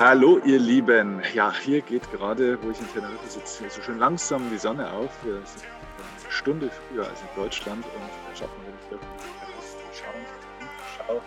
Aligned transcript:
Hallo 0.00 0.38
ihr 0.44 0.60
Lieben. 0.60 1.20
Ja, 1.34 1.52
hier 1.52 1.80
geht 1.80 2.08
gerade, 2.12 2.56
wo 2.62 2.70
ich 2.70 2.78
in 2.78 2.86
Teneriffa 2.92 3.26
sitze, 3.26 3.68
so 3.68 3.82
schön 3.82 3.98
langsam 3.98 4.48
die 4.48 4.56
Sonne 4.56 4.88
auf. 4.92 5.10
Wir 5.24 5.34
sind 5.44 5.64
eine 5.64 6.30
Stunde 6.30 6.70
früher 6.70 7.04
als 7.04 7.20
in 7.20 7.42
Deutschland 7.42 7.84
und 7.84 8.02
da 8.02 8.36
schaut 8.36 8.50
man 8.58 8.66
wirklich 8.66 8.90
wirklich 8.92 9.98
schauen. 9.98 10.24
Schau. 10.96 11.20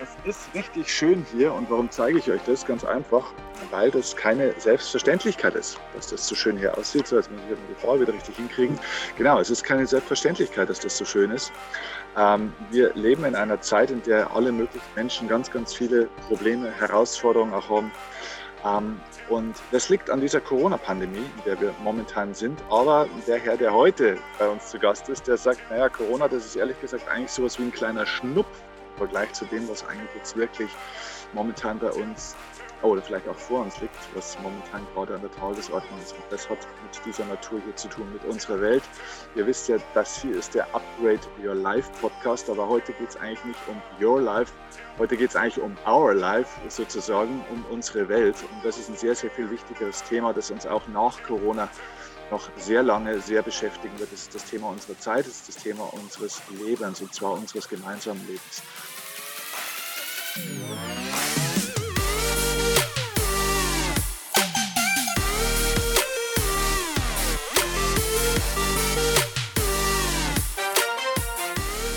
Es 0.00 0.16
ist 0.24 0.54
richtig 0.54 0.92
schön 0.92 1.24
hier 1.30 1.52
und 1.52 1.70
warum 1.70 1.88
zeige 1.88 2.18
ich 2.18 2.28
euch 2.28 2.42
das? 2.46 2.66
Ganz 2.66 2.84
einfach, 2.84 3.32
weil 3.70 3.92
das 3.92 4.16
keine 4.16 4.52
Selbstverständlichkeit 4.58 5.54
ist, 5.54 5.78
dass 5.94 6.08
das 6.08 6.26
so 6.26 6.34
schön 6.34 6.58
hier 6.58 6.76
aussieht. 6.76 7.06
So, 7.06 7.16
jetzt 7.16 7.30
muss 7.30 7.40
ich 7.48 7.56
die 7.68 7.80
Frau 7.80 8.00
wieder 8.00 8.12
richtig 8.12 8.34
hinkriegen. 8.34 8.76
Genau, 9.16 9.38
es 9.38 9.50
ist 9.50 9.62
keine 9.62 9.86
Selbstverständlichkeit, 9.86 10.68
dass 10.68 10.80
das 10.80 10.98
so 10.98 11.04
schön 11.04 11.30
ist. 11.30 11.52
Ähm, 12.16 12.52
wir 12.70 12.92
leben 12.94 13.24
in 13.24 13.36
einer 13.36 13.60
Zeit, 13.60 13.92
in 13.92 14.02
der 14.02 14.34
alle 14.34 14.50
möglichen 14.50 14.86
Menschen 14.96 15.28
ganz, 15.28 15.48
ganz 15.48 15.72
viele 15.72 16.08
Probleme, 16.26 16.72
Herausforderungen 16.72 17.54
auch 17.54 17.68
haben. 17.68 17.92
Ähm, 18.64 19.00
und 19.28 19.54
das 19.70 19.90
liegt 19.90 20.10
an 20.10 20.20
dieser 20.20 20.40
Corona-Pandemie, 20.40 21.18
in 21.18 21.44
der 21.46 21.60
wir 21.60 21.72
momentan 21.84 22.34
sind. 22.34 22.60
Aber 22.68 23.06
der 23.28 23.38
Herr, 23.38 23.56
der 23.56 23.72
heute 23.72 24.18
bei 24.40 24.48
uns 24.48 24.70
zu 24.70 24.78
Gast 24.80 25.08
ist, 25.08 25.28
der 25.28 25.36
sagt, 25.36 25.60
naja, 25.70 25.88
Corona, 25.88 26.26
das 26.26 26.46
ist 26.46 26.56
ehrlich 26.56 26.80
gesagt 26.80 27.08
eigentlich 27.08 27.30
sowas 27.30 27.60
wie 27.60 27.62
ein 27.62 27.72
kleiner 27.72 28.06
Schnupf 28.06 28.48
Vergleich 28.96 29.32
zu 29.32 29.44
dem, 29.46 29.68
was 29.68 29.86
eigentlich 29.86 30.14
jetzt 30.16 30.36
wirklich 30.36 30.70
momentan 31.32 31.78
bei 31.78 31.90
uns 31.90 32.36
oder 32.84 33.00
vielleicht 33.00 33.26
auch 33.28 33.36
vor 33.36 33.62
uns 33.62 33.80
liegt, 33.80 33.94
was 34.14 34.38
momentan 34.40 34.86
gerade 34.94 35.14
an 35.14 35.22
der 35.22 35.30
Tagesordnung 35.32 35.98
ist. 36.00 36.12
Und 36.12 36.24
das 36.30 36.48
hat 36.48 36.58
mit 36.82 37.06
dieser 37.06 37.24
Natur 37.24 37.60
hier 37.64 37.74
zu 37.76 37.88
tun, 37.88 38.06
mit 38.12 38.24
unserer 38.24 38.60
Welt. 38.60 38.82
Ihr 39.34 39.46
wisst 39.46 39.68
ja, 39.68 39.76
das 39.94 40.20
hier 40.20 40.36
ist 40.36 40.54
der 40.54 40.66
Upgrade 40.74 41.20
Your 41.42 41.54
Life 41.54 41.90
Podcast, 42.00 42.48
aber 42.50 42.68
heute 42.68 42.92
geht 42.92 43.08
es 43.08 43.16
eigentlich 43.16 43.44
nicht 43.44 43.60
um 43.68 43.80
Your 44.00 44.20
Life, 44.20 44.52
heute 44.98 45.16
geht 45.16 45.30
es 45.30 45.36
eigentlich 45.36 45.60
um 45.60 45.76
Our 45.86 46.14
Life 46.14 46.50
sozusagen, 46.68 47.44
um 47.50 47.64
unsere 47.70 48.08
Welt. 48.08 48.36
Und 48.52 48.64
das 48.64 48.78
ist 48.78 48.90
ein 48.90 48.96
sehr, 48.96 49.14
sehr 49.14 49.30
viel 49.30 49.50
wichtigeres 49.50 50.02
Thema, 50.04 50.32
das 50.32 50.50
uns 50.50 50.66
auch 50.66 50.86
nach 50.88 51.22
Corona 51.22 51.68
noch 52.30 52.50
sehr 52.56 52.82
lange 52.82 53.20
sehr 53.20 53.42
beschäftigen 53.42 53.98
wird. 53.98 54.12
Das 54.12 54.22
ist 54.22 54.34
das 54.34 54.44
Thema 54.44 54.68
unserer 54.68 54.98
Zeit, 54.98 55.26
das 55.26 55.36
ist 55.36 55.48
das 55.48 55.56
Thema 55.56 55.84
unseres 55.94 56.42
Lebens 56.50 57.00
und 57.00 57.14
zwar 57.14 57.32
unseres 57.32 57.68
gemeinsamen 57.68 58.26
Lebens. 58.26 58.62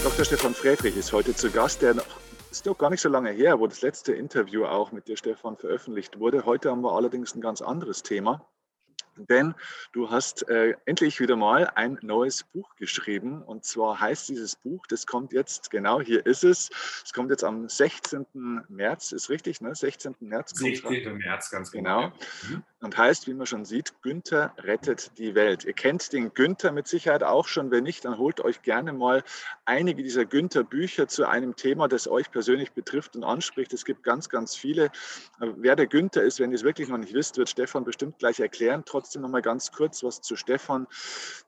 Dr. 0.04 0.26
Stefan 0.26 0.56
Frevrig 0.56 0.98
ist 0.98 1.14
heute 1.14 1.36
zu 1.36 1.52
Gast. 1.52 1.82
Der 1.82 1.96
ist 2.50 2.66
doch 2.66 2.78
gar 2.78 2.90
nicht 2.90 3.02
so 3.02 3.10
lange 3.10 3.30
her, 3.30 3.60
wo 3.60 3.68
das 3.68 3.82
letzte 3.82 4.14
Interview 4.14 4.66
auch 4.66 4.92
mit 4.92 5.08
dir, 5.08 5.16
Stefan, 5.16 5.58
veröffentlicht 5.58 6.20
wurde. 6.20 6.46
Heute 6.46 6.72
haben 6.72 6.82
wir 6.82 6.94
allerdings 6.94 7.36
ein 7.36 7.42
ganz 7.42 7.62
anderes 7.62 8.02
Thema. 8.02 8.44
Denn 9.18 9.56
du 9.92 10.10
hast 10.10 10.48
äh, 10.50 10.76
endlich 10.86 11.20
wieder 11.20 11.36
mal 11.36 11.72
ein 11.76 11.98
neues 12.02 12.44
Buch 12.44 12.76
geschrieben. 12.76 13.42
Und 13.42 13.66
zwar 13.66 14.00
heißt 14.00 14.30
dieses 14.30 14.56
Buch, 14.56 14.86
das 14.88 15.06
kommt 15.08 15.34
jetzt, 15.34 15.70
genau 15.70 16.02
hier 16.02 16.26
ist 16.26 16.44
es. 16.44 16.70
Es 17.04 17.14
kommt 17.14 17.32
jetzt 17.32 17.44
am 17.44 17.68
16. 17.68 18.26
März, 18.70 19.12
ist 19.12 19.30
richtig, 19.30 19.62
ne? 19.62 19.74
16. 19.74 20.16
März. 20.20 20.52
16. 20.52 21.18
März, 21.18 21.50
ganz 21.50 21.72
genau. 21.72 22.12
genau. 22.12 22.14
Mhm. 22.50 22.64
Und 22.80 22.96
heißt, 22.96 23.26
wie 23.26 23.34
man 23.34 23.48
schon 23.48 23.66
sieht, 23.66 24.04
Günther 24.04 24.54
rettet 24.60 25.18
die 25.18 25.34
Welt. 25.34 25.66
Ihr 25.66 25.74
kennt 25.74 26.14
den 26.14 26.36
Günther 26.36 26.72
mit 26.72 26.88
Sicherheit 26.88 27.24
auch 27.24 27.48
schon. 27.48 27.72
Wenn 27.72 27.84
nicht, 27.84 28.06
dann 28.06 28.20
holt 28.20 28.40
euch 28.40 28.62
gerne 28.62 28.94
mal 28.94 29.24
einige 29.66 30.04
dieser 30.04 30.26
Günther-Bücher 30.26 31.08
zu 31.08 31.28
einem 31.28 31.56
Thema, 31.56 31.88
das 31.88 32.08
euch 32.08 32.30
persönlich 32.30 32.74
betrifft 32.74 33.16
und 33.16 33.24
anspricht. 33.24 33.74
Es 33.74 33.84
gibt 33.84 34.04
ganz, 34.04 34.30
ganz 34.30 34.56
viele. 34.56 34.92
Wer 35.40 35.76
der 35.76 35.88
Günther 35.88 36.22
ist, 36.22 36.40
wenn 36.40 36.52
ihr 36.52 36.56
es 36.56 36.64
wirklich 36.64 36.88
noch 36.88 37.00
nicht 37.00 37.16
wisst, 37.16 37.38
wird 37.38 37.50
Stefan 37.50 37.84
bestimmt 37.84 38.20
gleich 38.20 38.40
erklären. 38.40 38.84
Trotz 38.86 39.08
trotzdem 39.08 39.22
noch 39.22 39.30
mal 39.30 39.42
ganz 39.42 39.72
kurz 39.72 40.04
was 40.04 40.22
zu 40.22 40.36
Stefan. 40.36 40.86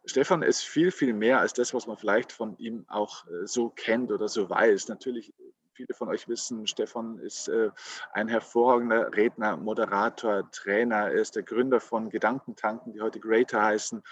Stefan 0.06 0.44
ist 0.44 0.64
viel, 0.64 0.92
viel 0.92 1.14
mehr 1.14 1.42
als 1.42 1.53
das, 1.53 1.74
was 1.74 1.88
man 1.88 1.98
vielleicht 1.98 2.32
von 2.32 2.58
ihm 2.58 2.86
auch 2.88 3.26
äh, 3.28 3.46
so 3.46 3.70
kennt 3.70 4.14
oder 4.14 4.30
so 4.30 4.50
weiß. 4.50 4.88
Natürlich 4.88 5.34
viele 5.79 5.94
von 5.94 6.09
euch 6.09 6.28
wissen, 6.28 6.67
Stefan 6.67 7.19
ist 7.19 7.47
äh, 7.47 7.69
ein 8.12 8.28
hervorragender 8.28 9.16
Redner, 9.16 9.56
Moderator, 9.56 10.51
Trainer. 10.51 11.09
Er 11.09 11.13
ist 11.13 11.38
der 11.38 11.44
Gründer 11.44 11.79
von 11.79 12.09
Gedankentanken, 12.09 12.91
die 12.91 13.00
heute 13.00 13.22
Greater 13.22 13.63
heißen. 13.63 14.03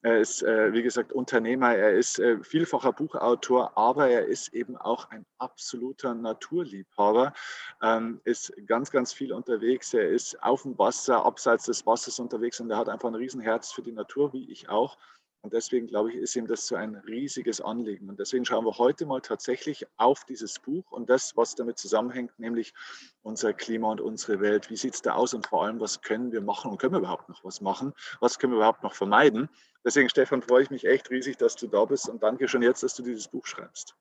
Er 0.00 0.18
ist, 0.18 0.42
äh, 0.42 0.72
wie 0.72 0.82
gesagt, 0.82 1.12
Unternehmer. 1.12 1.76
Er 1.76 1.92
ist 1.92 2.18
äh, 2.18 2.42
vielfacher 2.42 2.94
Buchautor, 2.94 3.76
aber 3.76 4.08
er 4.08 4.24
ist 4.24 4.54
eben 4.54 4.78
auch 4.78 5.10
ein 5.10 5.26
absoluter 5.36 6.14
Naturliebhaber. 6.14 7.34
Ähm, 7.82 8.22
ist 8.24 8.54
ganz, 8.66 8.90
ganz 8.90 9.12
viel 9.12 9.34
unterwegs. 9.34 9.92
Er 9.92 10.08
ist 10.08 10.42
auf 10.42 10.62
dem 10.62 10.78
Wasser, 10.78 11.26
abseits 11.26 11.66
des 11.66 11.84
Wassers 11.84 12.18
unterwegs 12.18 12.60
und 12.60 12.70
er 12.70 12.78
hat 12.78 12.88
einfach 12.88 13.08
ein 13.08 13.14
Riesenherz 13.14 13.72
für 13.72 13.82
die 13.82 13.92
Natur, 13.92 14.32
wie 14.32 14.50
ich 14.50 14.70
auch. 14.70 14.96
Und 15.42 15.54
deswegen, 15.54 15.86
glaube 15.86 16.10
ich, 16.10 16.16
ist 16.16 16.36
ihm 16.36 16.46
das 16.46 16.66
so 16.66 16.76
ein 16.76 16.96
riesiges 16.96 17.62
Anliegen. 17.62 18.10
Und 18.10 18.20
deswegen 18.20 18.44
schauen 18.44 18.66
wir 18.66 18.76
heute 18.76 19.06
mal 19.06 19.20
tatsächlich 19.20 19.86
auf 19.96 20.24
dieses 20.24 20.58
Buch 20.58 20.90
und 20.90 21.08
das, 21.08 21.34
was 21.34 21.54
damit 21.54 21.78
zusammenhängt, 21.78 22.38
nämlich 22.38 22.74
unser 23.22 23.54
Klima 23.54 23.90
und 23.90 24.02
unsere 24.02 24.40
Welt. 24.40 24.68
Wie 24.68 24.76
sieht 24.76 24.94
es 24.94 25.02
da 25.02 25.14
aus 25.14 25.32
und 25.32 25.46
vor 25.46 25.64
allem, 25.64 25.80
was 25.80 26.02
können 26.02 26.30
wir 26.30 26.42
machen 26.42 26.70
und 26.70 26.78
können 26.78 26.92
wir 26.92 26.98
überhaupt 26.98 27.30
noch 27.30 27.42
was 27.42 27.62
machen? 27.62 27.94
Was 28.20 28.38
können 28.38 28.52
wir 28.52 28.58
überhaupt 28.58 28.82
noch 28.82 28.94
vermeiden? 28.94 29.48
Deswegen, 29.82 30.10
Stefan, 30.10 30.42
freue 30.42 30.64
ich 30.64 30.70
mich 30.70 30.84
echt 30.84 31.08
riesig, 31.10 31.38
dass 31.38 31.56
du 31.56 31.68
da 31.68 31.86
bist 31.86 32.08
und 32.10 32.22
danke 32.22 32.46
schon 32.46 32.62
jetzt, 32.62 32.82
dass 32.82 32.94
du 32.94 33.02
dieses 33.02 33.28
Buch 33.28 33.46
schreibst. 33.46 33.96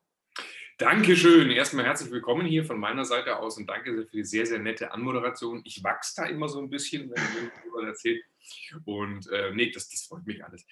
Dankeschön. 0.78 1.52
Erstmal 1.52 1.86
herzlich 1.86 2.12
willkommen 2.12 2.46
hier 2.46 2.66
von 2.66 2.80
meiner 2.80 3.06
Seite 3.06 3.38
aus 3.38 3.58
und 3.58 3.68
danke 3.68 3.94
für 3.94 4.06
die 4.06 4.24
sehr, 4.24 4.46
sehr 4.46 4.60
nette 4.60 4.92
Anmoderation. 4.92 5.62
Ich 5.66 5.84
wachse 5.84 6.14
da 6.18 6.26
immer 6.26 6.50
so 6.50 6.60
ein 6.60 6.70
bisschen, 6.70 7.10
wenn 7.10 7.22
ihr 7.22 7.52
darüber 7.64 7.88
erzählt. 7.88 8.24
Und 8.86 9.28
äh, 9.28 9.52
nee, 9.54 9.72
das, 9.72 9.90
das 9.90 10.04
freut 10.04 10.26
mich 10.26 10.44
alles. 10.44 10.66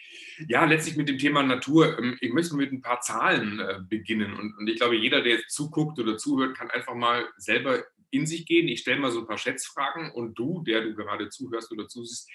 Ja, 0.48 0.66
letztlich 0.66 0.98
mit 0.98 1.10
dem 1.10 1.18
Thema 1.18 1.44
Natur. 1.44 1.98
Ähm, 2.00 2.18
ich 2.22 2.34
möchte 2.34 2.56
mit 2.56 2.72
ein 2.72 2.82
paar 2.82 3.02
Zahlen 3.02 3.60
äh, 3.60 3.80
beginnen. 3.88 4.34
Und, 4.34 4.58
und 4.58 4.68
ich 4.68 4.78
glaube, 4.78 4.96
jeder, 4.96 5.22
der 5.22 5.34
jetzt 5.34 5.52
zuguckt 5.52 6.00
oder 6.00 6.18
zuhört, 6.18 6.58
kann 6.58 6.72
einfach 6.72 6.96
mal 6.96 7.28
selber 7.38 7.84
in 8.10 8.26
sich 8.26 8.46
gehen. 8.46 8.68
Ich 8.68 8.82
stelle 8.82 9.00
mal 9.00 9.12
so 9.12 9.22
ein 9.22 9.28
paar 9.28 9.38
Schätzfragen 9.38 10.12
und 10.12 10.36
du, 10.36 10.64
der 10.64 10.82
du 10.82 10.96
gerade 10.96 11.30
zuhörst 11.30 11.72
oder 11.72 11.88
zusiehst, 11.88 12.30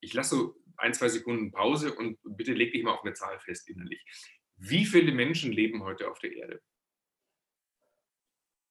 ich 0.00 0.12
lasse 0.12 0.36
so 0.36 0.56
ein, 0.76 0.92
zwei 0.92 1.08
Sekunden 1.08 1.52
Pause 1.52 1.94
und 1.94 2.18
bitte 2.24 2.52
leg 2.52 2.72
dich 2.72 2.82
mal 2.82 2.92
auf 2.92 3.04
eine 3.04 3.14
Zahl 3.14 3.38
fest 3.40 3.68
innerlich. 3.68 4.04
Wie 4.56 4.84
viele 4.84 5.12
Menschen 5.12 5.52
leben 5.52 5.82
heute 5.82 6.10
auf 6.10 6.18
der 6.18 6.32
Erde? 6.32 6.60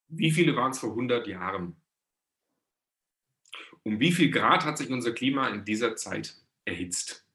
Wie 0.07 0.31
viele 0.31 0.55
waren 0.55 0.71
es 0.71 0.79
vor 0.79 0.91
100 0.91 1.27
Jahren? 1.27 1.81
Um 3.83 3.99
wie 3.99 4.11
viel 4.11 4.31
Grad 4.31 4.65
hat 4.65 4.77
sich 4.77 4.89
unser 4.89 5.11
Klima 5.11 5.49
in 5.49 5.65
dieser 5.65 5.95
Zeit 5.95 6.35
erhitzt? 6.65 7.27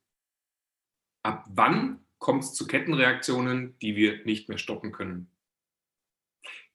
Ab 1.23 1.47
wann 1.51 2.05
kommt 2.19 2.45
es 2.45 2.55
zu 2.55 2.67
Kettenreaktionen, 2.67 3.79
die 3.81 3.97
wir 3.97 4.25
nicht 4.25 4.49
mehr 4.49 4.59
stoppen 4.59 4.93
können? 4.93 5.31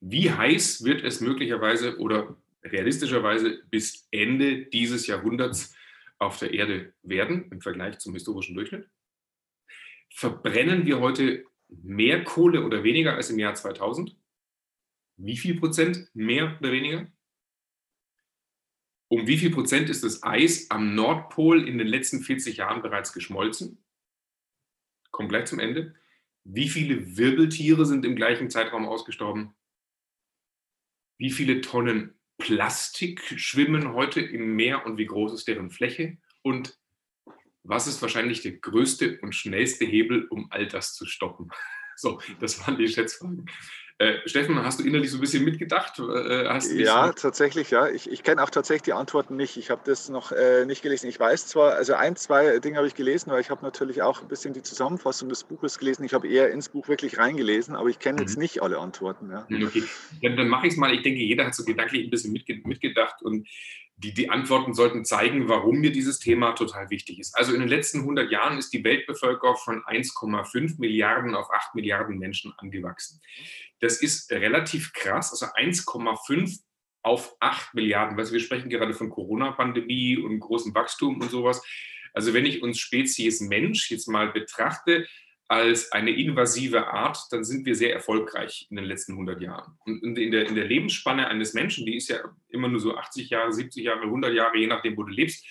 Wie 0.00 0.30
heiß 0.30 0.84
wird 0.84 1.02
es 1.02 1.20
möglicherweise 1.20 1.98
oder 1.98 2.36
realistischerweise 2.62 3.62
bis 3.70 4.06
Ende 4.10 4.66
dieses 4.66 5.06
Jahrhunderts 5.06 5.74
auf 6.18 6.38
der 6.38 6.52
Erde 6.52 6.94
werden 7.02 7.50
im 7.50 7.60
Vergleich 7.60 7.98
zum 7.98 8.14
historischen 8.14 8.54
Durchschnitt? 8.54 8.88
Verbrennen 10.10 10.86
wir 10.86 11.00
heute 11.00 11.44
mehr 11.68 12.22
Kohle 12.22 12.64
oder 12.64 12.84
weniger 12.84 13.14
als 13.14 13.30
im 13.30 13.38
Jahr 13.38 13.54
2000? 13.54 14.16
wie 15.16 15.36
viel 15.36 15.58
Prozent 15.58 16.08
mehr 16.14 16.56
oder 16.60 16.72
weniger? 16.72 17.06
Um 19.14 19.28
wie 19.28 19.38
viel 19.38 19.52
Prozent 19.52 19.90
ist 19.90 20.02
das 20.02 20.24
Eis 20.24 20.72
am 20.72 20.96
Nordpol 20.96 21.68
in 21.68 21.78
den 21.78 21.86
letzten 21.86 22.20
40 22.20 22.56
Jahren 22.56 22.82
bereits 22.82 23.12
geschmolzen? 23.12 23.78
Kommt 25.12 25.28
gleich 25.28 25.44
zum 25.44 25.60
Ende. 25.60 25.94
Wie 26.42 26.68
viele 26.68 27.16
Wirbeltiere 27.16 27.86
sind 27.86 28.04
im 28.04 28.16
gleichen 28.16 28.50
Zeitraum 28.50 28.88
ausgestorben? 28.88 29.54
Wie 31.16 31.30
viele 31.30 31.60
Tonnen 31.60 32.18
Plastik 32.38 33.22
schwimmen 33.36 33.92
heute 33.92 34.20
im 34.20 34.56
Meer 34.56 34.84
und 34.84 34.98
wie 34.98 35.06
groß 35.06 35.32
ist 35.32 35.46
deren 35.46 35.70
Fläche? 35.70 36.18
Und 36.42 36.76
was 37.62 37.86
ist 37.86 38.02
wahrscheinlich 38.02 38.42
der 38.42 38.56
größte 38.56 39.20
und 39.20 39.32
schnellste 39.32 39.84
Hebel, 39.84 40.26
um 40.26 40.50
all 40.50 40.66
das 40.66 40.92
zu 40.92 41.06
stoppen? 41.06 41.50
So, 41.96 42.20
das 42.40 42.58
waren 42.58 42.76
die 42.76 42.88
Schätzfragen. 42.88 43.46
Äh, 43.98 44.26
Steffen, 44.26 44.60
hast 44.60 44.80
du 44.80 44.84
innerlich 44.84 45.12
so 45.12 45.18
ein 45.18 45.20
bisschen 45.20 45.44
mitgedacht? 45.44 46.00
Äh, 46.00 46.82
ja, 46.82 47.12
tatsächlich, 47.12 47.70
ja. 47.70 47.88
Ich, 47.88 48.10
ich 48.10 48.24
kenne 48.24 48.42
auch 48.42 48.50
tatsächlich 48.50 48.82
die 48.82 48.92
Antworten 48.92 49.36
nicht. 49.36 49.56
Ich 49.56 49.70
habe 49.70 49.82
das 49.84 50.08
noch 50.08 50.32
äh, 50.32 50.66
nicht 50.66 50.82
gelesen. 50.82 51.08
Ich 51.08 51.20
weiß 51.20 51.46
zwar, 51.46 51.74
also 51.74 51.94
ein, 51.94 52.16
zwei 52.16 52.58
Dinge 52.58 52.78
habe 52.78 52.88
ich 52.88 52.96
gelesen, 52.96 53.30
aber 53.30 53.38
ich 53.38 53.50
habe 53.50 53.64
natürlich 53.64 54.02
auch 54.02 54.20
ein 54.20 54.26
bisschen 54.26 54.52
die 54.52 54.62
Zusammenfassung 54.62 55.28
des 55.28 55.44
Buches 55.44 55.78
gelesen. 55.78 56.02
Ich 56.02 56.12
habe 56.12 56.26
eher 56.26 56.50
ins 56.50 56.70
Buch 56.70 56.88
wirklich 56.88 57.18
reingelesen, 57.18 57.76
aber 57.76 57.88
ich 57.88 58.00
kenne 58.00 58.16
mhm. 58.16 58.22
jetzt 58.22 58.36
nicht 58.36 58.62
alle 58.62 58.78
Antworten. 58.78 59.30
Ja. 59.30 59.46
Okay, 59.48 59.84
dann, 60.22 60.36
dann 60.36 60.48
mache 60.48 60.66
ich 60.66 60.72
es 60.72 60.78
mal. 60.78 60.92
Ich 60.92 61.02
denke, 61.02 61.20
jeder 61.20 61.46
hat 61.46 61.54
so 61.54 61.64
gedanklich 61.64 62.04
ein 62.04 62.10
bisschen 62.10 62.32
mitge 62.32 62.60
mitgedacht 62.64 63.22
und 63.22 63.46
die, 63.96 64.12
die 64.12 64.30
Antworten 64.30 64.74
sollten 64.74 65.04
zeigen, 65.04 65.48
warum 65.48 65.78
mir 65.78 65.92
dieses 65.92 66.18
Thema 66.18 66.52
total 66.52 66.90
wichtig 66.90 67.20
ist. 67.20 67.36
Also 67.36 67.54
in 67.54 67.60
den 67.60 67.68
letzten 67.68 68.00
100 68.00 68.30
Jahren 68.30 68.58
ist 68.58 68.72
die 68.72 68.82
Weltbevölkerung 68.82 69.56
von 69.56 69.82
1,5 69.84 70.78
Milliarden 70.78 71.34
auf 71.34 71.48
8 71.52 71.74
Milliarden 71.74 72.18
Menschen 72.18 72.52
angewachsen. 72.58 73.20
Das 73.80 74.02
ist 74.02 74.30
relativ 74.32 74.92
krass. 74.92 75.30
Also 75.30 75.46
1,5 75.46 76.58
auf 77.02 77.36
8 77.40 77.74
Milliarden. 77.74 78.16
Weißt, 78.16 78.32
wir 78.32 78.40
sprechen 78.40 78.70
gerade 78.70 78.94
von 78.94 79.10
Corona-Pandemie 79.10 80.18
und 80.18 80.40
großem 80.40 80.74
Wachstum 80.74 81.20
und 81.20 81.30
sowas. 81.30 81.62
Also 82.12 82.34
wenn 82.34 82.46
ich 82.46 82.62
uns 82.62 82.78
Spezies 82.78 83.40
Mensch 83.40 83.90
jetzt 83.90 84.08
mal 84.08 84.32
betrachte 84.32 85.06
als 85.48 85.92
eine 85.92 86.10
invasive 86.10 86.86
Art, 86.86 87.18
dann 87.30 87.44
sind 87.44 87.66
wir 87.66 87.74
sehr 87.74 87.92
erfolgreich 87.92 88.66
in 88.70 88.76
den 88.76 88.86
letzten 88.86 89.12
100 89.12 89.40
Jahren. 89.42 89.78
Und 89.84 90.18
in 90.18 90.30
der, 90.30 90.46
in 90.46 90.54
der 90.54 90.64
Lebensspanne 90.64 91.28
eines 91.28 91.52
Menschen, 91.54 91.84
die 91.84 91.96
ist 91.96 92.08
ja 92.08 92.18
immer 92.48 92.68
nur 92.68 92.80
so 92.80 92.96
80 92.96 93.30
Jahre, 93.30 93.52
70 93.52 93.84
Jahre, 93.84 94.02
100 94.02 94.32
Jahre, 94.32 94.56
je 94.56 94.66
nachdem, 94.66 94.96
wo 94.96 95.02
du 95.02 95.12
lebst, 95.12 95.46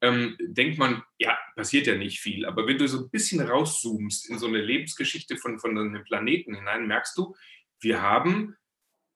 ähm, 0.00 0.36
denkt 0.40 0.78
man, 0.78 1.02
ja, 1.18 1.36
passiert 1.56 1.86
ja 1.86 1.96
nicht 1.96 2.20
viel. 2.20 2.44
Aber 2.46 2.66
wenn 2.66 2.78
du 2.78 2.86
so 2.86 2.98
ein 2.98 3.10
bisschen 3.10 3.40
rauszoomst 3.40 4.28
in 4.28 4.38
so 4.38 4.46
eine 4.46 4.60
Lebensgeschichte 4.60 5.36
von, 5.36 5.58
von 5.58 5.76
einem 5.76 6.04
Planeten 6.04 6.54
hinein, 6.54 6.86
merkst 6.86 7.16
du, 7.16 7.34
wir 7.80 8.02
haben 8.02 8.56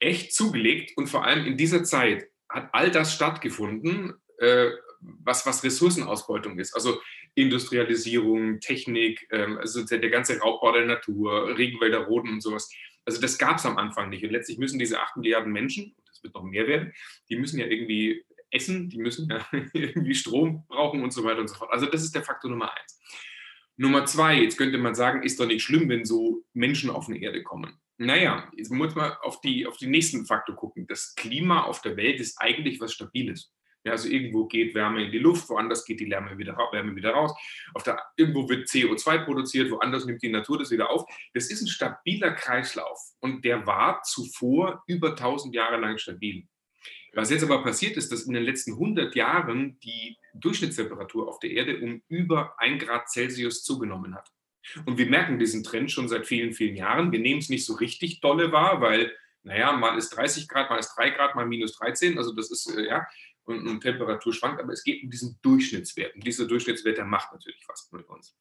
echt 0.01 0.35
zugelegt 0.35 0.97
und 0.97 1.09
vor 1.09 1.25
allem 1.25 1.47
in 1.47 1.57
dieser 1.57 1.85
Zeit 1.85 2.27
hat 2.49 2.71
all 2.73 2.91
das 2.91 3.15
stattgefunden, 3.15 4.15
äh, 4.39 4.71
was, 5.01 5.47
was 5.47 5.65
Ressourcenausbeutung 5.65 6.59
ist. 6.59 6.75
Also 6.75 7.01
Industrialisierung, 7.35 8.61
Technik, 8.61 9.27
ähm, 9.31 9.59
also 9.59 9.85
der 9.85 10.11
ganze 10.11 10.39
Raubbau 10.39 10.73
der 10.73 10.87
Natur, 10.87 11.57
Regenwälder 11.57 12.01
roden 12.01 12.31
und 12.31 12.43
sowas. 12.43 12.71
Also 13.05 13.21
das 13.21 13.39
gab 13.39 13.57
es 13.57 13.67
am 13.67 13.79
Anfang 13.79 14.11
nicht. 14.11 14.25
Und 14.25 14.31
letztlich 14.31 14.59
müssen 14.59 14.79
diese 14.79 15.01
8 15.01 15.17
Milliarden 15.17 15.53
Menschen, 15.53 15.95
das 16.07 16.23
wird 16.23 16.35
noch 16.35 16.45
mehr 16.45 16.67
werden, 16.67 16.93
die 17.29 17.37
müssen 17.37 17.59
ja 17.59 17.67
irgendwie 17.67 18.25
essen, 18.51 18.91
die 18.91 18.99
müssen 18.99 19.31
ja 19.31 19.47
irgendwie 19.73 20.15
Strom 20.15 20.67
brauchen 20.69 21.03
und 21.03 21.13
so 21.13 21.25
weiter 21.25 21.41
und 21.41 21.49
so 21.49 21.55
fort. 21.55 21.71
Also 21.73 21.87
das 21.87 22.03
ist 22.03 22.15
der 22.15 22.23
Faktor 22.23 22.51
Nummer 22.51 22.71
eins. 22.73 23.01
Nummer 23.77 24.05
zwei, 24.05 24.41
jetzt 24.41 24.59
könnte 24.59 24.79
man 24.79 24.95
sagen, 24.95 25.23
ist 25.23 25.41
doch 25.41 25.47
nicht 25.47 25.63
schlimm, 25.63 25.89
wenn 25.89 26.05
so 26.05 26.45
Menschen 26.53 26.91
auf 26.91 27.09
eine 27.09 27.19
Erde 27.19 27.43
kommen. 27.43 27.79
Naja, 27.97 28.51
jetzt 28.57 28.71
muss 28.71 28.95
man 28.95 29.13
auf 29.23 29.41
die, 29.41 29.67
auf 29.67 29.79
die 29.79 29.87
nächsten 29.87 30.27
Faktor 30.27 30.55
gucken. 30.55 30.87
Das 30.87 31.15
Klima 31.15 31.63
auf 31.63 31.81
der 31.81 31.97
Welt 31.97 32.21
ist 32.21 32.37
eigentlich 32.39 32.81
was 32.81 32.93
Stabiles. 32.93 33.53
Ja, 33.85 33.93
also 33.93 34.09
irgendwo 34.09 34.47
geht 34.47 34.75
Wärme 34.75 35.05
in 35.05 35.11
die 35.11 35.19
Luft, 35.19 35.49
woanders 35.49 35.85
geht 35.85 35.99
die 35.99 36.09
Wärme 36.09 36.39
wieder, 36.39 36.57
Wärme 36.71 36.95
wieder 36.95 37.11
raus. 37.11 37.33
Auf 37.75 37.83
der, 37.83 38.01
irgendwo 38.17 38.49
wird 38.49 38.69
CO2 38.69 39.25
produziert, 39.25 39.71
woanders 39.71 40.05
nimmt 40.05 40.23
die 40.23 40.31
Natur 40.31 40.59
das 40.59 40.71
wieder 40.71 40.91
auf. 40.91 41.05
Das 41.35 41.51
ist 41.51 41.63
ein 41.63 41.67
stabiler 41.67 42.33
Kreislauf 42.33 42.99
und 43.21 43.45
der 43.45 43.67
war 43.67 44.03
zuvor 44.03 44.85
über 44.87 45.11
1000 45.11 45.55
Jahre 45.55 45.79
lang 45.79 45.99
stabil. 45.99 46.47
Was 47.15 47.31
jetzt 47.31 47.43
aber 47.43 47.63
passiert 47.63 47.97
ist, 47.97 48.11
dass 48.11 48.23
in 48.23 48.33
den 48.33 48.45
letzten 48.45 48.73
100 48.73 49.15
Jahren 49.15 49.79
die 49.81 50.17
Durchschnittstemperatur 50.35 51.29
auf 51.29 51.41
der 51.41 51.51
Erde 51.51 51.81
um 51.81 52.03
über 52.09 52.55
1 52.59 52.83
Grad 52.83 53.11
Celsius 53.11 53.63
zugenommen 53.65 54.15
hat. 54.15 54.31
Und 54.87 54.97
wir 54.97 55.07
merken 55.07 55.39
diesen 55.39 55.65
Trend 55.65 55.91
schon 55.91 56.09
seit 56.09 56.27
vielen, 56.27 56.53
vielen 56.53 56.77
Jahren. 56.77 57.13
Wir 57.13 57.19
nehmen 57.19 57.41
es 57.41 57.49
nicht 57.49 57.67
so 57.67 57.75
richtig 57.75 58.21
dolle 58.21 58.53
wahr, 58.53 58.81
weil, 58.81 59.15
naja, 59.43 59.73
mal 59.73 59.99
ist 59.99 60.11
30 60.11 60.49
Grad, 60.49 60.71
mal 60.71 60.79
ist 60.79 60.95
3 60.97 61.11
Grad, 61.11 61.35
mal 61.35 61.47
minus 61.47 61.77
13. 61.77 62.17
Also 62.17 62.33
das 62.33 62.51
ist, 62.51 62.67
äh, 62.75 62.87
ja, 62.87 63.07
und, 63.45 63.67
und 63.67 63.81
Temperatur 63.81 64.33
schwankt, 64.33 64.61
aber 64.61 64.73
es 64.73 64.85
geht 64.85 65.03
um 65.03 65.11
diesen 65.11 65.39
Durchschnittswert. 65.43 66.15
Und 66.15 66.27
dieser 66.27 66.47
Durchschnittswert, 66.47 66.99
der 66.99 67.05
macht 67.05 67.33
natürlich 67.33 67.65
was 67.69 67.91
mit 67.93 68.09
uns. 68.09 68.37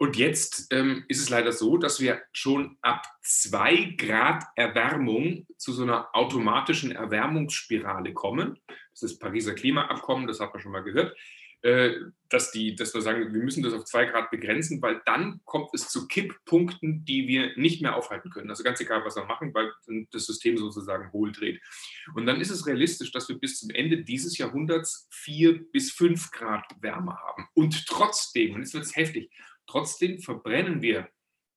Und 0.00 0.16
jetzt 0.16 0.72
ähm, 0.72 1.04
ist 1.08 1.20
es 1.20 1.28
leider 1.28 1.50
so, 1.50 1.76
dass 1.76 2.00
wir 2.00 2.22
schon 2.32 2.78
ab 2.82 3.04
2 3.22 3.96
Grad 3.98 4.44
Erwärmung 4.54 5.46
zu 5.56 5.72
so 5.72 5.82
einer 5.82 6.08
automatischen 6.14 6.92
Erwärmungsspirale 6.92 8.12
kommen. 8.14 8.60
Das 8.68 9.02
ist 9.02 9.14
das 9.14 9.18
Pariser 9.18 9.54
Klimaabkommen, 9.54 10.28
das 10.28 10.38
hat 10.38 10.52
man 10.52 10.62
schon 10.62 10.70
mal 10.70 10.84
gehört. 10.84 11.16
Äh, 11.62 11.94
dass, 12.28 12.52
die, 12.52 12.76
dass 12.76 12.94
wir 12.94 13.00
sagen, 13.00 13.32
wir 13.32 13.42
müssen 13.42 13.62
das 13.62 13.72
auf 13.72 13.84
zwei 13.84 14.04
Grad 14.04 14.30
begrenzen, 14.30 14.80
weil 14.82 15.00
dann 15.06 15.40
kommt 15.44 15.70
es 15.72 15.88
zu 15.88 16.06
Kipppunkten, 16.06 17.04
die 17.04 17.26
wir 17.26 17.56
nicht 17.56 17.80
mehr 17.80 17.96
aufhalten 17.96 18.30
können. 18.30 18.50
Also 18.50 18.62
ganz 18.62 18.80
egal, 18.80 19.04
was 19.04 19.16
wir 19.16 19.24
machen, 19.24 19.52
weil 19.54 19.72
das 20.12 20.26
System 20.26 20.58
sozusagen 20.58 21.10
hohl 21.12 21.32
dreht. 21.32 21.60
Und 22.14 22.26
dann 22.26 22.40
ist 22.40 22.50
es 22.50 22.66
realistisch, 22.66 23.10
dass 23.12 23.28
wir 23.28 23.38
bis 23.38 23.58
zum 23.58 23.70
Ende 23.70 24.04
dieses 24.04 24.36
Jahrhunderts 24.38 25.08
vier 25.10 25.58
bis 25.72 25.90
fünf 25.90 26.30
Grad 26.30 26.64
Wärme 26.80 27.16
haben. 27.16 27.48
Und 27.54 27.86
trotzdem, 27.86 28.54
und 28.54 28.60
jetzt 28.60 28.74
wird 28.74 28.84
es 28.84 28.94
heftig, 28.94 29.32
trotzdem 29.66 30.20
verbrennen 30.20 30.82
wir 30.82 31.08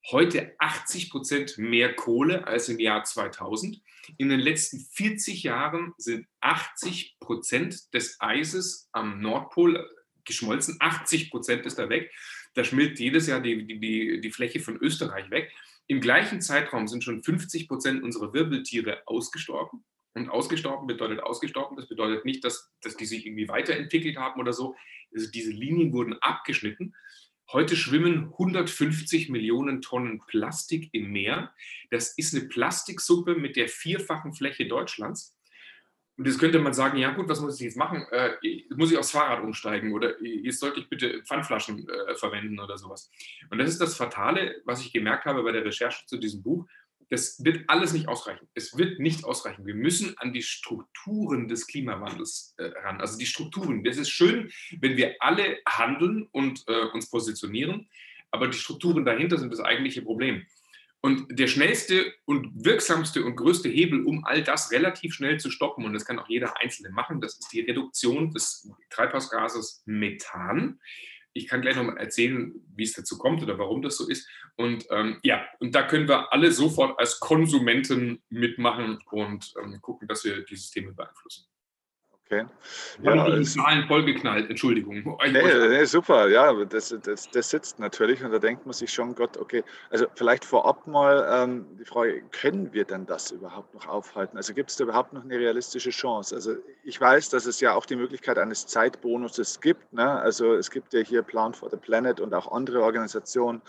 heute 0.10 0.56
80 0.60 1.10
Prozent 1.10 1.58
mehr 1.58 1.94
Kohle 1.94 2.48
als 2.48 2.70
im 2.70 2.80
Jahr 2.80 3.04
2000. 3.04 3.82
In 4.18 4.30
den 4.30 4.40
letzten 4.40 4.80
40 4.80 5.44
Jahren 5.44 5.94
sind 5.98 6.28
80 6.42 7.18
Prozent 7.20 7.94
des 7.94 8.18
Eises 8.20 8.90
am 8.92 9.22
Nordpol 9.22 9.88
geschmolzen. 10.26 10.78
80 10.80 11.30
Prozent 11.30 11.66
ist 11.66 11.78
da 11.78 11.90
weg. 11.90 12.12
Da 12.54 12.64
schmilzt 12.64 13.00
jedes 13.00 13.28
Jahr 13.28 13.40
die, 13.40 13.80
die, 13.80 14.22
die 14.22 14.32
Fläche 14.32 14.60
von 14.60 14.78
Österreich 14.78 15.30
weg. 15.30 15.52
Im 15.88 16.02
gleichen 16.02 16.42
Zeitraum 16.42 16.88
sind 16.88 17.04
schon 17.04 17.24
50 17.24 17.68
Prozent 17.68 18.04
unserer 18.04 18.34
Wirbeltiere 18.34 19.04
ausgestorben. 19.06 19.84
Und 20.14 20.30
ausgestorben 20.30 20.88
bedeutet 20.88 21.22
ausgestorben. 21.22 21.78
Das 21.78 21.88
bedeutet 21.88 22.26
nicht, 22.26 22.44
dass, 22.44 22.72
dass 22.82 22.98
die 22.98 23.06
sich 23.06 23.26
irgendwie 23.26 23.48
weiterentwickelt 23.48 24.18
haben 24.18 24.40
oder 24.40 24.52
so. 24.52 24.76
Also 25.14 25.30
diese 25.32 25.52
Linien 25.52 25.94
wurden 25.94 26.18
abgeschnitten. 26.20 26.94
Heute 27.54 27.76
schwimmen 27.76 28.30
150 28.32 29.28
Millionen 29.28 29.82
Tonnen 29.82 30.22
Plastik 30.26 30.88
im 30.94 31.12
Meer. 31.12 31.54
Das 31.90 32.18
ist 32.18 32.34
eine 32.34 32.48
Plastiksuppe 32.48 33.36
mit 33.36 33.58
der 33.58 33.68
vierfachen 33.68 34.34
Fläche 34.34 34.70
Deutschlands. 34.70 35.38
Und 36.16 36.28
jetzt 36.28 36.40
könnte 36.40 36.60
man 36.60 36.74
sagen, 36.74 36.98
ja 36.98 37.12
gut, 37.12 37.28
was 37.28 37.42
muss 37.42 37.56
ich 37.56 37.66
jetzt 37.66 37.76
machen? 37.76 38.06
Äh, 38.12 38.32
muss 38.74 38.92
ich 38.92 38.98
aufs 38.98 39.12
Fahrrad 39.12 39.44
umsteigen 39.44 39.92
oder 39.92 40.22
jetzt 40.24 40.62
sollte 40.62 40.80
ich 40.80 40.88
bitte 40.88 41.24
Pfandflaschen 41.24 41.90
äh, 41.90 42.16
verwenden 42.16 42.58
oder 42.58 42.78
sowas. 42.78 43.12
Und 43.50 43.58
das 43.58 43.70
ist 43.70 43.82
das 43.82 43.98
Fatale, 43.98 44.62
was 44.64 44.80
ich 44.80 44.94
gemerkt 44.94 45.26
habe 45.26 45.44
bei 45.44 45.52
der 45.52 45.66
Recherche 45.66 46.06
zu 46.06 46.18
diesem 46.18 46.42
Buch 46.44 46.68
das 47.12 47.44
wird 47.44 47.66
alles 47.68 47.92
nicht 47.92 48.08
ausreichen. 48.08 48.48
Es 48.54 48.78
wird 48.78 49.00
nicht 49.00 49.26
ausreichen. 49.26 49.66
Wir 49.66 49.76
müssen 49.76 50.18
an 50.18 50.32
die 50.32 50.42
Strukturen 50.42 51.50
des 51.50 51.68
Klimawandels 51.68 52.56
äh, 52.58 52.68
ran. 52.86 53.02
Also 53.02 53.18
die 53.18 53.26
Strukturen. 53.26 53.84
Das 53.84 53.98
ist 53.98 54.10
schön, 54.10 54.50
wenn 54.80 54.96
wir 54.96 55.16
alle 55.20 55.60
handeln 55.68 56.30
und 56.32 56.64
äh, 56.68 56.86
uns 56.94 57.10
positionieren, 57.10 57.90
aber 58.32 58.48
die 58.48 58.58
Strukturen 58.58 59.04
dahinter 59.04 59.38
sind 59.38 59.52
das 59.52 59.60
eigentliche 59.60 60.02
Problem. 60.02 60.46
Und 61.02 61.38
der 61.38 61.48
schnellste 61.48 62.14
und 62.24 62.64
wirksamste 62.64 63.26
und 63.26 63.36
größte 63.36 63.68
Hebel, 63.68 64.06
um 64.06 64.24
all 64.24 64.42
das 64.42 64.72
relativ 64.72 65.14
schnell 65.14 65.38
zu 65.38 65.50
stoppen, 65.50 65.84
und 65.84 65.94
das 65.94 66.06
kann 66.06 66.18
auch 66.18 66.30
jeder 66.30 66.62
Einzelne 66.62 66.92
machen, 66.92 67.20
das 67.20 67.40
ist 67.40 67.52
die 67.52 67.62
Reduktion 67.62 68.32
des 68.32 68.72
Treibhausgases 68.90 69.84
Methan. 69.86 70.80
Ich 71.34 71.48
kann 71.48 71.62
gleich 71.62 71.76
nochmal 71.76 71.98
erzählen, 71.98 72.54
wie 72.76 72.84
es 72.84 72.94
dazu 72.94 73.18
kommt 73.18 73.42
oder 73.42 73.58
warum 73.58 73.82
das 73.82 73.98
so 73.98 74.08
ist. 74.08 74.30
Und 74.58 74.86
ähm, 74.92 75.20
ja, 75.24 75.46
und 75.60 75.74
da 75.74 75.84
können 75.84 76.08
wir 76.08 76.32
alle 76.32 76.52
sofort 76.52 77.00
als 77.00 77.20
Konsumenten 77.20 78.22
mitmachen 78.30 79.00
und 79.10 79.54
ähm, 79.62 79.82
gucken, 79.82 80.08
dass 80.08 80.24
wir 80.24 80.44
dieses 80.44 80.72
Thema 80.72 80.94
beeinflussen. 80.94 81.51
Okay. 82.32 82.46
Ja, 83.04 83.28
ich 83.28 83.34
die 83.34 83.44
Zahlen 83.44 83.86
vollgeknallt, 83.88 84.50
Entschuldigung. 84.50 85.18
Nee, 85.34 85.68
nee, 85.68 85.84
super, 85.84 86.30
ja, 86.30 86.54
das, 86.64 86.96
das, 87.04 87.30
das 87.30 87.50
sitzt 87.50 87.78
natürlich 87.78 88.24
und 88.24 88.32
da 88.32 88.40
denkt 88.40 88.66
man 88.66 88.72
sich 88.72 88.94
schon, 88.94 89.16
Gott, 89.16 89.36
okay, 89.36 89.66
also 89.90 90.06
vielleicht 90.16 90.46
vorab 90.46 90.88
mal 90.88 91.28
ähm, 91.30 91.66
die 91.78 91.84
Frage, 91.84 92.22
können 92.32 92.72
wir 92.72 92.86
denn 92.86 93.06
das 93.06 93.32
überhaupt 93.32 93.74
noch 93.74 93.86
aufhalten? 93.86 94.38
Also 94.38 94.54
gibt 94.54 94.70
es 94.70 94.78
da 94.78 94.86
überhaupt 94.86 95.12
noch 95.12 95.26
eine 95.26 95.38
realistische 95.38 95.90
Chance? 95.90 96.34
Also 96.34 96.56
ich 96.86 97.02
weiß, 97.02 97.28
dass 97.30 97.46
es 97.46 97.60
ja 97.60 97.74
auch 97.74 97.86
die 97.86 97.98
Möglichkeit 97.98 98.38
eines 98.38 98.66
Zeitbonuses 98.66 99.60
gibt. 99.60 99.92
Ne? 99.92 100.10
Also 100.10 100.54
es 100.54 100.72
gibt 100.72 100.94
ja 100.94 101.02
hier 101.02 101.24
Plan 101.24 101.54
for 101.54 101.70
the 101.70 101.76
Planet 101.76 102.22
und 102.22 102.34
auch 102.34 102.50
andere 102.50 102.82
Organisationen, 102.82 103.62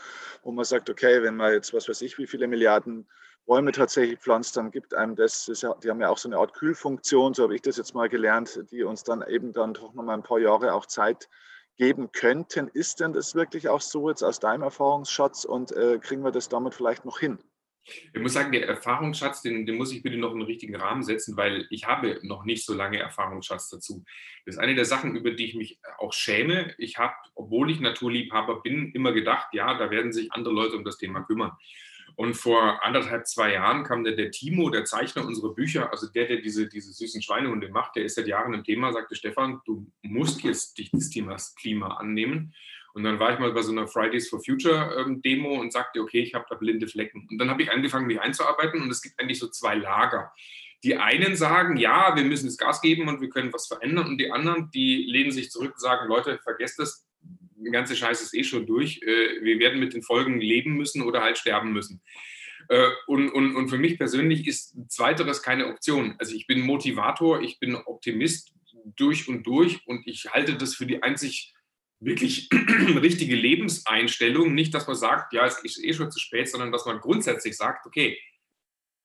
wo 0.44 0.52
man 0.52 0.64
sagt, 0.64 0.88
okay, 0.88 1.20
wenn 1.24 1.34
man 1.34 1.52
jetzt, 1.52 1.74
was 1.74 1.88
weiß 1.88 2.00
ich, 2.02 2.16
wie 2.18 2.28
viele 2.28 2.46
Milliarden 2.46 3.06
Bäume 3.46 3.72
tatsächlich 3.72 4.18
pflanzt, 4.18 4.56
dann 4.56 4.70
gibt 4.70 4.94
einem 4.94 5.16
das, 5.16 5.46
die 5.46 5.90
haben 5.90 6.00
ja 6.00 6.08
auch 6.08 6.18
so 6.18 6.28
eine 6.28 6.38
Art 6.38 6.54
Kühlfunktion, 6.54 7.34
so 7.34 7.42
habe 7.42 7.54
ich 7.54 7.62
das 7.62 7.76
jetzt 7.76 7.94
mal 7.94 8.08
gelernt, 8.08 8.60
die 8.70 8.84
uns 8.84 9.02
dann 9.02 9.22
eben 9.28 9.52
dann 9.52 9.74
doch 9.74 9.94
noch 9.94 10.04
mal 10.04 10.14
ein 10.14 10.22
paar 10.22 10.38
Jahre 10.38 10.74
auch 10.74 10.86
Zeit 10.86 11.28
geben 11.76 12.12
könnten. 12.12 12.68
Ist 12.68 13.00
denn 13.00 13.12
das 13.12 13.34
wirklich 13.34 13.68
auch 13.68 13.80
so 13.80 14.08
jetzt 14.08 14.22
aus 14.22 14.38
deinem 14.38 14.62
Erfahrungsschatz 14.62 15.44
und 15.44 15.72
äh, 15.72 15.98
kriegen 15.98 16.22
wir 16.22 16.30
das 16.30 16.48
damit 16.48 16.74
vielleicht 16.74 17.04
noch 17.04 17.18
hin? 17.18 17.38
Ich 18.12 18.20
muss 18.20 18.34
sagen, 18.34 18.52
der 18.52 18.68
Erfahrungsschatz, 18.68 19.42
den, 19.42 19.66
den, 19.66 19.76
muss 19.76 19.92
ich 19.92 20.04
bitte 20.04 20.16
noch 20.16 20.32
in 20.32 20.38
den 20.38 20.46
richtigen 20.46 20.76
Rahmen 20.76 21.02
setzen, 21.02 21.36
weil 21.36 21.66
ich 21.70 21.86
habe 21.86 22.20
noch 22.22 22.44
nicht 22.44 22.64
so 22.64 22.74
lange 22.74 23.00
Erfahrungsschatz 23.00 23.70
dazu. 23.70 24.04
Das 24.46 24.54
ist 24.54 24.60
eine 24.60 24.76
der 24.76 24.84
Sachen, 24.84 25.16
über 25.16 25.32
die 25.32 25.46
ich 25.46 25.54
mich 25.56 25.80
auch 25.98 26.12
schäme. 26.12 26.74
Ich 26.78 26.98
habe, 26.98 27.14
obwohl 27.34 27.72
ich 27.72 27.80
Naturliebhaber 27.80 28.62
bin, 28.62 28.92
immer 28.92 29.12
gedacht, 29.12 29.48
ja, 29.52 29.76
da 29.76 29.90
werden 29.90 30.12
sich 30.12 30.32
andere 30.32 30.54
Leute 30.54 30.76
um 30.76 30.84
das 30.84 30.96
Thema 30.96 31.22
kümmern. 31.22 31.52
Und 32.16 32.34
vor 32.34 32.84
anderthalb, 32.84 33.26
zwei 33.26 33.54
Jahren 33.54 33.84
kam 33.84 34.04
der, 34.04 34.14
der 34.14 34.30
Timo, 34.30 34.70
der 34.70 34.84
Zeichner 34.84 35.24
unserer 35.24 35.54
Bücher, 35.54 35.90
also 35.90 36.06
der, 36.08 36.26
der 36.26 36.40
diese, 36.40 36.68
diese 36.68 36.92
süßen 36.92 37.22
Schweinehunde 37.22 37.68
macht, 37.70 37.96
der 37.96 38.04
ist 38.04 38.16
seit 38.16 38.26
Jahren 38.26 38.54
im 38.54 38.64
Thema, 38.64 38.92
sagte 38.92 39.14
Stefan, 39.14 39.60
du 39.64 39.86
musst 40.02 40.42
jetzt 40.42 40.78
dich 40.78 40.90
des 40.90 41.10
Themas 41.10 41.54
Klima 41.54 41.96
annehmen. 41.96 42.54
Und 42.94 43.04
dann 43.04 43.18
war 43.18 43.32
ich 43.32 43.38
mal 43.38 43.52
bei 43.52 43.62
so 43.62 43.72
einer 43.72 43.86
Fridays 43.86 44.28
for 44.28 44.42
Future 44.44 44.96
ähm, 44.98 45.22
Demo 45.22 45.58
und 45.58 45.72
sagte, 45.72 46.00
okay, 46.00 46.20
ich 46.20 46.34
habe 46.34 46.44
da 46.48 46.56
blinde 46.56 46.86
Flecken. 46.86 47.26
Und 47.30 47.38
dann 47.38 47.48
habe 47.48 47.62
ich 47.62 47.72
angefangen, 47.72 48.06
mich 48.06 48.20
einzuarbeiten 48.20 48.82
und 48.82 48.90
es 48.90 49.00
gibt 49.00 49.18
eigentlich 49.18 49.38
so 49.38 49.48
zwei 49.48 49.74
Lager. 49.74 50.32
Die 50.84 50.96
einen 50.96 51.36
sagen, 51.36 51.76
ja, 51.76 52.14
wir 52.16 52.24
müssen 52.24 52.46
das 52.46 52.58
Gas 52.58 52.82
geben 52.82 53.08
und 53.08 53.20
wir 53.20 53.30
können 53.30 53.52
was 53.52 53.66
verändern. 53.66 54.08
Und 54.08 54.18
die 54.18 54.30
anderen, 54.30 54.70
die 54.72 55.04
lehnen 55.08 55.30
sich 55.30 55.50
zurück 55.50 55.72
und 55.74 55.80
sagen, 55.80 56.08
Leute, 56.08 56.38
vergesst 56.42 56.78
das, 56.78 57.06
ganze 57.70 57.96
Scheiß 57.96 58.20
ist 58.22 58.34
eh 58.34 58.44
schon 58.44 58.66
durch. 58.66 59.00
Äh, 59.02 59.42
wir 59.42 59.58
werden 59.58 59.80
mit 59.80 59.94
den 59.94 60.02
Folgen 60.02 60.40
leben 60.40 60.76
müssen 60.76 61.02
oder 61.02 61.22
halt 61.22 61.38
sterben 61.38 61.72
müssen. 61.72 62.02
Äh, 62.68 62.88
und, 63.06 63.30
und, 63.30 63.56
und 63.56 63.68
für 63.68 63.78
mich 63.78 63.98
persönlich 63.98 64.46
ist 64.46 64.74
zweiteres 64.88 65.42
keine 65.42 65.68
Option. 65.68 66.16
Also 66.18 66.34
ich 66.34 66.46
bin 66.46 66.60
Motivator, 66.60 67.40
ich 67.42 67.58
bin 67.58 67.74
Optimist 67.74 68.52
durch 68.96 69.28
und 69.28 69.46
durch 69.46 69.86
und 69.86 70.06
ich 70.06 70.26
halte 70.32 70.54
das 70.54 70.74
für 70.74 70.86
die 70.86 71.02
einzig 71.02 71.54
wirklich 72.00 72.48
richtige 72.52 73.36
Lebenseinstellung. 73.36 74.54
Nicht, 74.54 74.74
dass 74.74 74.86
man 74.86 74.96
sagt, 74.96 75.32
ja, 75.32 75.46
es 75.46 75.58
ist 75.62 75.82
eh 75.82 75.92
schon 75.92 76.10
zu 76.10 76.18
spät, 76.18 76.48
sondern 76.48 76.72
dass 76.72 76.86
man 76.86 76.98
grundsätzlich 76.98 77.56
sagt, 77.56 77.86
okay, 77.86 78.18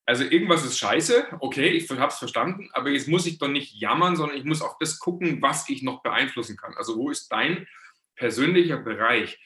also 0.05 0.23
irgendwas 0.23 0.63
ist 0.63 0.79
scheiße, 0.79 1.37
okay, 1.41 1.67
ich 1.67 1.89
habe 1.89 2.07
es 2.07 2.17
verstanden, 2.17 2.69
aber 2.71 2.89
jetzt 2.89 3.09
muss 3.09 3.25
ich 3.25 3.39
doch 3.39 3.49
nicht 3.49 3.75
jammern, 3.75 4.15
sondern 4.15 4.37
ich 4.37 4.45
muss 4.45 4.61
auch 4.61 4.77
das 4.79 4.99
gucken, 4.99 5.41
was 5.41 5.67
ich 5.67 5.83
noch 5.83 6.01
beeinflussen 6.01 6.55
kann. 6.55 6.73
Also 6.77 6.95
wo 6.95 7.09
ist 7.09 7.29
dein 7.29 7.67
persönlicher 8.17 8.77
Bereich? 8.77 9.39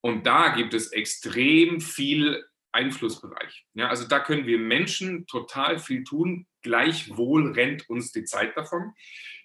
Und 0.00 0.26
da 0.26 0.50
gibt 0.50 0.74
es 0.74 0.92
extrem 0.92 1.80
viel 1.80 2.44
Einflussbereich. 2.72 3.66
Ja, 3.74 3.88
also 3.88 4.06
da 4.06 4.20
können 4.20 4.46
wir 4.46 4.58
Menschen 4.58 5.26
total 5.26 5.78
viel 5.78 6.04
tun. 6.04 6.46
Gleichwohl 6.62 7.52
rennt 7.52 7.88
uns 7.88 8.12
die 8.12 8.24
Zeit 8.24 8.56
davon. 8.56 8.92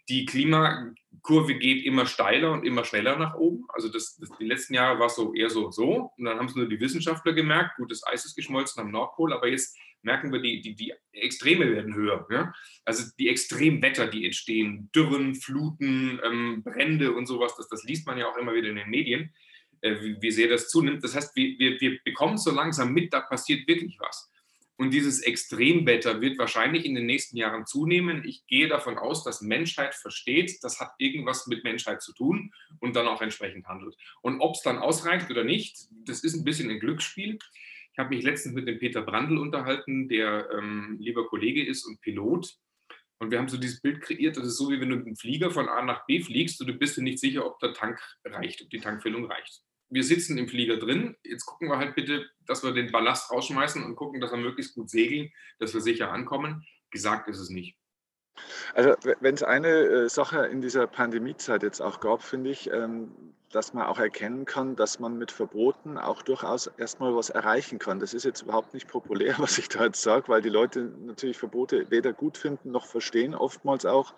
Die 0.10 0.26
Klimakurve 0.26 1.56
geht 1.56 1.86
immer 1.86 2.06
steiler 2.06 2.52
und 2.52 2.66
immer 2.66 2.84
schneller 2.84 3.18
nach 3.18 3.36
oben. 3.36 3.66
Also 3.70 3.88
das, 3.88 4.18
das 4.18 4.30
die 4.38 4.46
letzten 4.46 4.74
Jahre 4.74 5.00
war 5.00 5.06
es 5.06 5.16
so 5.16 5.34
eher 5.34 5.50
so 5.50 5.72
so. 5.72 6.12
Und 6.18 6.26
dann 6.26 6.38
haben 6.38 6.48
es 6.48 6.56
nur 6.56 6.68
die 6.68 6.80
Wissenschaftler 6.80 7.34
gemerkt, 7.34 7.78
gut, 7.78 7.92
das 7.92 8.06
Eis 8.06 8.26
ist 8.26 8.36
geschmolzen 8.36 8.82
am 8.82 8.92
Nordpol, 8.92 9.32
aber 9.32 9.48
jetzt 9.48 9.78
merken 10.04 10.32
wir, 10.32 10.42
die, 10.42 10.62
die, 10.62 10.76
die 10.76 10.94
Extreme 11.14 11.72
werden 11.72 11.94
höher. 11.94 12.28
Ja? 12.32 12.54
Also 12.86 13.06
die 13.20 13.30
Extremwetter, 13.30 14.08
die 14.08 14.26
entstehen, 14.26 14.90
Dürren, 14.96 15.36
Fluten, 15.36 16.20
ähm, 16.24 16.64
Brände 16.64 17.14
und 17.14 17.26
sowas, 17.28 17.56
das, 17.58 17.68
das 17.70 17.84
liest 17.84 18.08
man 18.08 18.18
ja 18.18 18.28
auch 18.28 18.38
immer 18.38 18.54
wieder 18.54 18.70
in 18.70 18.76
den 18.76 18.90
Medien, 18.90 19.34
äh, 19.82 19.96
wie, 20.02 20.22
wie 20.22 20.32
sehr 20.32 20.48
das 20.48 20.70
zunimmt. 20.70 21.04
Das 21.04 21.16
heißt, 21.16 21.36
wir, 21.36 21.58
wir, 21.60 21.80
wir 21.80 22.00
bekommen 22.04 22.38
so 22.38 22.52
langsam 22.52 22.94
mit, 22.94 23.14
da 23.14 23.22
passiert 23.22 23.68
wirklich 23.68 23.98
was. 24.00 24.32
Und 24.82 24.90
dieses 24.90 25.22
Extremwetter 25.22 26.22
wird 26.22 26.40
wahrscheinlich 26.40 26.86
in 26.86 26.96
den 26.96 27.06
nächsten 27.06 27.38
Jahren 27.38 27.68
zunehmen. 27.68 28.24
Ich 28.26 28.48
gehe 28.48 28.68
davon 28.68 28.98
aus, 28.98 29.24
dass 29.24 29.42
Menschheit 29.42 29.94
versteht, 29.94 30.58
das 30.64 30.80
hat 30.80 30.94
irgendwas 30.98 31.46
mit 31.46 31.64
Menschheit 31.64 32.02
zu 32.02 32.14
tun 32.14 32.52
und 32.80 32.96
dann 32.96 33.08
auch 33.08 33.22
entsprechend 33.22 33.68
handelt. 33.68 33.96
Und 34.24 34.40
ob 34.40 34.56
es 34.56 34.64
dann 34.64 34.80
ausreicht 34.80 35.30
oder 35.30 35.44
nicht, 35.44 35.78
das 36.08 36.24
ist 36.24 36.34
ein 36.34 36.44
bisschen 36.44 36.72
ein 36.72 36.80
Glücksspiel. 36.80 37.38
Ich 37.94 38.00
habe 38.00 38.16
mich 38.16 38.24
letztens 38.24 38.56
mit 38.56 38.68
dem 38.68 38.80
Peter 38.80 39.02
Brandl 39.02 39.38
unterhalten, 39.38 40.08
der 40.08 40.50
ähm, 40.52 40.98
lieber 41.00 41.28
Kollege 41.28 41.66
ist 41.66 41.86
und 41.86 42.00
Pilot. 42.02 42.56
Und 43.20 43.30
wir 43.30 43.38
haben 43.38 43.50
so 43.50 43.58
dieses 43.58 43.82
Bild 43.82 44.02
kreiert, 44.02 44.38
das 44.38 44.48
ist 44.48 44.58
so, 44.58 44.72
wie 44.72 44.82
wenn 44.82 44.90
du 44.90 44.96
mit 44.96 45.06
dem 45.06 45.16
Flieger 45.16 45.52
von 45.52 45.70
A 45.70 45.84
nach 45.84 46.06
B 46.08 46.22
fliegst 46.22 46.60
und 46.60 46.68
du 46.68 46.74
bist 46.74 46.98
dir 46.98 47.04
nicht 47.04 47.20
sicher, 47.20 47.46
ob 47.46 47.60
der 47.60 47.74
Tank 47.74 48.00
reicht, 48.26 48.64
ob 48.64 48.70
die 48.70 48.80
Tankfüllung 48.80 49.26
reicht. 49.26 49.62
Wir 49.90 50.04
sitzen 50.04 50.38
im 50.38 50.48
Flieger 50.48 50.78
drin. 50.78 51.18
Jetzt 51.24 51.46
gucken 51.46 51.70
wir 51.70 51.78
halt 51.78 51.96
bitte, 51.96 52.26
dass 52.46 52.64
wir 52.64 52.72
den 52.72 52.92
Ballast 52.92 53.30
rausschmeißen 53.30 53.84
und 53.84 53.96
gucken, 53.96 54.22
dass 54.22 54.32
wir 54.32 54.38
möglichst 54.38 54.74
gut 54.74 54.90
segeln, 54.90 55.30
dass 55.60 55.74
wir 55.74 55.82
sicher 55.82 56.12
ankommen. 56.12 56.66
Gesagt 56.90 57.28
ist 57.28 57.40
es 57.40 57.50
nicht. 57.50 57.78
Also 58.74 58.96
wenn 59.20 59.36
es 59.36 59.44
eine 59.44 59.68
äh, 59.68 60.10
Sache 60.10 60.46
in 60.48 60.62
dieser 60.62 60.88
Pandemiezeit 60.88 61.64
jetzt 61.64 61.82
auch 61.82 62.00
gab, 62.00 62.24
finde 62.24 62.50
ich, 62.50 62.72
ähm, 62.72 63.12
dass 63.52 63.74
man 63.74 63.86
auch 63.86 64.00
erkennen 64.00 64.46
kann, 64.46 64.76
dass 64.76 65.00
man 65.00 65.18
mit 65.18 65.32
Verboten 65.32 65.98
auch 65.98 66.22
durchaus 66.22 66.68
erstmal 66.78 67.16
was 67.16 67.30
erreichen 67.30 67.80
kann. 67.80 68.00
Das 68.00 68.14
ist 68.14 68.24
jetzt 68.24 68.44
überhaupt 68.44 68.74
nicht 68.74 68.88
populär, 68.88 69.36
was 69.40 69.58
ich 69.58 69.68
da 69.68 69.86
jetzt 69.86 70.02
sage, 70.02 70.28
weil 70.30 70.42
die 70.42 70.50
Leute 70.50 70.92
natürlich 71.06 71.38
Verbote 71.38 71.90
weder 71.92 72.14
gut 72.14 72.38
finden 72.38 72.72
noch 72.72 72.86
verstehen, 72.86 73.36
oftmals 73.36 73.86
auch. 73.86 74.14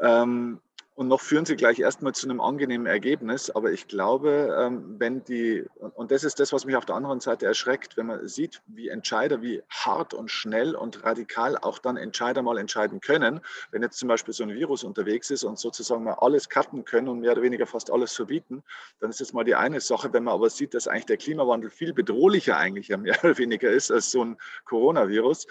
Ähm, 0.00 0.60
und 0.98 1.06
noch 1.06 1.20
führen 1.20 1.46
sie 1.46 1.54
gleich 1.54 1.78
erstmal 1.78 2.12
zu 2.12 2.28
einem 2.28 2.40
angenehmen 2.40 2.88
Ergebnis. 2.88 3.50
Aber 3.50 3.70
ich 3.70 3.86
glaube, 3.86 4.52
ähm, 4.58 4.96
wenn 4.98 5.22
die, 5.22 5.64
und 5.94 6.10
das 6.10 6.24
ist 6.24 6.40
das, 6.40 6.52
was 6.52 6.64
mich 6.64 6.74
auf 6.74 6.86
der 6.86 6.96
anderen 6.96 7.20
Seite 7.20 7.46
erschreckt, 7.46 7.96
wenn 7.96 8.06
man 8.06 8.26
sieht, 8.26 8.62
wie 8.66 8.88
Entscheider, 8.88 9.40
wie 9.40 9.62
hart 9.68 10.12
und 10.12 10.28
schnell 10.28 10.74
und 10.74 11.04
radikal 11.04 11.56
auch 11.56 11.78
dann 11.78 11.96
Entscheider 11.96 12.42
mal 12.42 12.58
entscheiden 12.58 13.00
können, 13.00 13.42
wenn 13.70 13.82
jetzt 13.82 14.00
zum 14.00 14.08
Beispiel 14.08 14.34
so 14.34 14.42
ein 14.42 14.52
Virus 14.52 14.82
unterwegs 14.82 15.30
ist 15.30 15.44
und 15.44 15.56
sozusagen 15.60 16.02
mal 16.02 16.14
alles 16.14 16.48
cutten 16.48 16.84
können 16.84 17.06
und 17.06 17.20
mehr 17.20 17.30
oder 17.30 17.42
weniger 17.42 17.68
fast 17.68 17.92
alles 17.92 18.12
verbieten, 18.12 18.64
dann 18.98 19.10
ist 19.10 19.20
das 19.20 19.32
mal 19.32 19.44
die 19.44 19.54
eine 19.54 19.80
Sache. 19.80 20.12
Wenn 20.12 20.24
man 20.24 20.34
aber 20.34 20.50
sieht, 20.50 20.74
dass 20.74 20.88
eigentlich 20.88 21.06
der 21.06 21.18
Klimawandel 21.18 21.70
viel 21.70 21.92
bedrohlicher 21.92 22.56
eigentlich 22.56 22.88
mehr 22.88 23.16
oder 23.22 23.38
weniger 23.38 23.70
ist 23.70 23.92
als 23.92 24.10
so 24.10 24.24
ein 24.24 24.36
Coronavirus, 24.64 25.46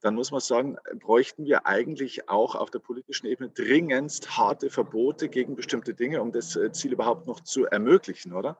dann 0.00 0.14
muss 0.14 0.30
man 0.30 0.40
sagen, 0.40 0.76
bräuchten 1.00 1.44
wir 1.44 1.66
eigentlich 1.66 2.28
auch 2.28 2.54
auf 2.54 2.70
der 2.70 2.78
politischen 2.78 3.26
Ebene 3.26 3.48
dringendst 3.48 4.36
harte 4.38 4.70
Verbote 4.70 4.91
gegen 5.30 5.56
bestimmte 5.56 5.94
Dinge, 5.94 6.20
um 6.20 6.32
das 6.32 6.56
äh, 6.56 6.72
Ziel 6.72 6.92
überhaupt 6.92 7.26
noch 7.26 7.40
zu 7.40 7.66
ermöglichen, 7.66 8.32
oder? 8.32 8.58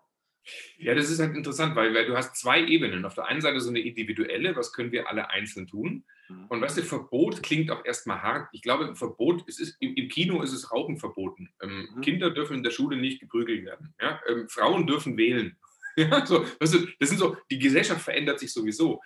Ja, 0.79 0.95
das 0.95 1.11
ist 1.11 1.21
halt 1.21 1.37
interessant, 1.37 1.77
weil, 1.77 1.95
weil 1.95 2.07
du 2.07 2.17
hast 2.17 2.37
zwei 2.37 2.65
Ebenen. 2.65 3.05
Auf 3.05 3.15
der 3.15 3.27
einen 3.27 3.41
Seite 3.41 3.61
so 3.61 3.71
eine 3.71 3.81
individuelle, 3.81 4.57
was 4.57 4.73
können 4.73 4.91
wir 4.91 5.09
alle 5.09 5.31
einzeln 5.31 5.69
tun? 5.69 6.05
Mhm. 6.29 6.47
Und 6.49 6.61
weißt 6.61 6.79
du, 6.79 6.83
Verbot 6.83 7.43
klingt 7.43 7.71
auch 7.71 7.85
erstmal 7.85 8.23
hart. 8.23 8.49
Ich 8.53 8.63
glaube, 8.63 8.95
Verbot, 8.97 9.45
es 9.47 9.61
ist, 9.61 9.77
im, 9.81 9.95
im 9.95 10.09
Kino 10.09 10.43
ist 10.43 10.53
es 10.53 10.73
Rauchen 10.73 10.99
verboten. 10.99 11.49
Ähm, 11.63 11.89
mhm. 11.95 12.01
Kinder 12.01 12.31
dürfen 12.31 12.57
in 12.57 12.63
der 12.63 12.71
Schule 12.71 12.97
nicht 12.97 13.21
geprügelt 13.21 13.65
werden. 13.65 13.95
Ja? 14.01 14.21
Ähm, 14.29 14.49
Frauen 14.49 14.87
dürfen 14.87 15.17
wählen. 15.17 15.57
Ja, 15.95 16.25
so, 16.25 16.43
weißt 16.59 16.73
du, 16.73 16.87
das 16.99 17.11
sind 17.11 17.19
so, 17.19 17.37
die 17.51 17.59
Gesellschaft 17.59 18.01
verändert 18.01 18.41
sich 18.41 18.51
sowieso 18.51 19.03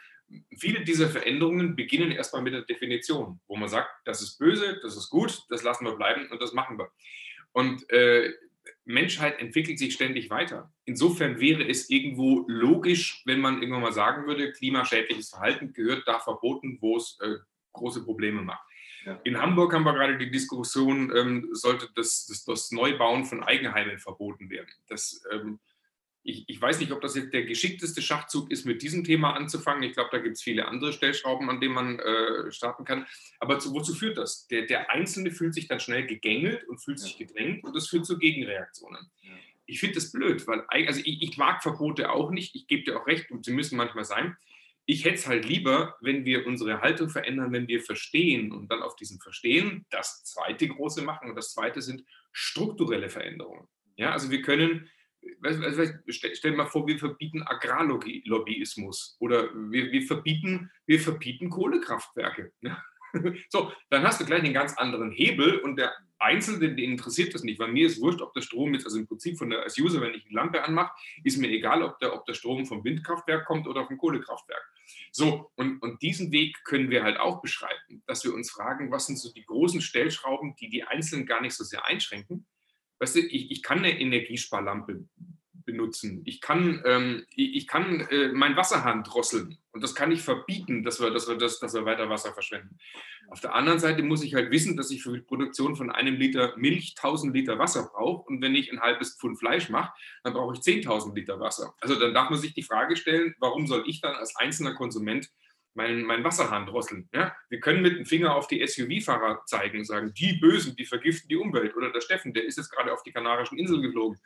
viele 0.57 0.85
dieser 0.85 1.09
Veränderungen 1.09 1.77
beginnen 1.77 2.11
erstmal 2.11 2.43
mit 2.43 2.53
der 2.53 2.63
Definition, 2.63 3.41
wo 3.47 3.57
man 3.57 3.69
sagt, 3.69 3.89
das 4.05 4.23
ist 4.23 4.39
böse, 4.39 4.79
das 4.83 4.97
ist 4.97 5.11
gut, 5.11 5.45
das 5.51 5.63
lassen 5.63 5.85
wir 5.85 5.97
bleiben 5.97 6.29
und 6.31 6.41
das 6.43 6.53
machen 6.53 6.79
wir. 6.79 6.91
Und 7.53 7.89
äh, 7.91 8.33
Menschheit 8.85 9.41
entwickelt 9.41 9.79
sich 9.79 9.95
ständig 9.95 10.31
weiter. 10.31 10.73
Insofern 10.85 11.41
wäre 11.41 11.67
es 11.69 11.91
irgendwo 11.91 12.45
logisch, 12.49 13.23
wenn 13.25 13.41
man 13.41 13.61
irgendwann 13.61 13.83
mal 13.83 13.93
sagen 13.93 14.27
würde, 14.27 14.53
klimaschädliches 14.53 15.31
Verhalten 15.31 15.73
gehört 15.73 16.07
da 16.07 16.19
verboten, 16.21 16.79
wo 16.81 16.97
es 16.97 17.19
äh, 17.21 17.37
große 17.73 18.05
Probleme 18.05 18.43
macht. 18.43 18.65
Ja. 19.05 19.21
In 19.25 19.41
Hamburg 19.41 19.73
haben 19.73 19.85
wir 19.85 19.93
gerade 19.93 20.19
die 20.19 20.31
Diskussion, 20.31 21.13
ähm, 21.17 21.49
sollte 21.53 21.89
das, 21.95 22.27
das, 22.27 22.45
das, 22.45 22.73
Neubauen 22.73 23.25
von 23.25 23.43
Eigenheimen 23.43 23.99
verboten 23.99 24.51
werden. 24.51 24.69
Das 24.89 25.23
ähm, 25.33 25.61
ich, 26.27 26.45
ich, 26.49 26.61
weiß 26.61 26.81
nicht, 26.81 26.91
ob 26.91 27.01
das 27.01 27.15
jetzt 27.15 27.33
der 27.33 27.45
geschickteste 27.45 28.03
Schachzug 28.03 28.51
ist, 28.51 28.67
mit 28.67 28.83
diesem 28.83 29.05
Thema 29.05 29.35
anzufangen. 29.35 29.85
Ich 29.85 29.93
glaube, 29.93 30.11
da 30.11 30.19
gibt 30.19 30.37
es 30.37 30.43
viele 30.43 30.67
andere 30.67 30.93
Stellschrauben, 30.93 31.49
an 31.49 31.61
denen 31.61 31.75
man 31.75 31.99
äh, 32.01 32.51
starten 32.51 32.85
kann. 32.85 33.07
Aber 33.39 33.61
zu, 33.61 33.73
wozu 33.73 33.95
führt 33.95 34.19
das? 34.19 34.49
Der, 34.49 34.63
der, 34.63 34.91
Einzelne 34.91 35.31
fühlt 35.31 35.55
sich 35.55 35.69
dann 35.69 35.79
schnell 35.79 36.05
gegängelt 36.05 36.65
und 36.65 36.79
fühlt 36.79 36.99
sich 36.99 37.17
gedrängt 37.17 37.63
und 37.65 37.77
das 37.77 37.87
führt 37.87 38.07
zu 38.07 38.19
Gegenreaktionen. 38.19 39.09
Ich 39.67 39.79
finde 39.79 39.95
das 39.97 40.11
blöd, 40.11 40.47
weil 40.47 40.65
also 40.69 41.01
ich, 41.05 41.23
ich, 41.23 41.37
mag 41.37 41.63
Verbote 41.63 42.11
auch 42.11 42.31
nicht. 42.31 42.55
Ich 42.57 42.67
gebe 42.67 42.85
dir 42.85 43.01
auch 43.01 43.07
recht 43.07 43.31
und 43.31 43.45
sie 43.45 43.53
müssen 43.53 43.77
manchmal 43.77 44.05
sein. 44.05 44.37
Ich 44.85 45.05
hätte 45.05 45.17
es 45.17 45.27
halt 45.27 45.45
lieber, 45.45 45.97
wenn 46.01 46.25
wir 46.25 46.47
unsere 46.47 46.81
Haltung 46.81 47.09
verändern, 47.09 47.53
wenn 47.53 47.69
wir 47.69 47.81
verstehen 47.81 48.53
und 48.53 48.71
dann 48.71 48.83
auf 48.83 48.97
diesem 48.97 49.21
Verstehen 49.21 49.85
das 49.91 50.25
zweite 50.25 50.69
große 50.69 51.03
machen. 51.03 51.31
Und 51.31 51.37
das 51.37 51.53
zweite 51.53 51.83
sind 51.83 52.05
strukturelle 52.33 53.11
Veränderungen. 53.11 53.67
Ja, 53.97 54.13
also 54.13 54.31
wir 54.31 54.43
können 54.43 54.89
stell 56.09 56.51
dir 56.51 56.57
mal 56.57 56.67
vor, 56.67 56.87
wir 56.87 56.99
verbieten 56.99 57.43
Agrarlobbyismus 57.43 59.17
oder 59.21 59.51
wir, 59.55 59.93
wir, 59.93 60.03
verbieten, 60.03 60.71
wir 60.87 61.01
verbieten 61.01 61.51
Kohlekraftwerke. 61.51 62.53
So, 63.49 63.73
dann 63.89 64.03
hast 64.03 64.21
du 64.21 64.27
gleich 64.27 64.43
einen 64.43 64.53
ganz 64.53 64.77
anderen 64.77 65.11
Hebel 65.11 65.59
und 65.61 65.77
der 65.77 65.95
Einzelne, 66.19 66.75
den 66.75 66.93
interessiert 66.93 67.35
das 67.35 67.45
nicht, 67.45 67.59
weil 67.59 67.73
mir 67.73 67.87
ist 67.87 68.01
wurscht, 68.01 68.21
ob 68.21 68.33
der 68.33 68.41
Strom 68.41 68.75
jetzt, 68.75 68.85
also 68.85 68.99
im 68.99 69.07
Prinzip 69.07 69.39
von 69.39 69.51
der, 69.51 69.63
als 69.63 69.79
User, 69.79 70.01
wenn 70.01 70.15
ich 70.15 70.25
eine 70.25 70.35
Lampe 70.35 70.63
anmache, 70.63 70.93
ist 71.25 71.39
mir 71.39 71.49
egal, 71.49 71.83
ob 71.83 71.99
der, 71.99 72.15
ob 72.15 72.25
der 72.27 72.35
Strom 72.35 72.67
vom 72.67 72.85
Windkraftwerk 72.85 73.47
kommt 73.47 73.67
oder 73.67 73.87
vom 73.87 73.99
Kohlekraftwerk. 73.99 74.63
So, 75.13 75.51
und, 75.57 75.83
und 75.83 76.01
diesen 76.03 76.33
Weg 76.33 76.57
können 76.65 76.91
wir 76.91 77.03
halt 77.03 77.19
auch 77.19 77.43
beschreiten, 77.43 78.03
dass 78.07 78.25
wir 78.25 78.35
uns 78.35 78.51
fragen, 78.51 78.91
was 78.91 79.07
sind 79.07 79.19
so 79.19 79.33
die 79.33 79.45
großen 79.45 79.81
Stellschrauben, 79.81 80.57
die 80.57 80.69
die 80.69 80.85
Einzelnen 80.85 81.27
gar 81.27 81.41
nicht 81.41 81.55
so 81.55 81.65
sehr 81.65 81.85
einschränken, 81.85 82.47
weißt 82.99 83.17
du, 83.17 83.21
ich, 83.21 83.51
ich 83.51 83.63
kann 83.63 83.79
eine 83.79 83.99
Energiesparlampe 83.99 85.05
benutzen. 85.67 86.23
Ich 86.25 86.41
kann, 86.41 86.83
ähm, 86.87 87.27
ich, 87.35 87.67
kann 87.67 88.01
äh, 88.09 88.29
mein 88.29 88.57
Wasserhahn 88.57 89.03
drosseln 89.03 89.59
und 89.73 89.83
das 89.83 89.95
kann 89.95 90.13
ich 90.13 90.23
verbieten, 90.23 90.85
dass 90.85 91.01
wir, 91.01 91.11
dass, 91.11 91.29
wir 91.29 91.37
das, 91.37 91.59
dass 91.59 91.75
wir 91.75 91.85
weiter 91.85 92.09
Wasser 92.09 92.33
verschwenden. 92.33 92.79
Auf 93.29 93.41
der 93.41 93.55
anderen 93.55 93.81
Seite 93.81 94.05
muss 94.05 94.23
ich 94.23 94.35
halt 94.35 94.53
wissen, 94.53 94.77
dass 94.77 94.93
ich 94.93 95.03
für 95.03 95.13
die 95.13 95.25
Produktion 95.25 95.75
von 95.75 95.91
einem 95.91 96.15
Liter 96.15 96.57
Milch 96.57 96.95
1000 96.97 97.35
Liter 97.35 97.59
Wasser 97.59 97.91
brauche 97.93 98.23
und 98.29 98.41
wenn 98.41 98.55
ich 98.55 98.73
ein 98.73 98.81
halbes 98.81 99.19
Pfund 99.19 99.39
Fleisch 99.39 99.69
mache, 99.69 99.93
dann 100.23 100.33
brauche 100.33 100.55
ich 100.55 100.61
10.000 100.61 101.15
Liter 101.15 101.41
Wasser. 101.41 101.75
Also 101.81 101.97
dann 101.97 102.15
darf 102.15 102.31
man 102.31 102.39
sich 102.39 102.55
die 102.55 102.63
Frage 102.63 102.97
stellen, 102.97 103.35
warum 103.41 103.67
soll 103.67 103.85
ich 103.87 104.01
dann 104.01 104.15
als 104.15 104.37
einzelner 104.37 104.75
Konsument 104.75 105.29
meinen, 105.77 106.05
meinen 106.05 106.25
Wasserhahn 106.25 106.67
drosseln. 106.67 107.09
Ja? 107.13 107.35
Wir 107.49 107.61
können 107.61 107.83
mit 107.83 107.97
dem 107.97 108.07
Finger 108.07 108.35
auf 108.35 108.47
die 108.47 108.67
SUV-Fahrer 108.67 109.43
zeigen 109.47 109.79
und 109.79 109.85
sagen, 109.85 110.13
die 110.15 110.35
Bösen, 110.35 110.77
die 110.77 110.85
vergiften 110.85 111.29
die 111.29 111.37
Umwelt. 111.37 111.77
Oder 111.77 111.93
der 111.93 112.01
Steffen, 112.01 112.35
der 112.35 112.45
ist 112.45 112.59
jetzt 112.59 112.71
gerade 112.71 112.93
auf 112.93 113.03
die 113.03 113.13
Kanarischen 113.13 113.59
Inseln 113.59 113.83
geflogen. 113.83 114.19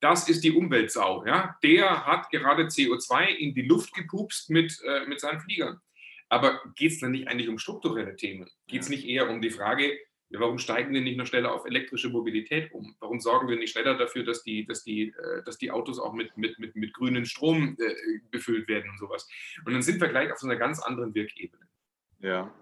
Das 0.00 0.28
ist 0.28 0.44
die 0.44 0.52
Umweltsau. 0.52 1.26
Ja? 1.26 1.56
Der 1.62 2.06
hat 2.06 2.30
gerade 2.30 2.64
CO2 2.64 3.26
in 3.26 3.54
die 3.54 3.62
Luft 3.62 3.92
gepupst 3.94 4.50
mit, 4.50 4.78
äh, 4.84 5.06
mit 5.06 5.20
seinen 5.20 5.40
Fliegern. 5.40 5.80
Aber 6.28 6.60
geht 6.76 6.92
es 6.92 7.00
dann 7.00 7.10
nicht 7.10 7.26
eigentlich 7.26 7.48
um 7.48 7.58
strukturelle 7.58 8.14
Themen? 8.14 8.48
Geht 8.68 8.82
es 8.82 8.88
nicht 8.88 9.04
eher 9.04 9.28
um 9.28 9.40
die 9.42 9.50
Frage, 9.50 9.98
Warum 10.32 10.58
steigen 10.58 10.94
wir 10.94 11.00
nicht 11.00 11.16
noch 11.16 11.26
schneller 11.26 11.52
auf 11.52 11.64
elektrische 11.64 12.08
Mobilität 12.08 12.72
um? 12.72 12.94
Warum 13.00 13.18
sorgen 13.18 13.48
wir 13.48 13.56
nicht 13.56 13.72
schneller 13.72 13.98
dafür, 13.98 14.24
dass 14.24 14.44
die, 14.44 14.64
dass 14.64 14.84
die, 14.84 15.08
äh, 15.08 15.42
dass 15.44 15.58
die 15.58 15.72
Autos 15.72 15.98
auch 15.98 16.12
mit, 16.12 16.36
mit, 16.36 16.58
mit, 16.58 16.76
mit 16.76 16.92
grünen 16.92 17.26
Strom 17.26 17.76
äh, 17.80 17.94
befüllt 18.30 18.68
werden 18.68 18.90
und 18.90 18.98
sowas? 18.98 19.28
Und 19.64 19.72
dann 19.72 19.82
sind 19.82 20.00
wir 20.00 20.08
gleich 20.08 20.32
auf 20.32 20.38
so 20.38 20.46
einer 20.46 20.56
ganz 20.56 20.80
anderen 20.80 21.14
Wirkebene. 21.14 21.66
Ja, 22.20 22.54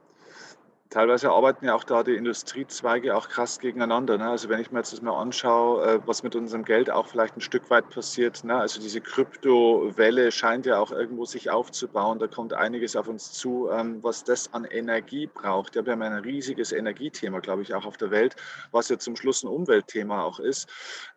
teilweise 0.91 1.31
arbeiten 1.31 1.67
ja 1.67 1.75
auch 1.75 1.85
da 1.85 2.03
die 2.03 2.15
Industriezweige 2.15 3.17
auch 3.17 3.29
krass 3.29 3.59
gegeneinander. 3.59 4.19
Ne? 4.19 4.29
Also 4.29 4.49
wenn 4.49 4.61
ich 4.61 4.71
mir 4.71 4.79
jetzt 4.79 4.93
das 4.93 5.03
mal 5.03 5.21
anschaue, 5.21 5.85
äh, 5.85 6.01
was 6.07 6.23
mit 6.23 6.35
unserem 6.35 6.65
Geld 6.65 6.91
auch 6.91 7.07
vielleicht 7.07 7.37
ein 7.37 7.41
Stück 7.41 7.71
weit 7.71 7.91
passiert, 7.91 8.45
ne? 8.45 8.57
also 8.57 8.81
diese 8.81 9.01
Kryptowelle 9.01 10.33
scheint 10.33 10.67
ja 10.67 10.79
auch 10.79 10.93
irgendwo 10.93 11.25
sich 11.25 11.51
aufzubauen. 11.51 12.19
Da 12.19 12.27
kommt 12.27 12.53
einiges 12.53 12.97
auf 12.97 13.09
uns 13.09 13.33
zu, 13.33 13.69
ähm, 13.71 14.03
was 14.03 14.25
das 14.25 14.53
an 14.55 14.65
Energie 14.65 15.27
braucht. 15.27 15.75
Wir 15.75 15.93
haben 15.93 16.03
ja 16.03 16.09
ein 16.09 16.25
riesiges 16.25 16.73
Energiethema, 16.73 17.41
glaube 17.41 17.63
ich, 17.63 17.75
auch 17.75 17.85
auf 17.85 17.97
der 17.97 18.11
Welt, 18.11 18.37
was 18.73 18.89
ja 18.89 18.99
zum 18.99 19.17
Schluss 19.17 19.43
ein 19.43 19.49
Umweltthema 19.49 20.23
auch 20.23 20.41
ist. 20.41 20.69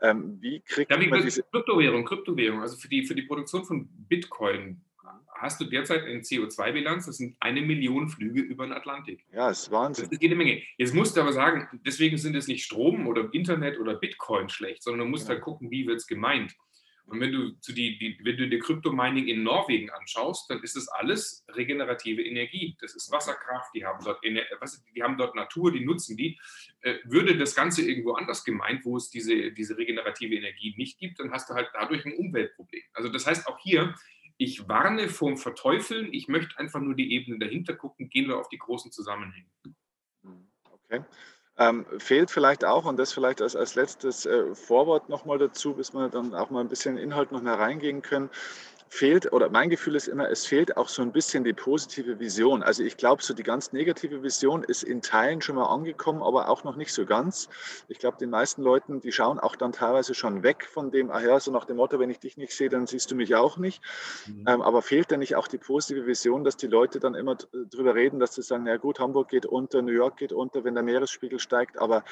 Ähm, 0.02 0.38
wie 0.42 0.62
kriegt 0.62 0.92
ja, 0.92 1.00
wie 1.00 1.08
man 1.08 1.22
diese 1.22 1.44
Kryptowährung, 1.44 2.06
Kryptowährung, 2.06 2.62
also 2.62 2.78
für 2.78 2.90
die, 2.90 3.06
für 3.06 3.16
die 3.16 3.24
Produktion 3.24 3.66
von 3.66 3.88
Bitcoin 4.10 4.82
hast 5.42 5.60
du 5.60 5.66
derzeit 5.66 6.04
eine 6.04 6.20
CO2-Bilanz, 6.20 7.08
das 7.08 7.18
sind 7.18 7.36
eine 7.40 7.62
Million 7.62 8.10
Flüge 8.10 8.42
über 8.42 8.66
den 8.66 8.74
Atlantik. 8.74 9.26
Ja, 9.34 9.50
das 9.50 9.64
ist 9.64 9.72
Wahnsinn. 9.72 10.06
Das 10.06 10.14
ist 10.14 10.22
jede 10.22 10.36
Menge. 10.36 10.62
Jetzt 10.78 10.94
musst 10.94 11.18
du 11.18 11.22
aber 11.22 11.34
sagen, 11.34 11.68
deswegen 11.86 12.18
sind 12.18 12.36
es 12.36 12.48
nicht 12.48 12.64
Strom 12.64 13.08
oder 13.08 13.34
Internet 13.34 13.80
oder 13.80 13.96
Bitcoin 13.96 14.50
schlecht, 14.50 14.84
sondern 14.84 15.08
du 15.08 15.12
musst 15.12 15.28
ja. 15.28 15.34
halt 15.34 15.42
gucken, 15.42 15.72
wie 15.72 15.88
wird 15.88 15.98
es 15.98 16.08
gemeint. 16.08 16.56
Und 17.08 17.20
wenn 17.20 17.32
du, 17.32 17.52
zu 17.60 17.74
die, 17.74 17.98
die, 17.98 18.18
wenn 18.24 18.38
du 18.38 18.48
dir 18.48 18.60
Kryptomining 18.60 19.28
in 19.28 19.44
Norwegen 19.44 19.90
anschaust, 19.90 20.50
dann 20.50 20.64
ist 20.64 20.78
das 20.78 20.88
alles 20.88 21.44
regenerative 21.50 22.24
Energie. 22.24 22.78
Das 22.80 22.96
ist 22.96 23.12
Wasserkraft, 23.12 23.74
die 23.76 23.86
haben 23.86 24.04
dort, 24.06 24.24
die 24.24 25.04
haben 25.04 25.18
dort 25.18 25.36
Natur, 25.36 25.74
die 25.74 25.84
nutzen 25.84 26.16
die. 26.16 26.40
Äh, 26.82 26.96
würde 27.04 27.38
das 27.38 27.54
Ganze 27.54 27.82
irgendwo 27.82 28.14
anders 28.14 28.46
gemeint, 28.46 28.86
wo 28.86 28.96
es 28.96 29.10
diese, 29.10 29.52
diese 29.52 29.78
regenerative 29.78 30.36
Energie 30.36 30.74
nicht 30.78 31.00
gibt, 31.00 31.20
dann 31.20 31.32
hast 31.32 31.50
du 31.50 31.54
halt 31.54 31.70
dadurch 31.74 32.06
ein 32.06 32.14
Umweltproblem. 32.14 32.84
Also 32.94 33.10
das 33.10 33.28
heißt, 33.28 33.48
auch 33.48 33.60
hier 33.60 33.94
ich 34.42 34.68
warne 34.68 35.08
vom 35.08 35.38
Verteufeln, 35.38 36.12
ich 36.12 36.28
möchte 36.28 36.58
einfach 36.58 36.80
nur 36.80 36.96
die 36.96 37.14
Ebene 37.14 37.38
dahinter 37.38 37.76
gucken, 37.76 38.10
gehen 38.10 38.28
wir 38.28 38.40
auf 38.40 38.50
die 38.50 38.58
großen 38.58 38.92
Zusammenhänge. 38.92 39.46
Okay. 40.64 41.04
Ähm, 41.58 41.86
fehlt 42.00 42.32
vielleicht 42.32 42.66
auch, 42.66 42.86
und 42.86 42.98
das 42.98 43.14
vielleicht 43.14 43.40
als, 43.40 43.56
als 43.56 43.76
letztes 43.76 44.26
äh, 44.26 44.56
Vorwort 44.56 45.10
nochmal 45.10 45.38
dazu, 45.38 45.76
bis 45.76 45.94
wir 45.94 46.10
dann 46.10 46.34
auch 46.34 46.50
mal 46.50 46.62
ein 46.62 46.70
bisschen 46.70 46.98
Inhalt 46.98 47.32
noch 47.32 47.44
mehr 47.44 47.60
reingehen 47.60 48.02
können, 48.02 48.32
fehlt, 48.94 49.32
oder 49.32 49.50
mein 49.50 49.70
Gefühl 49.70 49.96
ist 49.96 50.10
immer, 50.10 50.30
es 50.30 50.46
fehlt 50.46 50.76
auch 50.76 50.90
so 50.90 51.02
ein 51.02 51.14
bisschen 51.14 51.46
die 51.46 51.54
positive 51.54 52.20
Vision. 52.20 52.62
Also 52.62 52.84
ich 52.84 52.98
glaube, 52.98 53.24
so 53.24 53.34
die 53.34 53.42
ganz 53.42 53.72
negative 53.72 54.22
Vision 54.22 54.66
ist 54.66 54.84
in 54.84 55.02
Teilen 55.02 55.42
schon 55.42 55.56
mal 55.56 55.68
angekommen, 55.68 56.22
aber 56.22 56.50
auch 56.50 56.66
noch 56.66 56.76
nicht 56.76 56.94
so 56.94 57.06
ganz. 57.06 57.48
Ich 57.88 58.00
glaube, 58.00 58.18
den 58.18 58.30
meisten 58.30 58.62
Leuten, 58.62 59.00
die 59.00 59.14
schauen 59.14 59.40
auch 59.40 59.56
dann 59.56 59.72
teilweise 59.72 60.14
schon 60.14 60.44
weg 60.44 60.68
von 60.70 60.92
dem, 60.92 61.10
ach 61.10 61.22
ja, 61.22 61.40
so 61.40 61.52
nach 61.52 61.64
dem 61.64 61.78
Motto, 61.78 62.00
wenn 62.00 62.10
ich 62.10 62.20
dich 62.20 62.36
nicht 62.36 62.52
sehe, 62.52 62.68
dann 62.68 62.86
siehst 62.86 63.10
du 63.10 63.16
mich 63.16 63.34
auch 63.34 63.56
nicht. 63.56 63.82
Mhm. 64.28 64.44
Ähm, 64.46 64.62
aber 64.62 64.82
fehlt 64.82 65.10
denn 65.10 65.22
nicht 65.22 65.38
auch 65.38 65.48
die 65.48 65.58
positive 65.58 66.06
Vision, 66.06 66.44
dass 66.44 66.58
die 66.58 66.68
Leute 66.68 67.00
dann 67.00 67.16
immer 67.16 67.38
drüber 67.38 67.96
reden, 67.96 68.20
dass 68.20 68.36
sie 68.36 68.42
sagen, 68.42 68.68
ja 68.68 68.76
gut, 68.76 69.00
Hamburg 69.00 69.30
geht 69.30 69.46
unter, 69.46 69.82
New 69.82 69.94
York 69.94 70.18
geht 70.18 70.34
unter, 70.34 70.66
wenn 70.66 70.74
der 70.74 70.84
Meeresspiegel 70.84 71.40
steigt, 71.40 71.80
aber 71.80 72.04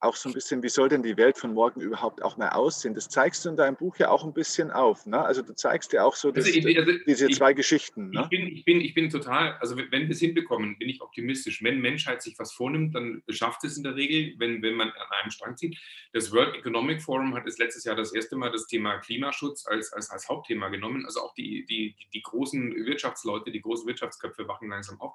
auch 0.00 0.16
so 0.16 0.28
ein 0.28 0.32
bisschen, 0.34 0.62
wie 0.62 0.68
soll 0.68 0.88
denn 0.88 1.02
die 1.02 1.16
Welt 1.16 1.38
von 1.38 1.54
morgen 1.54 1.80
überhaupt 1.80 2.22
auch 2.22 2.36
mal 2.36 2.50
aussehen? 2.50 2.94
Das 2.94 3.08
zeigst 3.08 3.44
du 3.44 3.48
in 3.48 3.56
deinem 3.56 3.76
Buch 3.76 3.96
ja 3.96 4.10
auch 4.10 4.24
ein 4.24 4.34
bisschen 4.34 4.70
auf. 4.70 5.06
Ne? 5.06 5.18
Also 5.20 5.42
du 5.42 5.54
zeigst 5.54 5.92
ja 5.92 6.04
auch 6.04 6.14
so 6.14 6.30
das, 6.30 6.44
also 6.44 6.58
ich, 6.58 6.78
also 6.78 6.92
diese 7.06 7.28
ich, 7.28 7.36
zwei 7.36 7.54
Geschichten. 7.54 8.10
Ne? 8.10 8.22
Ich, 8.22 8.28
bin, 8.28 8.46
ich, 8.48 8.64
bin, 8.64 8.80
ich 8.80 8.94
bin 8.94 9.10
total, 9.10 9.56
also 9.58 9.76
wenn 9.76 9.90
wir 9.90 10.10
es 10.10 10.20
hinbekommen, 10.20 10.78
bin 10.78 10.88
ich 10.88 11.00
optimistisch. 11.00 11.62
Wenn 11.62 11.80
Menschheit 11.80 12.22
sich 12.22 12.38
was 12.38 12.52
vornimmt, 12.52 12.94
dann 12.94 13.22
schafft 13.30 13.64
es 13.64 13.76
in 13.76 13.82
der 13.82 13.96
Regel, 13.96 14.34
wenn, 14.38 14.62
wenn 14.62 14.74
man 14.74 14.88
an 14.88 15.06
einem 15.22 15.30
Strang 15.30 15.56
zieht. 15.56 15.78
Das 16.12 16.32
World 16.32 16.54
Economic 16.54 17.02
Forum 17.02 17.34
hat 17.34 17.46
es 17.46 17.58
letztes 17.58 17.84
Jahr 17.84 17.96
das 17.96 18.14
erste 18.14 18.36
Mal 18.36 18.50
das 18.50 18.66
Thema 18.66 18.98
Klimaschutz 18.98 19.66
als, 19.66 19.92
als, 19.92 20.10
als 20.10 20.28
Hauptthema 20.28 20.68
genommen. 20.68 21.06
Also 21.06 21.20
auch 21.20 21.34
die, 21.34 21.64
die, 21.64 21.96
die 22.12 22.22
großen 22.22 22.74
Wirtschaftsleute, 22.86 23.50
die 23.50 23.62
großen 23.62 23.86
Wirtschaftsköpfe 23.86 24.46
wachen 24.46 24.68
langsam 24.68 25.00
auf. 25.00 25.14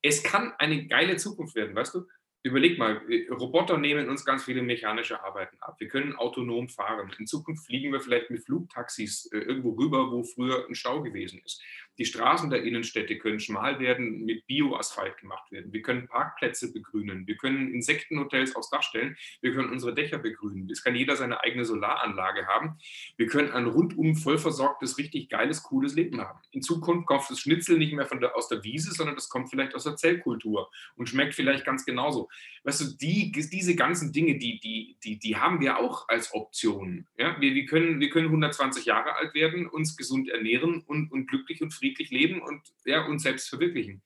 Es 0.00 0.22
kann 0.22 0.52
eine 0.58 0.86
geile 0.86 1.16
Zukunft 1.16 1.54
werden, 1.54 1.74
weißt 1.74 1.94
du? 1.94 2.06
Überleg 2.44 2.76
mal, 2.76 3.00
Roboter 3.30 3.78
nehmen 3.78 4.08
uns 4.08 4.24
ganz 4.24 4.44
viele 4.44 4.62
mechanische 4.62 5.22
Arbeiten 5.22 5.56
ab. 5.60 5.76
Wir 5.78 5.86
können 5.86 6.16
autonom 6.16 6.68
fahren. 6.68 7.14
In 7.18 7.26
Zukunft 7.28 7.66
fliegen 7.66 7.92
wir 7.92 8.00
vielleicht 8.00 8.30
mit 8.30 8.44
Flugtaxis 8.44 9.30
äh, 9.32 9.38
irgendwo 9.38 9.70
rüber, 9.70 10.10
wo 10.10 10.24
früher 10.24 10.66
ein 10.68 10.74
Stau 10.74 11.02
gewesen 11.02 11.40
ist. 11.44 11.62
Die 11.98 12.06
Straßen 12.06 12.48
der 12.50 12.62
Innenstädte 12.62 13.18
können 13.18 13.38
schmal 13.38 13.78
werden, 13.78 14.24
mit 14.24 14.46
Bioasphalt 14.46 15.18
gemacht 15.18 15.50
werden. 15.52 15.72
Wir 15.72 15.82
können 15.82 16.08
Parkplätze 16.08 16.72
begrünen. 16.72 17.26
Wir 17.26 17.36
können 17.36 17.72
Insektenhotels 17.72 18.56
aufs 18.56 18.70
Dach 18.70 18.82
stellen. 18.82 19.16
Wir 19.40 19.52
können 19.52 19.70
unsere 19.70 19.94
Dächer 19.94 20.18
begrünen. 20.18 20.70
Es 20.70 20.82
kann 20.82 20.94
jeder 20.94 21.16
seine 21.16 21.40
eigene 21.40 21.64
Solaranlage 21.64 22.46
haben. 22.46 22.78
Wir 23.16 23.26
können 23.26 23.52
ein 23.52 23.66
rundum 23.66 24.16
vollversorgtes, 24.16 24.96
richtig 24.98 25.28
geiles, 25.28 25.62
cooles 25.62 25.94
Leben 25.94 26.20
haben. 26.20 26.38
In 26.50 26.62
Zukunft 26.62 27.06
kauft 27.06 27.30
das 27.30 27.40
Schnitzel 27.40 27.78
nicht 27.78 27.92
mehr 27.92 28.06
von 28.06 28.20
der, 28.20 28.36
aus 28.36 28.48
der 28.48 28.64
Wiese, 28.64 28.92
sondern 28.92 29.14
das 29.14 29.28
kommt 29.28 29.50
vielleicht 29.50 29.74
aus 29.74 29.84
der 29.84 29.96
Zellkultur 29.96 30.70
und 30.96 31.08
schmeckt 31.08 31.34
vielleicht 31.34 31.64
ganz 31.64 31.84
genauso. 31.84 32.28
Weißt 32.64 32.80
du, 32.80 32.96
die, 32.96 33.32
diese 33.32 33.74
ganzen 33.76 34.12
Dinge, 34.12 34.38
die, 34.38 34.60
die, 34.60 34.96
die, 35.04 35.18
die 35.18 35.36
haben 35.36 35.60
wir 35.60 35.78
auch 35.78 36.08
als 36.08 36.32
Option. 36.32 37.06
Ja? 37.18 37.38
Wir, 37.40 37.54
wir, 37.54 37.66
können, 37.66 38.00
wir 38.00 38.08
können 38.08 38.26
120 38.28 38.86
Jahre 38.86 39.14
alt 39.16 39.34
werden, 39.34 39.66
uns 39.66 39.96
gesund 39.96 40.28
ernähren 40.28 40.82
und, 40.86 41.10
und 41.12 41.26
glücklich 41.26 41.60
und 41.60 41.72
friedlich 41.82 42.10
leben 42.10 42.40
und 42.40 42.62
ja, 42.84 43.04
uns 43.04 43.24
selbst 43.24 43.48
verwirklichen. 43.48 44.02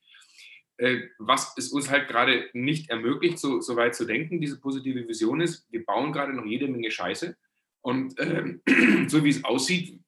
Äh, 0.78 1.08
was 1.18 1.54
es 1.58 1.72
uns 1.72 1.90
halt 1.90 2.08
gerade 2.08 2.48
nicht 2.54 2.88
ermöglicht, 2.88 3.38
so, 3.38 3.60
so 3.60 3.76
weit 3.76 3.94
zu 3.94 4.06
denken, 4.06 4.40
diese 4.40 4.58
positive 4.58 5.06
Vision 5.06 5.42
ist, 5.42 5.66
wir 5.70 5.84
bauen 5.84 6.12
gerade 6.12 6.32
noch 6.32 6.46
jede 6.46 6.68
Menge 6.68 6.90
Scheiße. 6.90 7.36
Und 7.82 8.18
äh, 8.18 8.58
so 9.08 9.24
wie 9.24 9.28
es 9.28 9.44
aussieht, 9.44 10.00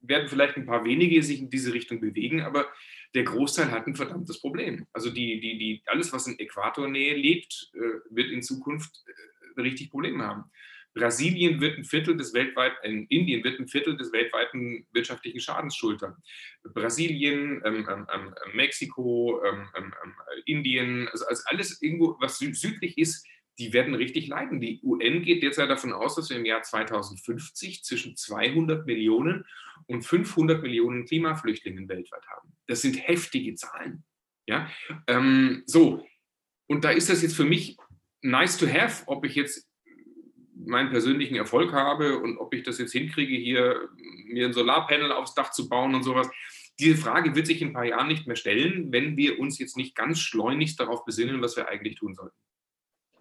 werden 0.00 0.28
vielleicht 0.28 0.56
ein 0.56 0.66
paar 0.66 0.84
wenige 0.84 1.22
sich 1.22 1.40
in 1.40 1.50
diese 1.50 1.72
Richtung 1.72 2.00
bewegen, 2.00 2.40
aber 2.40 2.66
der 3.14 3.24
Großteil 3.24 3.70
hat 3.70 3.86
ein 3.86 3.96
verdammtes 3.96 4.40
Problem. 4.40 4.86
Also 4.92 5.10
die, 5.10 5.40
die, 5.40 5.58
die, 5.58 5.82
alles, 5.86 6.12
was 6.12 6.26
in 6.26 6.38
Äquatornähe 6.38 7.14
liegt, 7.14 7.70
äh, 7.74 8.14
wird 8.14 8.30
in 8.30 8.42
Zukunft 8.42 9.04
äh, 9.06 9.60
richtig 9.60 9.90
Probleme 9.90 10.24
haben. 10.24 10.44
Brasilien 10.96 11.60
wird 11.60 11.76
ein 11.76 11.84
Viertel 11.84 12.16
des 12.16 12.32
weltweiten, 12.32 12.76
äh, 12.82 13.06
Indien 13.14 13.44
wird 13.44 13.60
ein 13.60 13.68
Viertel 13.68 13.98
des 13.98 14.12
weltweiten 14.12 14.86
wirtschaftlichen 14.92 15.40
Schadens 15.40 15.76
schultern. 15.76 16.16
Brasilien, 16.64 17.62
ähm, 17.66 17.86
ähm, 17.88 18.06
ähm 18.12 18.34
Mexiko, 18.54 19.42
ähm, 19.44 19.68
ähm, 19.76 19.94
ähm, 20.02 20.14
Indien, 20.46 21.06
also, 21.08 21.26
also, 21.26 21.42
alles 21.46 21.82
irgendwo, 21.82 22.16
was 22.18 22.38
südlich 22.38 22.96
ist, 22.96 23.26
die 23.58 23.74
werden 23.74 23.94
richtig 23.94 24.26
leiden. 24.28 24.58
Die 24.60 24.80
UN 24.82 25.22
geht 25.22 25.42
derzeit 25.42 25.68
davon 25.68 25.92
aus, 25.92 26.14
dass 26.14 26.30
wir 26.30 26.38
im 26.38 26.46
Jahr 26.46 26.62
2050 26.62 27.84
zwischen 27.84 28.16
200 28.16 28.86
Millionen 28.86 29.44
und 29.86 30.02
500 30.02 30.62
Millionen 30.62 31.04
Klimaflüchtlingen 31.04 31.88
weltweit 31.88 32.26
haben. 32.28 32.54
Das 32.66 32.80
sind 32.82 32.96
heftige 32.96 33.54
Zahlen. 33.54 34.04
Ja? 34.46 34.70
so, 35.66 36.06
und 36.68 36.84
da 36.84 36.90
ist 36.90 37.08
das 37.08 37.22
jetzt 37.22 37.34
für 37.34 37.44
mich 37.44 37.76
nice 38.22 38.58
to 38.58 38.66
have, 38.66 39.04
ob 39.06 39.24
ich 39.24 39.34
jetzt 39.34 39.66
meinen 40.66 40.90
persönlichen 40.90 41.36
Erfolg 41.36 41.72
habe 41.72 42.18
und 42.18 42.38
ob 42.38 42.54
ich 42.54 42.62
das 42.62 42.78
jetzt 42.78 42.92
hinkriege, 42.92 43.36
hier 43.36 43.88
mir 44.26 44.46
ein 44.46 44.52
Solarpanel 44.52 45.12
aufs 45.12 45.34
Dach 45.34 45.50
zu 45.50 45.68
bauen 45.68 45.94
und 45.94 46.02
sowas. 46.02 46.28
Diese 46.78 46.96
Frage 47.00 47.34
wird 47.34 47.46
sich 47.46 47.62
in 47.62 47.68
ein 47.68 47.72
paar 47.72 47.84
Jahren 47.84 48.08
nicht 48.08 48.26
mehr 48.26 48.36
stellen, 48.36 48.92
wenn 48.92 49.16
wir 49.16 49.38
uns 49.38 49.58
jetzt 49.58 49.76
nicht 49.76 49.94
ganz 49.94 50.20
schleunigst 50.20 50.78
darauf 50.78 51.04
besinnen, 51.04 51.40
was 51.40 51.56
wir 51.56 51.68
eigentlich 51.68 51.94
tun 51.94 52.14
sollten. 52.14 52.36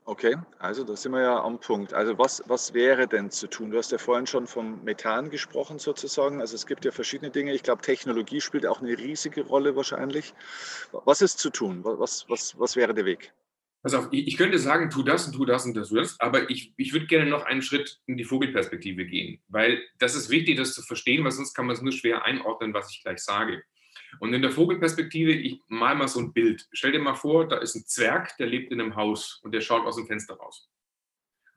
Okay, 0.08 0.36
also 0.60 0.84
da 0.84 0.96
sind 0.96 1.14
wir 1.14 1.22
ja 1.22 1.44
am 1.44 1.60
Punkt. 1.60 1.92
Also 1.92 2.16
was, 2.20 2.44
was 2.46 2.76
wäre 2.76 3.08
denn 3.08 3.32
zu 3.32 3.48
tun? 3.48 3.72
Du 3.72 3.78
hast 3.80 3.92
ja 3.92 3.98
vorhin 3.98 4.28
schon 4.28 4.46
vom 4.46 4.84
Methan 4.84 5.32
gesprochen 5.32 5.80
sozusagen. 5.80 6.42
Also 6.42 6.54
es 6.54 6.68
gibt 6.68 6.86
ja 6.86 6.92
verschiedene 6.92 7.32
Dinge. 7.32 7.56
Ich 7.56 7.64
glaube, 7.64 7.82
Technologie 7.82 8.40
spielt 8.40 8.68
auch 8.68 8.82
eine 8.82 8.96
riesige 8.96 9.42
Rolle 9.42 9.76
wahrscheinlich. 9.76 10.36
Was 10.92 11.24
ist 11.24 11.40
zu 11.40 11.50
tun? 11.50 11.80
Was, 11.84 12.30
was, 12.30 12.60
was 12.60 12.76
wäre 12.76 12.94
der 12.94 13.06
Weg? 13.06 13.34
Pass 13.86 13.94
auf, 13.94 14.08
ich 14.10 14.36
könnte 14.36 14.58
sagen, 14.58 14.90
tu 14.90 15.04
das 15.04 15.28
und 15.28 15.34
tu 15.34 15.46
das 15.46 15.64
und 15.64 15.78
das 15.78 15.92
und 15.92 15.98
das, 15.98 16.20
aber 16.20 16.50
ich, 16.50 16.74
ich 16.76 16.92
würde 16.92 17.06
gerne 17.06 17.30
noch 17.30 17.46
einen 17.46 17.62
Schritt 17.62 18.02
in 18.08 18.18
die 18.18 18.24
Vogelperspektive 18.24 19.06
gehen, 19.06 19.40
weil 19.48 19.80
das 20.00 20.16
ist 20.16 20.32
wichtig, 20.32 20.58
das 20.58 20.74
zu 20.74 20.82
verstehen, 20.82 21.24
weil 21.24 21.30
sonst 21.30 21.54
kann 21.54 21.68
man 21.68 21.76
es 21.76 21.84
nur 21.84 21.92
schwer 21.92 22.26
einordnen, 22.26 22.74
was 22.74 22.90
ich 22.90 23.04
gleich 23.04 23.20
sage. 23.20 23.62
Und 24.20 24.34
in 24.34 24.42
der 24.42 24.50
Vogelperspektive, 24.50 25.34
ich 25.34 25.62
mal 25.68 25.94
mal 25.94 26.08
so 26.08 26.20
ein 26.20 26.34
Bild. 26.34 26.68
Stell 26.72 26.94
dir 26.94 27.00
mal 27.00 27.14
vor, 27.14 27.48
da 27.48 27.58
ist 27.58 27.76
ein 27.76 27.86
Zwerg, 27.86 28.36
der 28.38 28.48
lebt 28.48 28.72
in 28.72 28.82
einem 28.82 28.96
Haus 28.96 29.40
und 29.44 29.52
der 29.52 29.62
schaut 29.62 29.86
aus 29.86 29.98
dem 29.98 30.08
Fenster 30.08 30.34
raus. 30.34 30.68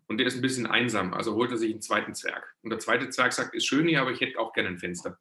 Und 0.06 0.18
der 0.18 0.26
ist 0.26 0.34
ein 0.34 0.42
bisschen 0.42 0.66
einsam, 0.66 1.14
also 1.14 1.34
holt 1.34 1.50
er 1.50 1.56
sich 1.56 1.70
einen 1.70 1.80
zweiten 1.80 2.14
Zwerg. 2.14 2.54
Und 2.60 2.68
der 2.68 2.78
zweite 2.78 3.08
Zwerg 3.08 3.32
sagt, 3.32 3.54
ist 3.54 3.64
schön 3.64 3.88
hier, 3.88 4.02
aber 4.02 4.10
ich 4.10 4.20
hätte 4.20 4.38
auch 4.38 4.52
gerne 4.52 4.68
ein 4.68 4.78
Fenster. 4.78 5.18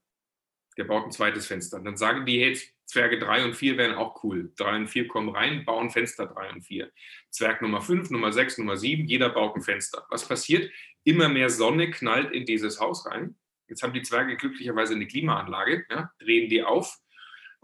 Der 0.78 0.84
baut 0.84 1.06
ein 1.06 1.12
zweites 1.12 1.48
Fenster. 1.48 1.78
Und 1.78 1.86
dann 1.86 1.98
sagen 1.98 2.26
die, 2.26 2.40
hey, 2.40 2.58
Zwerge 2.86 3.20
3 3.20 3.46
und 3.46 3.56
4 3.56 3.78
wären 3.78 3.96
auch 3.96 4.24
cool. 4.24 4.52
3 4.56 4.76
und 4.78 4.88
4 4.88 5.08
kommen 5.08 5.30
rein, 5.30 5.66
bauen 5.66 5.90
Fenster 5.90 6.26
3 6.26 6.52
und 6.52 6.62
4. 6.62 6.90
Zwerg 7.30 7.62
Nummer 7.62 7.82
5, 7.82 8.10
Nummer 8.12 8.32
6, 8.32 8.60
Nummer 8.60 8.78
7, 8.78 9.06
jeder 9.08 9.30
baut 9.30 9.56
ein 9.56 9.62
Fenster. 9.62 10.06
Was 10.10 10.28
passiert? 10.28 10.72
Immer 11.04 11.28
mehr 11.28 11.50
Sonne 11.50 11.92
knallt 11.92 12.32
in 12.32 12.46
dieses 12.46 12.80
Haus 12.80 13.06
rein. 13.06 13.36
Jetzt 13.68 13.84
haben 13.84 13.94
die 13.94 14.04
Zwerge 14.04 14.38
glücklicherweise 14.38 14.96
eine 14.96 15.06
Klimaanlage, 15.06 15.86
ja, 15.90 16.12
drehen 16.20 16.50
die 16.50 16.64
auf. 16.64 16.98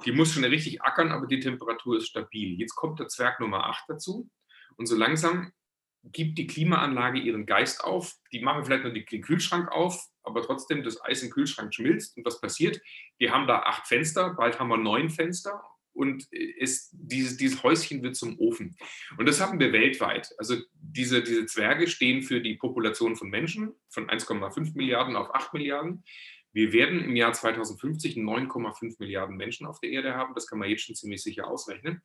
Die 0.06 0.12
muss 0.12 0.34
schon 0.34 0.44
richtig 0.44 0.82
ackern, 0.82 1.12
aber 1.12 1.28
die 1.28 1.40
Temperatur 1.40 1.98
ist 1.98 2.08
stabil. 2.08 2.60
Jetzt 2.60 2.76
kommt 2.76 3.00
der 3.00 3.08
Zwerg 3.08 3.40
Nummer 3.40 3.66
8 3.68 3.86
dazu. 3.88 4.30
Und 4.76 4.88
so 4.88 4.98
langsam 4.98 5.54
gibt 6.04 6.38
die 6.38 6.48
Klimaanlage 6.48 7.20
ihren 7.20 7.46
Geist 7.46 7.84
auf. 7.84 8.16
Die 8.32 8.42
machen 8.42 8.66
vielleicht 8.66 8.84
nur 8.84 8.94
den 8.94 9.22
Kühlschrank 9.22 9.72
auf, 9.72 10.10
aber 10.24 10.42
trotzdem 10.42 10.84
das 10.84 11.04
Eis 11.04 11.24
im 11.24 11.30
Kühlschrank 11.30 11.74
schmilzt. 11.74 12.18
Und 12.18 12.26
was 12.26 12.42
passiert? 12.42 12.82
Die 13.20 13.32
haben 13.32 13.48
da 13.48 13.60
acht 13.60 13.88
Fenster, 13.88 14.34
bald 14.34 14.60
haben 14.60 14.70
wir 14.70 14.78
neun 14.78 15.10
Fenster 15.10 15.62
und 15.94 16.28
es, 16.60 16.90
dieses, 16.92 17.38
dieses 17.38 17.64
Häuschen 17.64 18.02
wird 18.04 18.16
zum 18.16 18.38
Ofen. 18.40 18.76
Und 19.18 19.28
das 19.28 19.40
haben 19.40 19.60
wir 19.60 19.72
weltweit. 19.72 20.34
Also 20.38 20.58
diese, 20.74 21.24
diese 21.24 21.46
Zwerge 21.46 21.88
stehen 21.88 22.24
für 22.24 22.42
die 22.42 22.56
Population 22.56 23.16
von 23.16 23.30
Menschen 23.30 23.74
von 23.90 24.08
1,5 24.08 24.76
Milliarden 24.76 25.16
auf 25.16 25.34
8 25.34 25.54
Milliarden. 25.54 26.04
Wir 26.52 26.74
werden 26.74 27.04
im 27.04 27.16
Jahr 27.16 27.34
2050 27.34 28.16
9,5 28.18 28.96
Milliarden 29.00 29.38
Menschen 29.38 29.66
auf 29.66 29.80
der 29.80 29.92
Erde 29.92 30.16
haben. 30.16 30.34
Das 30.34 30.48
kann 30.48 30.60
man 30.60 30.70
jetzt 30.70 30.84
schon 30.84 30.96
ziemlich 30.96 31.22
sicher 31.22 31.48
ausrechnen. 31.48 32.02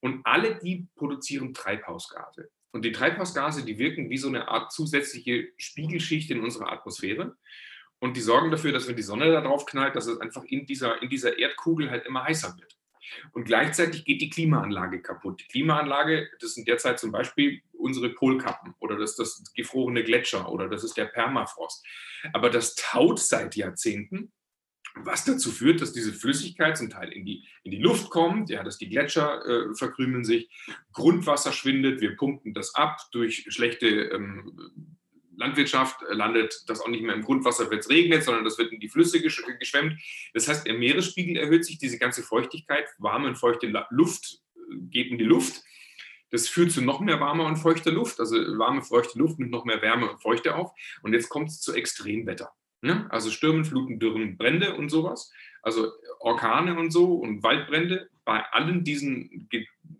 Und 0.00 0.24
alle 0.24 0.58
die 0.58 0.86
produzieren 0.94 1.52
Treibhausgase. 1.52 2.50
Und 2.76 2.82
die 2.82 2.92
Treibhausgase, 2.92 3.64
die 3.64 3.78
wirken 3.78 4.10
wie 4.10 4.18
so 4.18 4.28
eine 4.28 4.48
Art 4.48 4.70
zusätzliche 4.70 5.48
Spiegelschicht 5.56 6.30
in 6.30 6.44
unserer 6.44 6.70
Atmosphäre. 6.70 7.34
Und 8.00 8.18
die 8.18 8.20
sorgen 8.20 8.50
dafür, 8.50 8.70
dass 8.70 8.86
wenn 8.86 8.96
die 8.96 9.02
Sonne 9.02 9.32
da 9.32 9.40
drauf 9.40 9.64
knallt, 9.64 9.96
dass 9.96 10.06
es 10.06 10.20
einfach 10.20 10.44
in 10.44 10.66
dieser, 10.66 11.00
in 11.00 11.08
dieser 11.08 11.38
Erdkugel 11.38 11.90
halt 11.90 12.04
immer 12.04 12.24
heißer 12.24 12.54
wird. 12.58 12.76
Und 13.32 13.44
gleichzeitig 13.44 14.04
geht 14.04 14.20
die 14.20 14.28
Klimaanlage 14.28 15.00
kaputt. 15.00 15.40
Die 15.40 15.48
Klimaanlage, 15.48 16.28
das 16.38 16.52
sind 16.52 16.68
derzeit 16.68 16.98
zum 16.98 17.12
Beispiel 17.12 17.62
unsere 17.72 18.10
Polkappen 18.10 18.74
oder 18.78 18.98
das, 18.98 19.16
das 19.16 19.42
gefrorene 19.54 20.04
Gletscher 20.04 20.52
oder 20.52 20.68
das 20.68 20.84
ist 20.84 20.98
der 20.98 21.06
Permafrost. 21.06 21.82
Aber 22.34 22.50
das 22.50 22.74
taut 22.74 23.20
seit 23.20 23.56
Jahrzehnten 23.56 24.32
was 24.96 25.24
dazu 25.24 25.50
führt, 25.52 25.80
dass 25.80 25.92
diese 25.92 26.12
Flüssigkeit 26.12 26.76
zum 26.76 26.90
Teil 26.90 27.10
in 27.10 27.24
die, 27.24 27.44
in 27.62 27.70
die 27.70 27.78
Luft 27.78 28.10
kommt, 28.10 28.50
ja, 28.50 28.62
dass 28.62 28.78
die 28.78 28.88
Gletscher 28.88 29.44
äh, 29.44 29.74
verkrümeln 29.74 30.24
sich, 30.24 30.50
Grundwasser 30.92 31.52
schwindet, 31.52 32.00
wir 32.00 32.16
pumpen 32.16 32.54
das 32.54 32.74
ab 32.74 32.98
durch 33.12 33.46
schlechte 33.48 33.86
ähm, 33.86 34.96
Landwirtschaft, 35.36 36.02
äh, 36.02 36.14
landet 36.14 36.62
das 36.66 36.80
auch 36.80 36.88
nicht 36.88 37.02
mehr 37.02 37.14
im 37.14 37.22
Grundwasser, 37.22 37.70
wenn 37.70 37.78
es 37.78 37.90
regnet, 37.90 38.24
sondern 38.24 38.44
das 38.44 38.58
wird 38.58 38.72
in 38.72 38.80
die 38.80 38.88
Flüsse 38.88 39.20
gesch 39.20 39.42
geschwemmt. 39.58 40.00
Das 40.32 40.48
heißt, 40.48 40.66
der 40.66 40.74
Meeresspiegel 40.74 41.36
erhöht 41.36 41.64
sich, 41.64 41.78
diese 41.78 41.98
ganze 41.98 42.22
Feuchtigkeit, 42.22 42.86
warme 42.98 43.28
und 43.28 43.36
feuchte 43.36 43.72
Luft 43.90 44.40
äh, 44.56 44.76
geht 44.90 45.10
in 45.10 45.18
die 45.18 45.24
Luft. 45.24 45.62
Das 46.30 46.48
führt 46.48 46.72
zu 46.72 46.82
noch 46.82 47.00
mehr 47.00 47.20
warmer 47.20 47.44
und 47.44 47.56
feuchter 47.56 47.92
Luft. 47.92 48.18
Also 48.18 48.36
warme, 48.58 48.82
feuchte 48.82 49.18
Luft 49.18 49.38
nimmt 49.38 49.52
noch 49.52 49.64
mehr 49.64 49.80
Wärme 49.80 50.10
und 50.10 50.20
Feuchte 50.20 50.56
auf. 50.56 50.72
Und 51.02 51.12
jetzt 51.12 51.28
kommt 51.28 51.50
es 51.50 51.60
zu 51.60 51.72
Extremwetter. 51.72 52.52
Ne? 52.80 53.06
Also 53.10 53.30
Stürmen, 53.30 53.64
Fluten, 53.64 53.98
Dürren, 53.98 54.36
Brände 54.36 54.74
und 54.74 54.88
sowas. 54.88 55.32
Also 55.62 55.92
Orkane 56.20 56.78
und 56.78 56.90
so 56.90 57.14
und 57.14 57.42
Waldbrände. 57.42 58.08
Bei 58.24 58.44
allen 58.52 58.84
diesen 58.84 59.48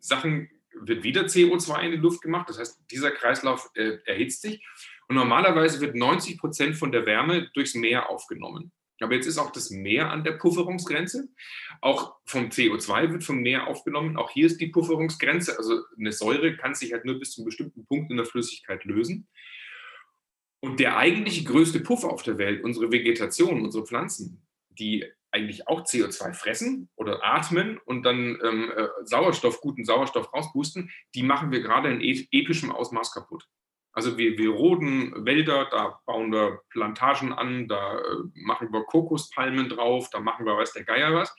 Sachen 0.01 0.49
wird 0.81 1.03
wieder 1.05 1.23
CO2 1.23 1.81
in 1.83 1.91
die 1.93 1.97
Luft 1.97 2.23
gemacht. 2.23 2.49
Das 2.49 2.59
heißt, 2.59 2.83
dieser 2.91 3.11
Kreislauf 3.11 3.71
äh, 3.75 3.99
erhitzt 4.05 4.43
sich. 4.43 4.65
Und 5.09 5.17
normalerweise 5.17 5.81
wird 5.81 5.95
90 5.95 6.39
Prozent 6.39 6.77
von 6.77 6.93
der 6.93 7.07
Wärme 7.07 7.49
durchs 7.55 7.75
Meer 7.75 8.11
aufgenommen. 8.11 8.73
Aber 9.01 9.15
jetzt 9.15 9.27
ist 9.27 9.39
auch 9.39 9.53
das 9.53 9.71
Meer 9.71 10.11
an 10.11 10.25
der 10.25 10.33
Pufferungsgrenze. 10.33 11.29
Auch 11.81 12.17
vom 12.25 12.49
CO2 12.49 13.12
wird 13.12 13.25
vom 13.25 13.41
Meer 13.41 13.67
aufgenommen. 13.67 14.17
Auch 14.17 14.31
hier 14.31 14.47
ist 14.47 14.61
die 14.61 14.69
Pufferungsgrenze. 14.69 15.59
Also 15.59 15.83
eine 15.99 16.12
Säure 16.12 16.57
kann 16.57 16.75
sich 16.75 16.93
halt 16.93 17.05
nur 17.05 17.19
bis 17.19 17.33
zu 17.33 17.41
einem 17.41 17.47
bestimmten 17.47 17.85
Punkt 17.85 18.11
in 18.11 18.17
der 18.17 18.27
Flüssigkeit 18.27 18.85
lösen. 18.85 19.29
Und 20.61 20.81
der 20.81 20.97
eigentliche 20.97 21.45
größte 21.45 21.81
Puffer 21.81 22.11
auf 22.11 22.23
der 22.23 22.38
Welt, 22.38 22.64
unsere 22.64 22.90
Vegetation, 22.90 23.62
unsere 23.62 23.87
Pflanzen, 23.87 24.42
die 24.71 25.05
eigentlich 25.31 25.69
auch 25.69 25.83
CO2 25.83 26.33
fressen 26.33 26.88
oder 26.97 27.23
atmen 27.23 27.79
und 27.85 28.05
dann 28.05 28.38
ähm, 28.42 28.73
äh, 28.75 28.88
Sauerstoff, 29.05 29.61
guten 29.61 29.85
Sauerstoff 29.85 30.33
rauspusten, 30.33 30.90
die 31.14 31.23
machen 31.23 31.53
wir 31.53 31.61
gerade 31.61 31.90
in 31.90 32.01
epischem 32.01 32.73
Ausmaß 32.73 33.12
kaputt. 33.12 33.45
Also 33.92 34.19
wir, 34.19 34.37
wir 34.38 34.51
roden 34.51 35.25
Wälder, 35.25 35.69
da 35.71 36.01
bauen 36.05 36.31
wir 36.31 36.61
Plantagen 36.71 37.33
an, 37.33 37.66
da 37.69 37.99
äh, 37.99 38.03
machen 38.35 38.73
wir 38.73 38.85
Kokospalmen 38.85 39.69
drauf, 39.69 40.11
da 40.11 40.21
machen 40.21 40.47
wir 40.47 40.57
weiß 40.57 40.73
der 40.73 40.85
Geier 40.85 41.14
was. 41.14 41.35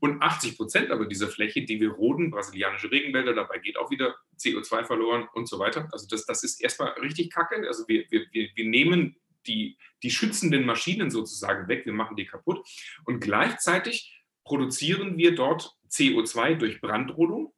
Und 0.00 0.22
80 0.22 0.56
Prozent 0.56 0.90
aber 0.90 1.06
dieser 1.06 1.28
Fläche, 1.28 1.62
die 1.62 1.80
wir 1.80 1.90
roden, 1.90 2.30
brasilianische 2.30 2.90
Regenwälder, 2.90 3.34
dabei 3.34 3.58
geht 3.58 3.78
auch 3.78 3.90
wieder 3.90 4.16
CO2 4.38 4.84
verloren 4.84 5.28
und 5.34 5.48
so 5.48 5.58
weiter. 5.58 5.88
Also 5.92 6.06
das, 6.08 6.26
das 6.26 6.44
ist 6.44 6.60
erstmal 6.62 6.90
richtig 7.00 7.30
kacke. 7.30 7.66
Also 7.66 7.86
wir, 7.88 8.04
wir, 8.10 8.26
wir, 8.32 8.48
wir 8.54 8.64
nehmen 8.64 9.16
die, 9.46 9.78
die 10.02 10.10
schützenden 10.10 10.64
Maschinen 10.66 11.10
sozusagen 11.10 11.68
weg, 11.68 11.86
wir 11.86 11.92
machen 11.92 12.16
die 12.16 12.26
kaputt. 12.26 12.66
Und 13.04 13.20
gleichzeitig 13.20 14.22
produzieren 14.44 15.16
wir 15.16 15.34
dort 15.34 15.76
CO2 15.90 16.54
durch 16.54 16.80
Brandrodung. 16.80 17.52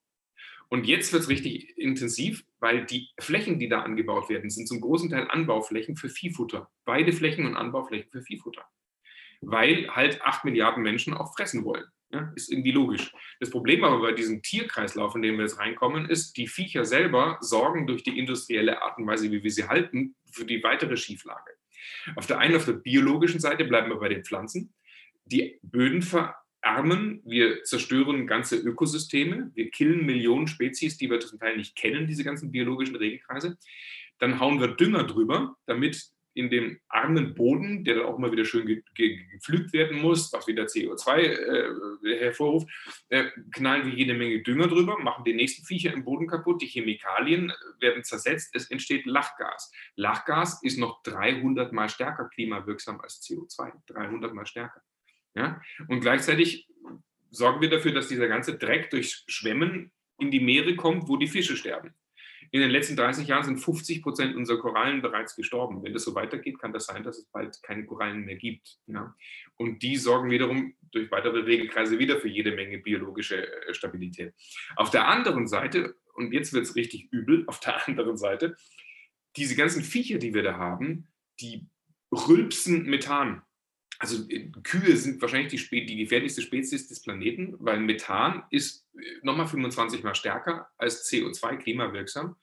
Und 0.68 0.86
jetzt 0.86 1.12
wird 1.12 1.24
es 1.24 1.28
richtig 1.28 1.76
intensiv, 1.76 2.44
weil 2.60 2.86
die 2.86 3.10
Flächen, 3.18 3.58
die 3.58 3.68
da 3.68 3.82
angebaut 3.82 4.28
werden, 4.28 4.50
sind 4.50 4.68
zum 4.68 4.80
großen 4.80 5.10
Teil 5.10 5.28
Anbauflächen 5.28 5.96
für 5.96 6.08
Viehfutter. 6.08 6.70
Beide 6.84 7.12
Flächen 7.12 7.44
und 7.44 7.56
Anbauflächen 7.56 8.10
für 8.10 8.22
Viehfutter. 8.22 8.64
Weil 9.40 9.88
halt 9.90 10.22
acht 10.22 10.44
Milliarden 10.44 10.82
Menschen 10.82 11.12
auch 11.14 11.34
fressen 11.34 11.64
wollen. 11.64 11.86
Ja, 12.12 12.32
ist 12.34 12.50
irgendwie 12.50 12.72
logisch. 12.72 13.12
Das 13.38 13.50
Problem 13.50 13.84
aber 13.84 14.00
bei 14.00 14.12
diesem 14.12 14.42
Tierkreislauf, 14.42 15.14
in 15.14 15.22
dem 15.22 15.36
wir 15.36 15.42
jetzt 15.42 15.58
reinkommen, 15.58 16.10
ist, 16.10 16.36
die 16.36 16.48
Viecher 16.48 16.84
selber 16.84 17.38
sorgen 17.40 17.86
durch 17.86 18.02
die 18.02 18.18
industrielle 18.18 18.82
Art 18.82 18.98
und 18.98 19.06
Weise, 19.06 19.30
wie 19.30 19.44
wir 19.44 19.50
sie 19.50 19.68
halten, 19.68 20.16
für 20.32 20.44
die 20.44 20.62
weitere 20.64 20.96
Schieflage. 20.96 21.52
Auf 22.16 22.26
der 22.26 22.38
einen, 22.38 22.56
auf 22.56 22.64
der 22.64 22.72
biologischen 22.72 23.38
Seite 23.38 23.64
bleiben 23.64 23.90
wir 23.90 23.98
bei 24.00 24.08
den 24.08 24.24
Pflanzen. 24.24 24.74
Die 25.24 25.60
Böden 25.62 26.02
verarmen, 26.02 27.22
wir 27.24 27.62
zerstören 27.62 28.26
ganze 28.26 28.56
Ökosysteme, 28.56 29.52
wir 29.54 29.70
killen 29.70 30.04
Millionen 30.04 30.48
Spezies, 30.48 30.96
die 30.96 31.08
wir 31.08 31.20
zum 31.20 31.38
Teil 31.38 31.56
nicht 31.56 31.76
kennen, 31.76 32.08
diese 32.08 32.24
ganzen 32.24 32.50
biologischen 32.50 32.96
Regelkreise. 32.96 33.56
Dann 34.18 34.40
hauen 34.40 34.60
wir 34.60 34.68
Dünger 34.68 35.04
drüber, 35.04 35.56
damit 35.66 36.10
in 36.34 36.50
dem 36.50 36.80
armen 36.88 37.34
Boden, 37.34 37.84
der 37.84 37.96
dann 37.96 38.06
auch 38.06 38.18
mal 38.18 38.32
wieder 38.32 38.44
schön 38.44 38.66
ge 38.66 38.82
ge 38.94 39.18
gepflügt 39.32 39.72
werden 39.72 40.00
muss, 40.00 40.32
was 40.32 40.46
wieder 40.46 40.64
CO2 40.64 41.18
äh, 41.18 42.18
hervorruft, 42.18 42.68
äh, 43.08 43.24
knallen 43.52 43.86
wir 43.86 43.94
jede 43.94 44.14
Menge 44.14 44.42
Dünger 44.42 44.68
drüber, 44.68 44.98
machen 44.98 45.24
die 45.24 45.34
nächsten 45.34 45.64
Viecher 45.64 45.92
im 45.92 46.04
Boden 46.04 46.26
kaputt, 46.26 46.62
die 46.62 46.66
Chemikalien 46.66 47.52
werden 47.80 48.04
zersetzt, 48.04 48.54
es 48.54 48.70
entsteht 48.70 49.06
Lachgas. 49.06 49.72
Lachgas 49.96 50.62
ist 50.62 50.78
noch 50.78 51.02
300 51.02 51.72
mal 51.72 51.88
stärker 51.88 52.28
klimawirksam 52.28 53.00
als 53.00 53.22
CO2, 53.22 53.72
300 53.86 54.34
mal 54.34 54.46
stärker. 54.46 54.82
Ja? 55.34 55.60
Und 55.88 56.00
gleichzeitig 56.00 56.68
sorgen 57.30 57.60
wir 57.60 57.70
dafür, 57.70 57.92
dass 57.92 58.08
dieser 58.08 58.28
ganze 58.28 58.56
Dreck 58.58 58.90
durch 58.90 59.24
Schwemmen 59.26 59.92
in 60.18 60.30
die 60.30 60.40
Meere 60.40 60.76
kommt, 60.76 61.08
wo 61.08 61.16
die 61.16 61.28
Fische 61.28 61.56
sterben. 61.56 61.94
In 62.52 62.60
den 62.60 62.70
letzten 62.70 62.96
30 62.96 63.28
Jahren 63.28 63.44
sind 63.44 63.58
50 63.58 64.02
Prozent 64.02 64.34
unserer 64.34 64.58
Korallen 64.58 65.02
bereits 65.02 65.36
gestorben. 65.36 65.82
Wenn 65.84 65.92
das 65.92 66.04
so 66.04 66.14
weitergeht, 66.14 66.58
kann 66.58 66.72
das 66.72 66.86
sein, 66.86 67.04
dass 67.04 67.18
es 67.18 67.26
bald 67.26 67.62
keine 67.62 67.86
Korallen 67.86 68.24
mehr 68.24 68.36
gibt. 68.36 68.78
Ja. 68.86 69.14
Und 69.56 69.82
die 69.82 69.96
sorgen 69.96 70.30
wiederum 70.30 70.74
durch 70.90 71.10
weitere 71.12 71.40
Regelkreise 71.40 71.98
wieder 71.98 72.18
für 72.18 72.28
jede 72.28 72.52
Menge 72.52 72.78
biologische 72.78 73.46
äh, 73.46 73.74
Stabilität. 73.74 74.34
Auf 74.74 74.90
der 74.90 75.06
anderen 75.06 75.46
Seite, 75.46 75.94
und 76.14 76.32
jetzt 76.32 76.52
wird 76.52 76.64
es 76.64 76.74
richtig 76.74 77.12
übel, 77.12 77.44
auf 77.46 77.60
der 77.60 77.86
anderen 77.86 78.16
Seite, 78.16 78.56
diese 79.36 79.54
ganzen 79.54 79.84
Viecher, 79.84 80.18
die 80.18 80.34
wir 80.34 80.42
da 80.42 80.56
haben, 80.56 81.06
die 81.40 81.68
rülpsen 82.10 82.82
Methan 82.86 83.42
also 84.00 84.26
äh, 84.30 84.50
Kühe 84.62 84.96
sind 84.96 85.20
wahrscheinlich 85.20 85.68
die, 85.68 85.86
die, 85.86 85.96
gefährlichste 85.96 86.40
Spezies 86.40 86.88
des 86.88 87.02
Planeten, 87.02 87.54
weil 87.58 87.78
Methan 87.80 88.42
ist 88.50 88.88
äh, 88.94 88.98
nochmal 89.22 89.46
25 89.46 90.02
mal 90.02 90.14
stärker 90.14 90.68
als 90.78 91.08
CO2 91.08 91.58
klimawirksam. 91.58 92.36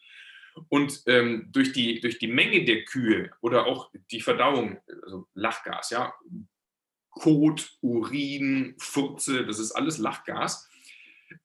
Und 0.70 1.04
ähm, 1.08 1.50
durch, 1.52 1.74
die, 1.74 2.00
durch 2.00 2.20
die 2.20 2.28
Menge 2.28 2.64
der 2.64 2.84
Kühe 2.86 3.32
oder 3.42 3.66
auch 3.66 3.92
die 4.12 4.22
Verdauung, 4.22 4.80
also 5.04 5.28
Lachgas, 5.34 5.90
ja, 5.90 6.14
Kot, 7.10 7.72
Urin, 7.82 8.76
Furze, 8.78 9.46
das 9.46 9.60
ist 9.60 9.72
alles 9.72 9.98
Lachgas, 9.98 10.70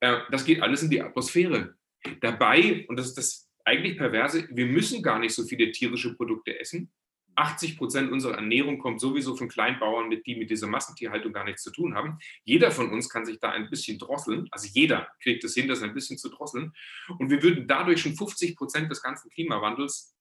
äh, 0.00 0.18
das 0.30 0.44
geht 0.44 0.62
alles 0.62 0.82
in 0.82 0.90
die 0.90 1.02
Atmosphäre. 1.02 1.74
Dabei, 2.20 2.84
und 2.88 2.98
das 2.98 3.06
ist 3.08 3.18
das 3.18 3.50
eigentlich 3.64 3.96
perverse, 3.96 4.48
wir 4.50 4.66
müssen 4.66 5.02
gar 5.02 5.18
nicht 5.18 5.34
so 5.34 5.44
viele 5.44 5.70
tierische 5.72 6.14
Produkte 6.14 6.58
essen, 6.58 6.90
80 7.34 7.78
Prozent 7.78 8.12
unserer 8.12 8.34
Ernährung 8.34 8.78
kommt 8.78 9.00
sowieso 9.00 9.36
von 9.36 9.48
Kleinbauern, 9.48 10.08
mit, 10.08 10.26
die 10.26 10.36
mit 10.36 10.50
dieser 10.50 10.66
Massentierhaltung 10.66 11.32
gar 11.32 11.44
nichts 11.44 11.62
zu 11.62 11.70
tun 11.70 11.94
haben. 11.94 12.18
Jeder 12.44 12.70
von 12.70 12.90
uns 12.90 13.08
kann 13.08 13.24
sich 13.24 13.38
da 13.40 13.50
ein 13.50 13.70
bisschen 13.70 13.98
drosseln. 13.98 14.48
Also 14.50 14.68
jeder 14.72 15.08
kriegt 15.22 15.44
es 15.44 15.54
hin, 15.54 15.68
das 15.68 15.82
ein 15.82 15.94
bisschen 15.94 16.18
zu 16.18 16.28
drosseln. 16.28 16.72
Und 17.18 17.30
wir 17.30 17.42
würden 17.42 17.66
dadurch 17.66 18.02
schon 18.02 18.16
50 18.16 18.56
Prozent 18.56 18.90
des 18.90 19.02
ganzen 19.02 19.30
Klimawandels 19.30 20.14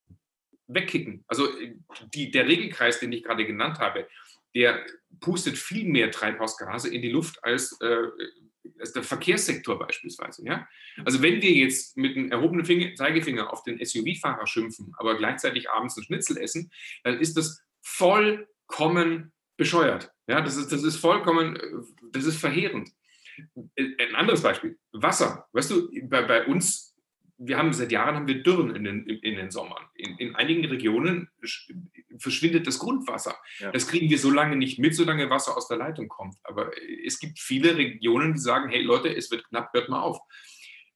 wegkicken. 0.67 1.23
Also 1.27 1.47
die, 2.13 2.31
der 2.31 2.47
Regelkreis, 2.47 2.99
den 2.99 3.11
ich 3.11 3.23
gerade 3.23 3.45
genannt 3.45 3.79
habe, 3.79 4.07
der 4.55 4.85
pustet 5.19 5.57
viel 5.57 5.87
mehr 5.87 6.11
Treibhausgase 6.11 6.93
in 6.93 7.01
die 7.01 7.09
Luft 7.11 7.43
als 7.43 7.79
äh, 7.81 8.07
der 8.63 9.03
Verkehrssektor 9.03 9.77
beispielsweise. 9.79 10.45
Ja? 10.45 10.67
Also 11.05 11.21
wenn 11.21 11.41
wir 11.41 11.51
jetzt 11.51 11.97
mit 11.97 12.15
einem 12.15 12.31
erhobenen 12.31 12.65
Finger, 12.65 12.93
Zeigefinger 12.95 13.51
auf 13.51 13.63
den 13.63 13.83
SUV-Fahrer 13.83 14.47
schimpfen, 14.47 14.93
aber 14.97 15.17
gleichzeitig 15.17 15.69
abends 15.69 15.97
ein 15.97 16.03
Schnitzel 16.03 16.37
essen, 16.37 16.71
dann 17.03 17.19
ist 17.19 17.37
das 17.37 17.63
vollkommen 17.81 19.31
bescheuert. 19.57 20.11
Ja? 20.27 20.41
Das, 20.41 20.57
ist, 20.57 20.71
das 20.71 20.83
ist 20.83 20.97
vollkommen, 20.97 21.57
das 22.11 22.25
ist 22.25 22.37
verheerend. 22.37 22.89
Ein 23.77 24.15
anderes 24.15 24.41
Beispiel, 24.43 24.77
Wasser. 24.91 25.47
Weißt 25.53 25.71
du, 25.71 25.89
bei, 26.03 26.21
bei 26.23 26.45
uns 26.45 26.90
wir 27.43 27.57
haben 27.57 27.73
seit 27.73 27.91
Jahren 27.91 28.15
haben 28.15 28.27
wir 28.27 28.43
Dürren 28.43 28.75
in 28.75 28.83
den, 28.83 29.05
in 29.07 29.35
den 29.35 29.49
Sommern. 29.49 29.83
In, 29.95 30.15
in 30.17 30.35
einigen 30.35 30.63
Regionen 30.65 31.29
verschwindet 32.19 32.67
das 32.67 32.77
Grundwasser. 32.77 33.35
Ja. 33.59 33.71
Das 33.71 33.87
kriegen 33.87 34.09
wir 34.09 34.19
so 34.19 34.29
lange 34.29 34.55
nicht 34.55 34.77
mit, 34.77 34.95
solange 34.95 35.29
Wasser 35.29 35.57
aus 35.57 35.67
der 35.67 35.77
Leitung 35.77 36.07
kommt. 36.07 36.35
Aber 36.43 36.71
es 37.03 37.19
gibt 37.19 37.39
viele 37.39 37.75
Regionen, 37.75 38.33
die 38.33 38.39
sagen, 38.39 38.69
hey 38.69 38.81
Leute, 38.83 39.15
es 39.15 39.31
wird 39.31 39.47
knapp, 39.49 39.73
hört 39.73 39.89
mal 39.89 40.01
auf. 40.01 40.19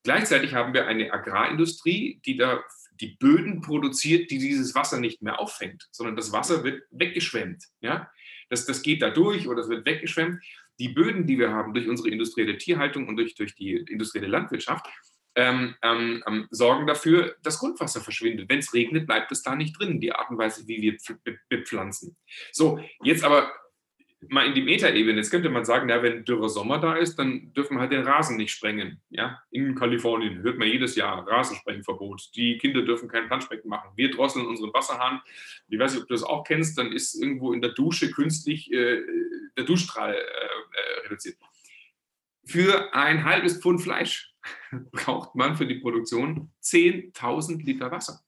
Gleichzeitig 0.04 0.54
haben 0.54 0.76
wir 0.76 0.86
eine 0.86 1.12
Agrarindustrie, 1.12 2.22
die 2.24 2.38
da 2.38 2.64
die 3.02 3.18
Böden 3.20 3.62
produziert, 3.62 4.30
die 4.30 4.38
dieses 4.38 4.76
Wasser 4.76 5.00
nicht 5.00 5.24
mehr 5.24 5.40
auffängt, 5.40 5.88
sondern 5.92 6.16
das 6.16 6.32
Wasser 6.32 6.64
wird 6.64 6.84
weggeschwemmt. 6.92 7.64
Ja? 7.82 8.10
Das, 8.50 8.68
das 8.68 8.84
geht 8.84 9.02
da 9.02 9.10
durch 9.10 9.48
oder 9.48 9.62
es 9.62 9.70
wird 9.70 9.86
weggeschwemmt. 9.86 10.44
Die 10.80 10.90
Böden, 10.90 11.26
die 11.26 11.40
wir 11.40 11.52
haben 11.52 11.74
durch 11.74 11.88
unsere 11.88 12.10
industrielle 12.10 12.58
Tierhaltung 12.58 13.08
und 13.08 13.16
durch, 13.16 13.34
durch 13.34 13.56
die 13.56 13.74
industrielle 13.74 14.28
Landwirtschaft, 14.28 14.86
ähm, 15.36 15.76
ähm, 15.82 16.24
ähm, 16.28 16.48
sorgen 16.50 16.88
dafür, 16.88 17.36
dass 17.44 17.60
Grundwasser 17.60 18.02
verschwindet. 18.02 18.50
Wenn 18.50 18.60
es 18.60 18.74
regnet, 18.74 19.06
bleibt 19.06 19.32
es 19.32 19.44
da 19.44 19.56
nicht 19.56 19.80
drin, 19.80 20.00
die 20.00 20.14
Art 20.14 20.30
und 20.30 20.38
Weise, 20.38 20.68
wie 20.68 20.82
wir 20.82 20.98
bepflanzen. 21.50 22.16
So, 22.52 22.80
jetzt 23.02 23.24
aber 23.24 23.52
mal 24.30 24.46
in 24.46 24.54
die 24.54 24.62
Metaebene. 24.62 25.18
Jetzt 25.18 25.32
könnte 25.32 25.50
man 25.50 25.66
sagen, 25.66 25.90
ja, 25.90 26.02
wenn 26.02 26.26
dürrer 26.26 26.50
Sommer 26.50 26.80
da 26.80 26.96
ist, 26.96 27.18
dann 27.18 27.54
dürfen 27.54 27.76
wir 27.76 27.82
halt 27.82 27.92
den 27.92 28.08
Rasen 28.08 28.38
nicht 28.38 28.52
sprengen. 28.52 29.02
Ja? 29.10 29.42
In 29.52 29.76
Kalifornien 29.76 30.42
hört 30.42 30.58
man 30.58 30.68
jedes 30.68 30.96
Jahr 30.96 31.28
Rasensprengenverbot. 31.28 32.30
Die 32.36 32.58
Kinder 32.58 32.82
dürfen 32.82 33.10
kein 33.10 33.28
Planschbecken 33.28 33.70
machen. 33.70 33.92
Wir 33.96 34.12
drosseln 34.12 34.48
unseren 34.48 34.74
Wasserhahn. 34.74 35.22
Ich 35.68 35.80
weiß 35.80 35.94
nicht, 35.94 36.04
ob 36.04 36.08
du 36.08 36.14
das 36.14 36.24
auch 36.24 36.44
kennst, 36.44 36.78
dann 36.78 36.92
ist 36.92 37.16
irgendwo 37.16 37.54
in 37.54 37.62
der 37.62 37.72
Dusche 37.72 38.12
künstlich 38.12 38.72
äh, 38.72 39.02
der 39.58 39.66
Duschstrahl 39.66 40.14
äh, 40.14 40.18
äh, 40.18 41.00
reduziert. 41.06 41.38
Für 42.46 42.94
ein 42.94 43.26
halbes 43.26 43.60
Pfund 43.60 43.82
Fleisch 43.82 44.35
braucht 44.92 45.36
man 45.36 45.56
für 45.56 45.66
die 45.66 45.76
Produktion 45.76 46.52
10.000 46.64 47.64
Liter 47.64 47.92
Wasser. 47.92 48.22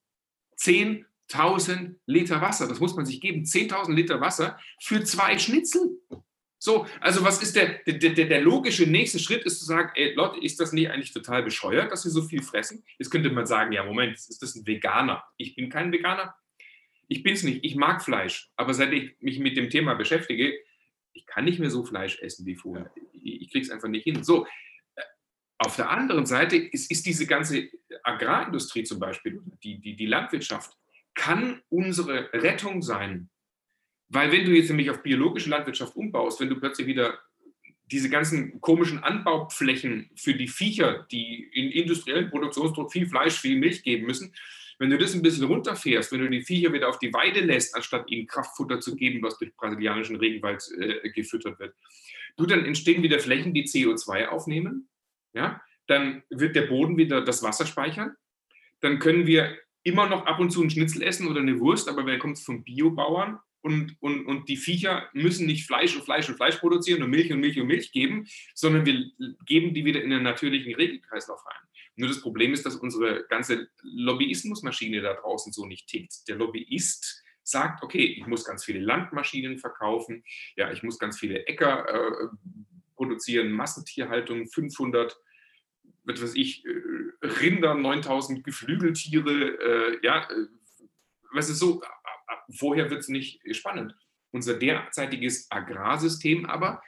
10.000 0.60 1.96
Liter 2.06 2.42
Wasser, 2.42 2.68
das 2.68 2.80
muss 2.80 2.96
man 2.96 3.06
sich 3.06 3.22
geben. 3.22 3.44
10.000 3.44 3.94
Liter 3.94 4.22
Wasser 4.22 4.60
für 4.82 5.04
zwei 5.04 5.38
Schnitzel. 5.38 6.00
So, 6.60 6.88
also 7.02 7.24
was 7.24 7.42
ist 7.42 7.56
der, 7.56 7.80
der, 7.86 7.94
der, 7.94 8.26
der, 8.26 8.42
logische 8.42 8.90
nächste 8.90 9.20
Schritt, 9.20 9.44
ist 9.44 9.60
zu 9.60 9.66
sagen, 9.66 9.92
ey 9.94 10.14
Leute, 10.16 10.40
ist 10.44 10.60
das 10.60 10.74
nicht 10.74 10.90
eigentlich 10.90 11.14
total 11.14 11.44
bescheuert, 11.44 11.92
dass 11.92 12.04
wir 12.04 12.12
so 12.12 12.24
viel 12.24 12.42
fressen? 12.42 12.84
Jetzt 12.98 13.12
könnte 13.12 13.30
man 13.30 13.46
sagen, 13.46 13.72
ja, 13.74 13.84
Moment, 13.84 14.16
ist 14.16 14.42
das 14.42 14.56
ein 14.56 14.66
Veganer? 14.66 15.24
Ich 15.38 15.56
bin 15.56 15.70
kein 15.70 15.92
Veganer. 15.92 16.36
Ich 17.08 17.22
bin 17.22 17.34
es 17.34 17.44
nicht. 17.44 17.64
Ich 17.64 17.76
mag 17.76 18.04
Fleisch. 18.04 18.50
Aber 18.56 18.74
seit 18.74 18.92
ich 18.92 19.16
mich 19.20 19.40
mit 19.40 19.56
dem 19.56 19.70
Thema 19.70 19.94
beschäftige, 19.94 20.54
ich 21.14 21.26
kann 21.28 21.46
nicht 21.46 21.60
mehr 21.60 21.70
so 21.70 21.86
Fleisch 21.86 22.20
essen 22.22 22.46
wie 22.46 22.56
vorher. 22.56 22.92
Ich, 23.14 23.42
ich 23.42 23.52
kriege 23.52 23.66
es 23.66 23.72
einfach 23.72 23.88
nicht 23.88 24.04
hin. 24.04 24.24
So, 24.24 24.48
auf 25.60 25.76
der 25.76 25.90
anderen 25.90 26.26
Seite 26.26 26.56
ist, 26.56 26.92
ist 26.92 27.06
diese 27.06 27.26
ganze 27.26 27.70
Agrarindustrie 28.04 28.84
zum 28.84 29.00
Beispiel, 29.00 29.42
die, 29.64 29.80
die, 29.80 29.96
die 29.96 30.06
Landwirtschaft, 30.06 30.78
kann 31.16 31.62
unsere 31.70 32.32
Rettung 32.34 32.82
sein. 32.82 33.30
Weil 34.10 34.32
wenn 34.32 34.46
du 34.46 34.52
jetzt 34.52 34.70
nämlich 34.70 34.90
auf 34.90 35.02
biologische 35.02 35.50
Landwirtschaft 35.50 35.96
umbaust, 35.96 36.40
wenn 36.40 36.50
du 36.50 36.60
plötzlich 36.60 36.88
wieder 36.88 37.20
diese 37.92 38.10
ganzen 38.10 38.62
komischen 38.62 39.00
Anbauflächen 39.00 40.12
für 40.16 40.36
die 40.36 40.48
Viecher, 40.48 41.08
die 41.12 41.50
in 41.54 41.72
industriellen 41.72 42.30
Produktionsdruck 42.30 42.92
viel 42.92 43.08
Fleisch, 43.08 43.40
viel 43.40 43.58
Milch 43.58 43.82
geben 43.82 44.06
müssen, 44.06 44.34
wenn 44.80 44.92
du 44.92 44.98
das 44.98 45.16
ein 45.16 45.24
bisschen 45.24 45.46
runterfährst, 45.46 46.12
wenn 46.12 46.20
du 46.20 46.30
die 46.30 46.44
Viecher 46.44 46.72
wieder 46.72 46.90
auf 46.90 47.00
die 47.00 47.14
Weide 47.14 47.40
lässt, 47.40 47.76
anstatt 47.76 48.12
ihnen 48.12 48.28
Kraftfutter 48.28 48.80
zu 48.80 48.96
geben, 48.96 49.24
was 49.24 49.40
durch 49.40 49.56
brasilianischen 49.56 50.18
Regenwald 50.18 50.64
äh, 50.78 51.10
gefüttert 51.10 51.60
wird, 51.60 51.76
du, 52.36 52.46
dann 52.46 52.64
entstehen 52.64 53.02
wieder 53.02 53.20
Flächen, 53.20 53.54
die 53.54 53.66
CO2 53.66 54.28
aufnehmen 54.28 54.88
ja, 55.38 55.62
dann 55.88 56.24
wird 56.30 56.56
der 56.56 56.64
Boden 56.64 56.98
wieder 56.98 57.22
das 57.22 57.44
Wasser 57.44 57.66
speichern. 57.66 58.16
Dann 58.82 59.00
können 59.00 59.26
wir 59.26 59.58
immer 59.84 60.10
noch 60.10 60.26
ab 60.26 60.40
und 60.40 60.52
zu 60.52 60.62
einen 60.62 60.70
Schnitzel 60.70 61.02
essen 61.02 61.28
oder 61.28 61.40
eine 61.40 61.60
Wurst, 61.60 61.88
aber 61.88 62.06
wer 62.06 62.20
kommt 62.20 62.40
vom 62.40 62.64
Biobauern? 62.64 63.40
Und, 63.62 63.96
und, 64.02 64.26
und 64.26 64.50
die 64.50 64.58
Viecher 64.58 65.10
müssen 65.14 65.46
nicht 65.46 65.66
Fleisch 65.66 65.96
und 65.96 66.04
Fleisch 66.04 66.30
und 66.30 66.36
Fleisch 66.36 66.58
produzieren 66.58 67.04
und 67.04 67.10
Milch 67.10 67.32
und 67.32 67.40
Milch 67.40 67.60
und 67.60 67.68
Milch 67.68 67.92
geben, 67.92 68.28
sondern 68.54 68.86
wir 68.86 69.04
geben 69.46 69.74
die 69.74 69.84
wieder 69.84 70.02
in 70.02 70.10
den 70.10 70.24
natürlichen 70.24 70.76
Regelkreislauf 70.76 71.46
rein. 71.46 71.68
Nur 71.96 72.08
das 72.08 72.22
Problem 72.22 72.54
ist, 72.54 72.66
dass 72.66 72.76
unsere 72.76 73.26
ganze 73.28 73.70
Lobbyismusmaschine 73.82 75.02
da 75.02 75.16
draußen 75.16 75.52
so 75.52 75.66
nicht 75.66 75.88
tickt. 75.88 76.28
Der 76.28 76.36
Lobbyist 76.36 77.24
sagt, 77.44 77.84
okay, 77.84 78.06
ich 78.06 78.28
muss 78.28 78.46
ganz 78.46 78.64
viele 78.64 78.80
Landmaschinen 78.80 79.58
verkaufen, 79.58 80.24
ja, 80.56 80.72
ich 80.72 80.84
muss 80.84 81.00
ganz 81.00 81.18
viele 81.18 81.46
Äcker 81.48 81.88
äh, 81.90 82.28
produzieren, 82.96 83.52
Massentierhaltung, 83.52 84.48
500 84.48 85.18
was 86.08 86.22
weiß 86.22 86.36
ich, 86.36 86.66
äh, 86.66 87.26
Rinder, 87.26 87.76
9000 87.76 88.44
Geflügeltiere, 88.44 89.32
äh, 89.32 90.00
ja, 90.04 90.24
äh, 90.30 90.48
was 91.34 91.50
ist 91.50 91.60
so, 91.60 91.82
vorher 92.56 92.90
wird 92.90 93.02
es 93.02 93.10
nicht 93.10 93.42
spannend. 93.56 93.94
Unser 94.32 94.56
derzeitiges 94.56 95.52
Agrarsystem 95.52 96.46
aber 96.46 96.82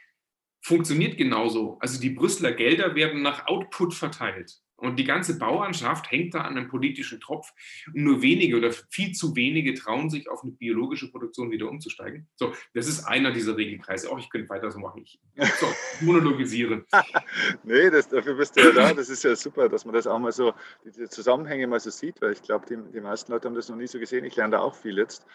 funktioniert 0.61 1.17
genauso. 1.17 1.77
Also 1.79 1.99
die 1.99 2.11
Brüsseler 2.11 2.53
Gelder 2.53 2.95
werden 2.95 3.21
nach 3.21 3.47
Output 3.47 3.93
verteilt. 3.93 4.59
Und 4.79 4.97
die 4.97 5.03
ganze 5.03 5.37
Bauernschaft 5.37 6.11
hängt 6.11 6.33
da 6.33 6.41
an 6.41 6.57
einem 6.57 6.67
politischen 6.67 7.19
Tropf. 7.19 7.51
Und 7.87 8.03
nur 8.03 8.21
wenige 8.21 8.57
oder 8.57 8.71
viel 8.71 9.11
zu 9.13 9.35
wenige 9.35 9.73
trauen 9.73 10.09
sich, 10.09 10.29
auf 10.29 10.43
eine 10.43 10.53
biologische 10.53 11.11
Produktion 11.11 11.51
wieder 11.51 11.69
umzusteigen. 11.69 12.27
So, 12.35 12.53
das 12.73 12.87
ist 12.87 13.03
einer 13.05 13.31
dieser 13.31 13.57
Regelkreise. 13.57 14.09
Auch 14.11 14.19
ich 14.19 14.29
könnte 14.29 14.49
weiter 14.49 14.71
so 14.71 14.79
machen. 14.79 15.01
Ich 15.03 15.19
so, 15.59 15.67
monologisieren. 16.01 16.85
nee, 17.63 17.89
das, 17.89 18.09
dafür 18.09 18.35
bist 18.35 18.55
du 18.55 18.61
ja 18.61 18.71
da. 18.71 18.93
Das 18.93 19.09
ist 19.09 19.23
ja 19.23 19.35
super, 19.35 19.69
dass 19.69 19.85
man 19.85 19.93
das 19.93 20.07
auch 20.07 20.19
mal 20.19 20.31
so, 20.31 20.53
die 20.85 21.09
Zusammenhänge 21.09 21.67
mal 21.67 21.79
so 21.79 21.89
sieht, 21.89 22.21
weil 22.21 22.33
ich 22.33 22.41
glaube, 22.41 22.65
die, 22.67 22.77
die 22.93 23.01
meisten 23.01 23.31
Leute 23.31 23.47
haben 23.47 23.55
das 23.55 23.69
noch 23.69 23.77
nie 23.77 23.87
so 23.87 23.99
gesehen. 23.99 24.25
Ich 24.25 24.35
lerne 24.35 24.53
da 24.53 24.59
auch 24.59 24.75
viel 24.75 24.97
jetzt. 24.97 25.25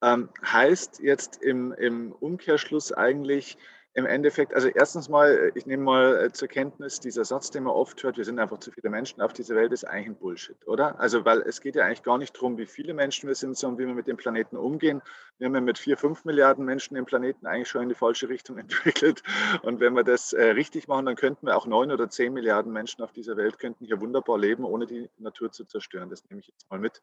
Ähm, 0.00 0.28
heißt 0.44 1.00
jetzt 1.00 1.42
im, 1.42 1.72
im 1.72 2.12
Umkehrschluss 2.12 2.92
eigentlich, 2.92 3.58
im 3.98 4.06
Endeffekt, 4.06 4.54
also 4.54 4.68
erstens 4.68 5.08
mal, 5.08 5.50
ich 5.56 5.66
nehme 5.66 5.82
mal 5.82 6.26
äh, 6.26 6.32
zur 6.32 6.46
Kenntnis, 6.46 7.00
dieser 7.00 7.24
Satz, 7.24 7.50
den 7.50 7.64
man 7.64 7.72
oft 7.72 8.00
hört, 8.04 8.16
wir 8.16 8.24
sind 8.24 8.38
einfach 8.38 8.60
zu 8.60 8.70
viele 8.70 8.90
Menschen 8.90 9.20
auf 9.20 9.32
dieser 9.32 9.56
Welt, 9.56 9.72
ist 9.72 9.82
eigentlich 9.82 10.06
ein 10.06 10.14
Bullshit, 10.14 10.56
oder? 10.68 11.00
Also, 11.00 11.24
weil 11.24 11.40
es 11.40 11.60
geht 11.60 11.74
ja 11.74 11.84
eigentlich 11.84 12.04
gar 12.04 12.16
nicht 12.16 12.36
darum, 12.36 12.58
wie 12.58 12.66
viele 12.66 12.94
Menschen 12.94 13.26
wir 13.26 13.34
sind, 13.34 13.56
sondern 13.56 13.80
wie 13.80 13.86
wir 13.88 13.94
mit 13.94 14.06
dem 14.06 14.16
Planeten 14.16 14.56
umgehen. 14.56 15.02
Wir 15.38 15.46
haben 15.46 15.54
ja 15.56 15.60
mit 15.60 15.78
vier, 15.78 15.96
fünf 15.96 16.24
Milliarden 16.24 16.64
Menschen 16.64 16.94
den 16.94 17.06
Planeten 17.06 17.44
eigentlich 17.44 17.66
schon 17.66 17.82
in 17.82 17.88
die 17.88 17.96
falsche 17.96 18.28
Richtung 18.28 18.56
entwickelt. 18.58 19.24
Und 19.62 19.80
wenn 19.80 19.94
wir 19.94 20.04
das 20.04 20.32
äh, 20.32 20.44
richtig 20.50 20.86
machen, 20.86 21.06
dann 21.06 21.16
könnten 21.16 21.46
wir 21.46 21.56
auch 21.56 21.66
neun 21.66 21.90
oder 21.90 22.08
zehn 22.08 22.32
Milliarden 22.32 22.72
Menschen 22.72 23.02
auf 23.02 23.10
dieser 23.10 23.36
Welt 23.36 23.58
könnten 23.58 23.84
hier 23.84 24.00
wunderbar 24.00 24.38
leben, 24.38 24.62
ohne 24.62 24.86
die 24.86 25.10
Natur 25.18 25.50
zu 25.50 25.64
zerstören. 25.64 26.08
Das 26.08 26.22
nehme 26.30 26.40
ich 26.40 26.46
jetzt 26.46 26.70
mal 26.70 26.78
mit. 26.78 27.02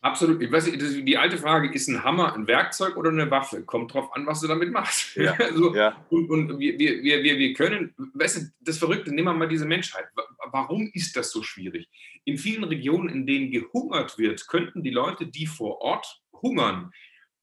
Absolut. 0.00 0.40
Ich 0.40 0.50
weiß 0.50 0.66
nicht, 0.66 1.08
die 1.08 1.16
alte 1.16 1.38
Frage, 1.38 1.72
ist 1.72 1.88
ein 1.88 2.04
Hammer 2.04 2.32
ein 2.34 2.46
Werkzeug 2.46 2.96
oder 2.96 3.10
eine 3.10 3.28
Waffe? 3.30 3.64
Kommt 3.64 3.92
drauf 3.92 4.14
an, 4.14 4.26
was 4.26 4.40
du 4.40 4.46
damit 4.46 4.70
machst. 4.70 5.16
Ja, 5.16 5.32
also, 5.38 5.74
ja. 5.74 6.04
Und, 6.08 6.30
und 6.30 6.58
wir, 6.60 6.78
wir, 6.78 7.02
wir, 7.02 7.38
wir 7.38 7.52
können, 7.54 7.94
weißt 8.14 8.36
du, 8.36 8.40
das 8.60 8.78
Verrückte, 8.78 9.12
nehmen 9.12 9.26
wir 9.26 9.34
mal 9.34 9.48
diese 9.48 9.66
Menschheit. 9.66 10.06
Warum 10.52 10.88
ist 10.94 11.16
das 11.16 11.32
so 11.32 11.42
schwierig? 11.42 11.88
In 12.24 12.38
vielen 12.38 12.64
Regionen, 12.64 13.08
in 13.08 13.26
denen 13.26 13.50
gehungert 13.50 14.18
wird, 14.18 14.46
könnten 14.46 14.84
die 14.84 14.90
Leute, 14.90 15.26
die 15.26 15.46
vor 15.46 15.80
Ort 15.80 16.20
hungern, 16.32 16.92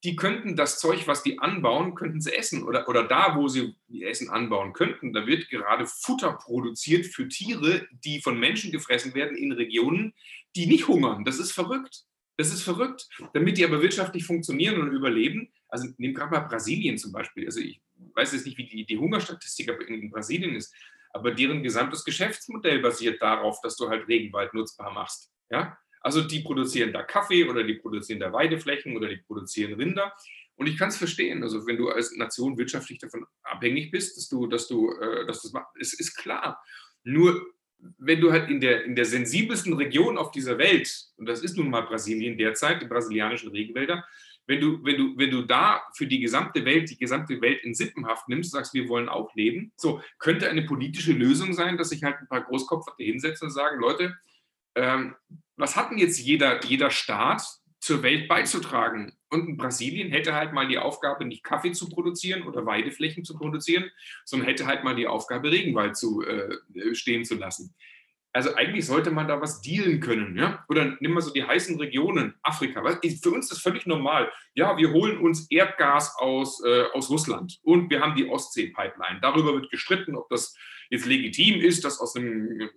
die 0.06 0.16
könnten 0.16 0.56
das 0.56 0.80
Zeug, 0.80 1.08
was 1.08 1.24
die 1.24 1.40
anbauen, 1.40 1.96
könnten 1.96 2.22
sie 2.22 2.34
essen. 2.34 2.64
Oder, 2.64 2.88
oder 2.88 3.04
da, 3.04 3.36
wo 3.36 3.48
sie 3.48 3.76
Essen 4.02 4.30
anbauen 4.30 4.72
könnten, 4.72 5.14
da 5.14 5.26
wird 5.26 5.50
gerade 5.50 5.88
Futter 5.88 6.34
produziert 6.34 7.08
für 7.08 7.28
Tiere, 7.28 7.88
die 7.92 8.22
von 8.22 8.40
Menschen 8.40 8.72
gefressen 8.72 9.14
werden 9.14 9.36
in 9.36 9.52
Regionen, 9.52 10.14
die 10.56 10.68
nicht 10.68 10.88
hungern. 10.88 11.26
Das 11.26 11.40
ist 11.40 11.52
verrückt. 11.52 12.06
Das 12.38 12.54
ist 12.54 12.64
verrückt. 12.64 13.08
Damit 13.34 13.58
die 13.58 13.66
aber 13.66 13.82
wirtschaftlich 13.82 14.26
funktionieren 14.26 14.82
und 14.82 14.92
überleben, 14.92 15.52
also 15.70 15.88
nehmen 15.98 16.14
gerade 16.14 16.32
mal 16.32 16.42
Brasilien 16.42 16.98
zum 16.98 17.12
Beispiel. 17.12 17.46
Also 17.46 17.60
ich 17.60 17.82
weiß 18.14 18.34
jetzt 18.34 18.46
nicht, 18.46 18.58
wie 18.58 18.68
die, 18.68 18.86
die 18.86 18.98
Hungerstatistik 18.98 19.70
in 19.88 20.10
Brasilien 20.10 20.56
ist, 20.56 20.74
aber 21.14 21.32
deren 21.32 21.64
gesamtes 21.64 22.04
Geschäftsmodell 22.04 22.80
basiert 22.80 23.22
darauf, 23.22 23.62
dass 23.62 23.78
du 23.78 23.90
halt 23.90 24.08
Regenwald 24.08 24.54
nutzbar 24.54 24.92
machst. 24.92 25.32
Ja? 25.50 25.78
Also 26.02 26.22
die 26.22 26.42
produzieren 26.42 26.92
da 26.92 27.04
Kaffee 27.04 27.46
oder 27.50 27.64
die 27.64 27.76
produzieren 27.76 28.20
da 28.20 28.32
Weideflächen 28.34 28.96
oder 28.96 29.08
die 29.08 29.18
produzieren 29.18 29.74
Rinder. 29.74 30.14
Und 30.56 30.68
ich 30.68 30.78
kann 30.78 30.90
es 30.90 30.98
verstehen. 30.98 31.42
Also 31.42 31.66
wenn 31.68 31.78
du 31.78 31.90
als 31.90 32.16
Nation 32.16 32.58
wirtschaftlich 32.58 33.00
davon 33.00 33.26
abhängig 33.44 33.92
bist, 33.92 34.18
dass 34.18 34.30
du, 34.30 34.48
dass 34.48 34.68
du, 34.68 34.92
äh, 34.92 35.26
dass 35.26 35.42
das 35.42 35.54
machst, 35.54 35.76
ist, 35.78 36.00
ist 36.00 36.16
klar. 36.16 36.62
Nur 37.04 37.46
wenn 37.98 38.22
du 38.22 38.32
halt 38.32 38.50
in 38.50 38.62
der, 38.62 38.84
in 38.86 38.96
der 38.96 39.06
sensibelsten 39.06 39.74
Region 39.74 40.18
auf 40.18 40.32
dieser 40.32 40.58
Welt, 40.58 40.92
und 41.18 41.28
das 41.28 41.42
ist 41.42 41.58
nun 41.58 41.70
mal 41.70 41.82
Brasilien 41.82 42.38
derzeit, 42.38 42.82
die 42.82 42.88
brasilianischen 42.88 43.50
Regenwälder, 43.50 44.06
wenn 44.48 44.62
du, 44.62 44.84
wenn 44.84 44.98
du, 44.98 45.18
wenn 45.18 45.32
du 45.32 45.42
da 45.42 45.82
für 45.96 46.06
die 46.06 46.20
gesamte 46.20 46.66
Welt, 46.66 46.90
die 46.90 46.98
gesamte 46.98 47.42
Welt 47.42 47.64
in 47.64 47.74
Sippenhaft 47.74 48.28
nimmst, 48.28 48.52
sagst, 48.52 48.74
wir 48.74 48.88
wollen 48.88 49.10
auch 49.10 49.34
leben, 49.36 49.72
so 49.76 50.02
könnte 50.20 50.50
eine 50.50 50.64
politische 50.64 51.14
Lösung 51.14 51.54
sein, 51.54 51.78
dass 51.78 51.90
sich 51.90 52.04
halt 52.04 52.18
ein 52.20 52.28
paar 52.28 52.44
Großkopfer 52.44 52.94
hinsetzen 52.98 53.48
und 53.48 53.52
sagen, 53.52 53.80
Leute, 53.80 54.16
ähm, 54.76 55.16
was 55.58 55.76
hat 55.76 55.92
denn 55.92 55.98
jetzt 55.98 56.20
jeder, 56.20 56.64
jeder 56.64 56.92
Staat 56.92 57.44
zur 57.86 58.02
Welt 58.02 58.28
beizutragen? 58.28 59.14
Und 59.30 59.58
Brasilien 59.58 60.10
hätte 60.10 60.34
halt 60.34 60.54
mal 60.54 60.68
die 60.68 60.80
Aufgabe, 60.80 61.24
nicht 61.24 61.44
Kaffee 61.44 61.72
zu 61.72 61.88
produzieren 61.88 62.42
oder 62.42 62.66
Weideflächen 62.66 63.24
zu 63.24 63.38
produzieren, 63.38 63.92
sondern 64.24 64.48
hätte 64.48 64.66
halt 64.66 64.84
mal 64.84 64.96
die 64.96 65.06
Aufgabe, 65.06 65.52
Regenwald 65.52 65.96
zu 65.96 66.24
äh, 66.24 66.96
stehen 66.96 67.26
zu 67.26 67.36
lassen. 67.36 67.76
also 68.34 68.56
eigentlich 68.56 68.88
sollte 68.88 69.12
man 69.12 69.28
da 69.28 69.40
was 69.40 69.62
dealen 69.62 70.00
können. 70.00 70.36
Ja? 70.36 70.66
Oder 70.68 70.98
nimm 71.00 71.12
mal 71.12 71.22
so 71.22 71.32
die 71.32 71.44
heißen 71.44 71.80
Regionen, 71.80 72.34
Afrika. 72.42 72.82
Für 72.82 73.32
uns 73.32 73.46
ist 73.46 73.52
das 73.52 73.62
völlig 73.62 73.86
normal. 73.86 74.32
Ja, 74.56 74.76
wir 74.78 74.92
holen 74.92 75.20
uns 75.20 75.46
Erdgas 75.52 76.16
aus, 76.18 76.64
äh, 76.66 76.86
aus 76.94 77.12
Russland 77.12 77.60
und 77.62 77.92
wir 77.92 78.02
haben 78.02 78.16
die 78.16 78.28
Ostsee-Pipeline. 78.28 79.20
Darüber 79.22 79.54
wird 79.54 79.70
gestritten, 79.70 80.16
ob 80.16 80.28
das 80.30 80.56
jetzt 80.90 81.06
legitim 81.06 81.62
ist, 81.62 81.86
das 81.86 82.00
aus 82.00 82.16
einem 82.16 82.62
äh, 82.62 82.70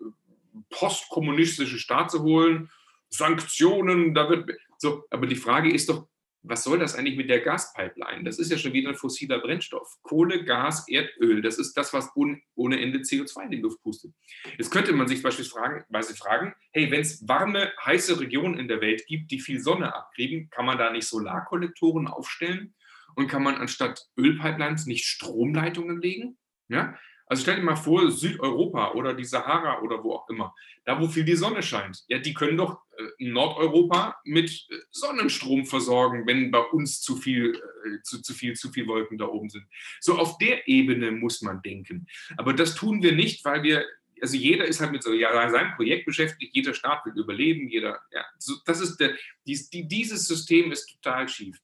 postkommunistischen 0.68 1.78
Staat 1.78 2.10
zu 2.10 2.22
holen. 2.22 2.70
Sanktionen, 3.08 4.12
da 4.12 4.28
wird 4.28 4.50
so. 4.78 5.04
Aber 5.10 5.26
die 5.26 5.36
Frage 5.36 5.72
ist 5.72 5.88
doch, 5.88 6.08
was 6.42 6.62
soll 6.64 6.78
das 6.78 6.94
eigentlich 6.94 7.16
mit 7.16 7.28
der 7.28 7.40
Gaspipeline? 7.40 8.22
Das 8.22 8.38
ist 8.38 8.50
ja 8.50 8.56
schon 8.56 8.72
wieder 8.72 8.90
ein 8.90 8.94
fossiler 8.94 9.40
Brennstoff. 9.40 9.98
Kohle, 10.02 10.44
Gas, 10.44 10.88
Erdöl, 10.88 11.42
das 11.42 11.58
ist 11.58 11.74
das, 11.74 11.92
was 11.92 12.10
ohne 12.14 12.80
Ende 12.80 13.00
CO2 13.00 13.44
in 13.44 13.50
die 13.50 13.60
Luft 13.60 13.82
pustet. 13.82 14.14
Jetzt 14.56 14.70
könnte 14.70 14.92
man 14.92 15.08
sich 15.08 15.20
beispielsweise 15.20 16.14
fragen, 16.16 16.54
hey, 16.72 16.90
wenn 16.90 17.00
es 17.00 17.26
warme, 17.26 17.72
heiße 17.84 18.20
Regionen 18.20 18.58
in 18.58 18.68
der 18.68 18.80
Welt 18.80 19.04
gibt, 19.06 19.32
die 19.32 19.40
viel 19.40 19.60
Sonne 19.60 19.94
abkriegen, 19.94 20.48
kann 20.50 20.64
man 20.64 20.78
da 20.78 20.90
nicht 20.90 21.08
Solarkollektoren 21.08 22.06
aufstellen? 22.06 22.74
Und 23.16 23.26
kann 23.26 23.42
man 23.42 23.56
anstatt 23.56 24.06
Ölpipelines 24.16 24.86
nicht 24.86 25.06
Stromleitungen 25.06 26.00
legen? 26.00 26.38
Ja? 26.68 26.96
Also 27.28 27.42
stell 27.42 27.56
dir 27.56 27.62
mal 27.62 27.76
vor, 27.76 28.10
Südeuropa 28.10 28.92
oder 28.92 29.14
die 29.14 29.24
Sahara 29.24 29.80
oder 29.82 30.02
wo 30.02 30.14
auch 30.14 30.28
immer, 30.30 30.54
da 30.84 30.98
wo 31.00 31.06
viel 31.06 31.24
die 31.24 31.36
Sonne 31.36 31.62
scheint, 31.62 32.04
ja, 32.08 32.18
die 32.18 32.32
können 32.32 32.56
doch 32.56 32.80
äh, 32.96 33.02
Nordeuropa 33.18 34.18
mit 34.24 34.50
äh, 34.70 34.76
Sonnenstrom 34.90 35.66
versorgen, 35.66 36.26
wenn 36.26 36.50
bei 36.50 36.60
uns 36.60 37.00
zu 37.02 37.16
viel, 37.16 37.54
äh, 37.54 38.02
zu, 38.02 38.22
zu, 38.22 38.32
viel, 38.32 38.54
zu 38.54 38.70
viel 38.70 38.86
Wolken 38.86 39.18
da 39.18 39.26
oben 39.26 39.50
sind. 39.50 39.66
So 40.00 40.18
auf 40.18 40.38
der 40.38 40.66
Ebene 40.66 41.10
muss 41.10 41.42
man 41.42 41.60
denken. 41.62 42.06
Aber 42.38 42.54
das 42.54 42.74
tun 42.74 43.02
wir 43.02 43.12
nicht, 43.12 43.44
weil 43.44 43.62
wir, 43.62 43.84
also 44.22 44.36
jeder 44.36 44.64
ist 44.64 44.80
halt 44.80 44.92
mit 44.92 45.02
so, 45.02 45.12
ja, 45.12 45.50
seinem 45.50 45.74
Projekt 45.74 46.06
beschäftigt, 46.06 46.54
jeder 46.54 46.72
Staat 46.72 47.04
will 47.04 47.12
überleben, 47.16 47.68
jeder, 47.68 48.00
ja, 48.10 48.24
so, 48.38 48.54
das 48.64 48.80
ist 48.80 48.96
der, 48.96 49.14
dies, 49.46 49.68
die, 49.68 49.86
dieses 49.86 50.26
System 50.26 50.72
ist 50.72 50.86
total 50.86 51.28
schief. 51.28 51.58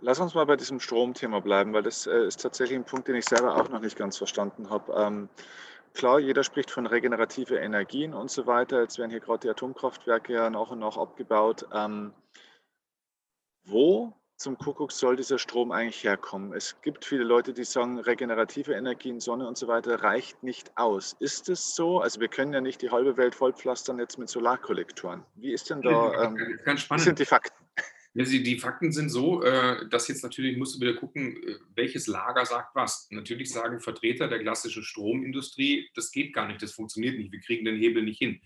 Lass 0.00 0.20
uns 0.20 0.34
mal 0.34 0.46
bei 0.46 0.56
diesem 0.56 0.80
Stromthema 0.80 1.40
bleiben, 1.40 1.72
weil 1.72 1.82
das 1.82 2.06
äh, 2.06 2.26
ist 2.26 2.40
tatsächlich 2.40 2.78
ein 2.78 2.84
Punkt, 2.84 3.08
den 3.08 3.14
ich 3.16 3.24
selber 3.26 3.56
auch 3.56 3.68
noch 3.68 3.80
nicht 3.80 3.96
ganz 3.96 4.16
verstanden 4.16 4.70
habe. 4.70 4.92
Ähm, 4.94 5.28
klar, 5.94 6.18
jeder 6.18 6.44
spricht 6.44 6.70
von 6.70 6.86
regenerative 6.86 7.56
Energien 7.56 8.14
und 8.14 8.30
so 8.30 8.46
weiter. 8.46 8.80
Jetzt 8.82 8.98
werden 8.98 9.10
hier 9.10 9.20
gerade 9.20 9.40
die 9.40 9.50
Atomkraftwerke 9.50 10.32
ja 10.32 10.50
nach 10.50 10.70
und 10.70 10.78
nach 10.78 10.96
abgebaut. 10.96 11.66
Ähm, 11.72 12.12
wo 13.64 14.14
zum 14.36 14.56
Kuckuck 14.56 14.90
soll 14.90 15.16
dieser 15.16 15.38
Strom 15.38 15.70
eigentlich 15.70 16.02
herkommen? 16.02 16.54
Es 16.54 16.80
gibt 16.80 17.04
viele 17.04 17.24
Leute, 17.24 17.52
die 17.52 17.64
sagen, 17.64 17.98
regenerative 17.98 18.72
Energien, 18.72 19.20
Sonne 19.20 19.46
und 19.46 19.58
so 19.58 19.68
weiter 19.68 20.02
reicht 20.02 20.42
nicht 20.42 20.72
aus. 20.78 21.14
Ist 21.20 21.50
es 21.50 21.74
so? 21.76 22.00
Also 22.00 22.20
wir 22.20 22.28
können 22.28 22.54
ja 22.54 22.62
nicht 22.62 22.80
die 22.80 22.90
halbe 22.90 23.18
Welt 23.18 23.34
vollpflastern 23.34 23.98
jetzt 23.98 24.18
mit 24.18 24.30
Solarkollektoren. 24.30 25.24
Wie 25.34 25.52
ist 25.52 25.68
denn 25.68 25.82
da, 25.82 26.24
ähm, 26.24 26.58
Ganz 26.64 26.80
spannend. 26.80 27.02
wie 27.02 27.04
sind 27.04 27.18
die 27.18 27.26
Fakten? 27.26 27.54
Die 28.12 28.58
Fakten 28.58 28.90
sind 28.90 29.08
so, 29.08 29.42
äh, 29.44 29.88
dass 29.88 30.08
jetzt 30.08 30.24
natürlich 30.24 30.56
musst 30.56 30.74
du 30.74 30.80
wieder 30.80 30.94
gucken, 30.94 31.36
äh, 31.44 31.54
welches 31.76 32.08
Lager 32.08 32.44
sagt 32.44 32.74
was. 32.74 33.06
Natürlich 33.10 33.50
sagen 33.50 33.80
Vertreter 33.80 34.26
der 34.26 34.40
klassischen 34.40 34.82
Stromindustrie, 34.82 35.88
das 35.94 36.10
geht 36.10 36.32
gar 36.32 36.48
nicht, 36.48 36.60
das 36.60 36.72
funktioniert 36.72 37.16
nicht, 37.16 37.30
wir 37.30 37.40
kriegen 37.40 37.64
den 37.64 37.76
Hebel 37.76 38.02
nicht 38.02 38.18
hin. 38.18 38.40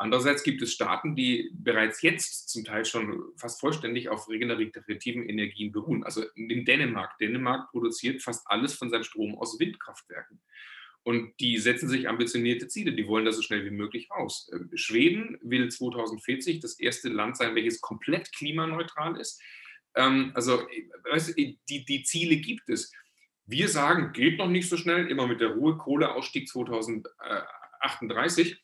Andererseits 0.00 0.44
gibt 0.44 0.62
es 0.62 0.72
Staaten, 0.72 1.16
die 1.16 1.50
bereits 1.52 2.02
jetzt 2.02 2.48
zum 2.50 2.64
Teil 2.64 2.84
schon 2.84 3.32
fast 3.36 3.58
vollständig 3.58 4.08
auf 4.08 4.28
regenerativen 4.28 5.28
Energien 5.28 5.72
beruhen. 5.72 6.04
Also 6.04 6.22
in 6.36 6.64
Dänemark. 6.64 7.18
Dänemark 7.18 7.72
produziert 7.72 8.22
fast 8.22 8.46
alles 8.46 8.74
von 8.74 8.90
seinem 8.90 9.02
Strom 9.02 9.36
aus 9.36 9.58
Windkraftwerken. 9.58 10.38
Und 11.08 11.40
die 11.40 11.56
setzen 11.56 11.88
sich 11.88 12.06
ambitionierte 12.06 12.68
Ziele, 12.68 12.92
die 12.92 13.08
wollen 13.08 13.24
da 13.24 13.32
so 13.32 13.40
schnell 13.40 13.64
wie 13.64 13.70
möglich 13.70 14.10
raus. 14.10 14.50
Ähm, 14.52 14.68
Schweden 14.74 15.38
will 15.40 15.70
2040 15.70 16.60
das 16.60 16.78
erste 16.78 17.08
Land 17.08 17.38
sein, 17.38 17.54
welches 17.54 17.80
komplett 17.80 18.30
klimaneutral 18.34 19.18
ist. 19.18 19.40
Ähm, 19.94 20.32
also 20.34 20.60
die, 21.70 21.86
die 21.86 22.02
Ziele 22.02 22.36
gibt 22.36 22.68
es. 22.68 22.92
Wir 23.46 23.70
sagen, 23.70 24.12
geht 24.12 24.36
noch 24.36 24.50
nicht 24.50 24.68
so 24.68 24.76
schnell, 24.76 25.06
immer 25.06 25.26
mit 25.26 25.40
der 25.40 25.52
Ruhe, 25.52 25.78
Kohleausstieg 25.78 26.46
2038. 26.46 28.62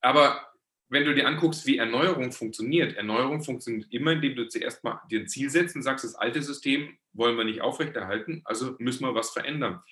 Aber 0.00 0.40
wenn 0.88 1.04
du 1.04 1.14
dir 1.14 1.28
anguckst, 1.28 1.66
wie 1.66 1.76
Erneuerung 1.76 2.32
funktioniert, 2.32 2.96
Erneuerung 2.96 3.42
funktioniert 3.42 3.92
immer, 3.92 4.12
indem 4.12 4.36
du 4.36 4.48
zuerst 4.48 4.82
mal 4.84 5.02
dir 5.10 5.20
ein 5.20 5.28
Ziel 5.28 5.50
setzt 5.50 5.76
und 5.76 5.82
sagst, 5.82 6.06
das 6.06 6.14
alte 6.14 6.40
System 6.40 6.96
wollen 7.12 7.36
wir 7.36 7.44
nicht 7.44 7.60
aufrechterhalten, 7.60 8.40
also 8.46 8.74
müssen 8.78 9.04
wir 9.04 9.14
was 9.14 9.32
verändern. 9.32 9.82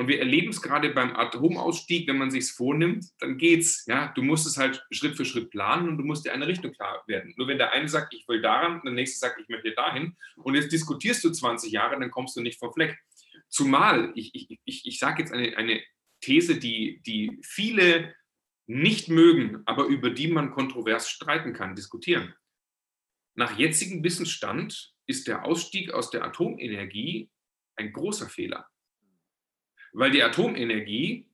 Und 0.00 0.08
wir 0.08 0.18
erleben 0.18 0.48
es 0.48 0.62
gerade 0.62 0.88
beim 0.94 1.14
Atomausstieg, 1.14 2.08
wenn 2.08 2.16
man 2.16 2.30
sich 2.30 2.50
vornimmt, 2.52 3.04
dann 3.18 3.36
geht's. 3.36 3.84
Ja, 3.86 4.10
du 4.14 4.22
musst 4.22 4.46
es 4.46 4.56
halt 4.56 4.82
Schritt 4.90 5.14
für 5.14 5.26
Schritt 5.26 5.50
planen 5.50 5.90
und 5.90 5.98
du 5.98 6.04
musst 6.04 6.24
dir 6.24 6.32
eine 6.32 6.46
Richtung 6.46 6.72
klar 6.72 7.04
werden. 7.06 7.34
Nur 7.36 7.48
wenn 7.48 7.58
der 7.58 7.72
eine 7.72 7.86
sagt, 7.86 8.14
ich 8.14 8.26
will 8.26 8.40
daran, 8.40 8.80
der 8.82 8.94
nächste 8.94 9.18
sagt, 9.18 9.38
ich 9.38 9.48
möchte 9.50 9.72
dahin, 9.72 10.16
und 10.36 10.54
jetzt 10.54 10.72
diskutierst 10.72 11.22
du 11.22 11.28
20 11.28 11.70
Jahre, 11.70 12.00
dann 12.00 12.10
kommst 12.10 12.34
du 12.34 12.40
nicht 12.40 12.58
vom 12.58 12.72
Fleck. 12.72 12.98
Zumal, 13.50 14.10
ich, 14.14 14.34
ich, 14.34 14.58
ich, 14.64 14.86
ich 14.86 14.98
sage 14.98 15.20
jetzt 15.20 15.34
eine, 15.34 15.54
eine 15.58 15.82
These, 16.22 16.58
die, 16.58 17.02
die 17.04 17.38
viele 17.42 18.14
nicht 18.66 19.10
mögen, 19.10 19.60
aber 19.66 19.84
über 19.84 20.08
die 20.08 20.28
man 20.28 20.50
kontrovers 20.50 21.10
streiten 21.10 21.52
kann, 21.52 21.74
diskutieren. 21.74 22.32
Nach 23.34 23.58
jetzigem 23.58 24.02
Wissensstand 24.02 24.94
ist 25.04 25.28
der 25.28 25.44
Ausstieg 25.44 25.92
aus 25.92 26.08
der 26.08 26.24
Atomenergie 26.24 27.28
ein 27.76 27.92
großer 27.92 28.30
Fehler 28.30 28.66
weil 29.92 30.10
die 30.10 30.22
Atomenergie 30.22 31.26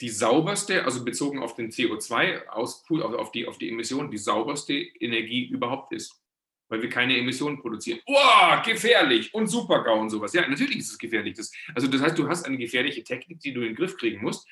die 0.00 0.08
sauberste, 0.08 0.84
also 0.84 1.04
bezogen 1.04 1.38
auf 1.38 1.54
den 1.54 1.70
CO2-Auspool, 1.70 3.02
also 3.02 3.18
auf 3.18 3.32
die, 3.32 3.46
auf 3.46 3.58
die 3.58 3.70
Emissionen, 3.70 4.10
die 4.10 4.18
sauberste 4.18 4.74
Energie 4.74 5.46
überhaupt 5.46 5.92
ist. 5.92 6.20
Weil 6.68 6.82
wir 6.82 6.88
keine 6.88 7.16
Emissionen 7.16 7.58
produzieren. 7.58 8.00
Oh, 8.06 8.62
gefährlich 8.64 9.32
und 9.32 9.46
Supergau 9.46 10.00
und 10.00 10.10
sowas. 10.10 10.32
Ja, 10.32 10.46
natürlich 10.48 10.78
ist 10.78 10.90
es 10.90 10.98
gefährlich. 10.98 11.34
Das, 11.34 11.52
also 11.74 11.86
das 11.86 12.02
heißt, 12.02 12.18
du 12.18 12.28
hast 12.28 12.44
eine 12.44 12.58
gefährliche 12.58 13.04
Technik, 13.04 13.40
die 13.40 13.52
du 13.52 13.60
in 13.60 13.68
den 13.68 13.76
Griff 13.76 13.96
kriegen 13.96 14.20
musst. 14.20 14.46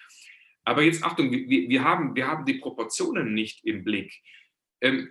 Aber 0.64 0.82
jetzt 0.82 1.02
Achtung, 1.02 1.30
wir, 1.30 1.68
wir, 1.68 1.84
haben, 1.84 2.14
wir 2.14 2.26
haben 2.26 2.44
die 2.46 2.54
Proportionen 2.54 3.34
nicht 3.34 3.64
im 3.64 3.84
Blick. 3.84 4.22
Ähm, 4.80 5.10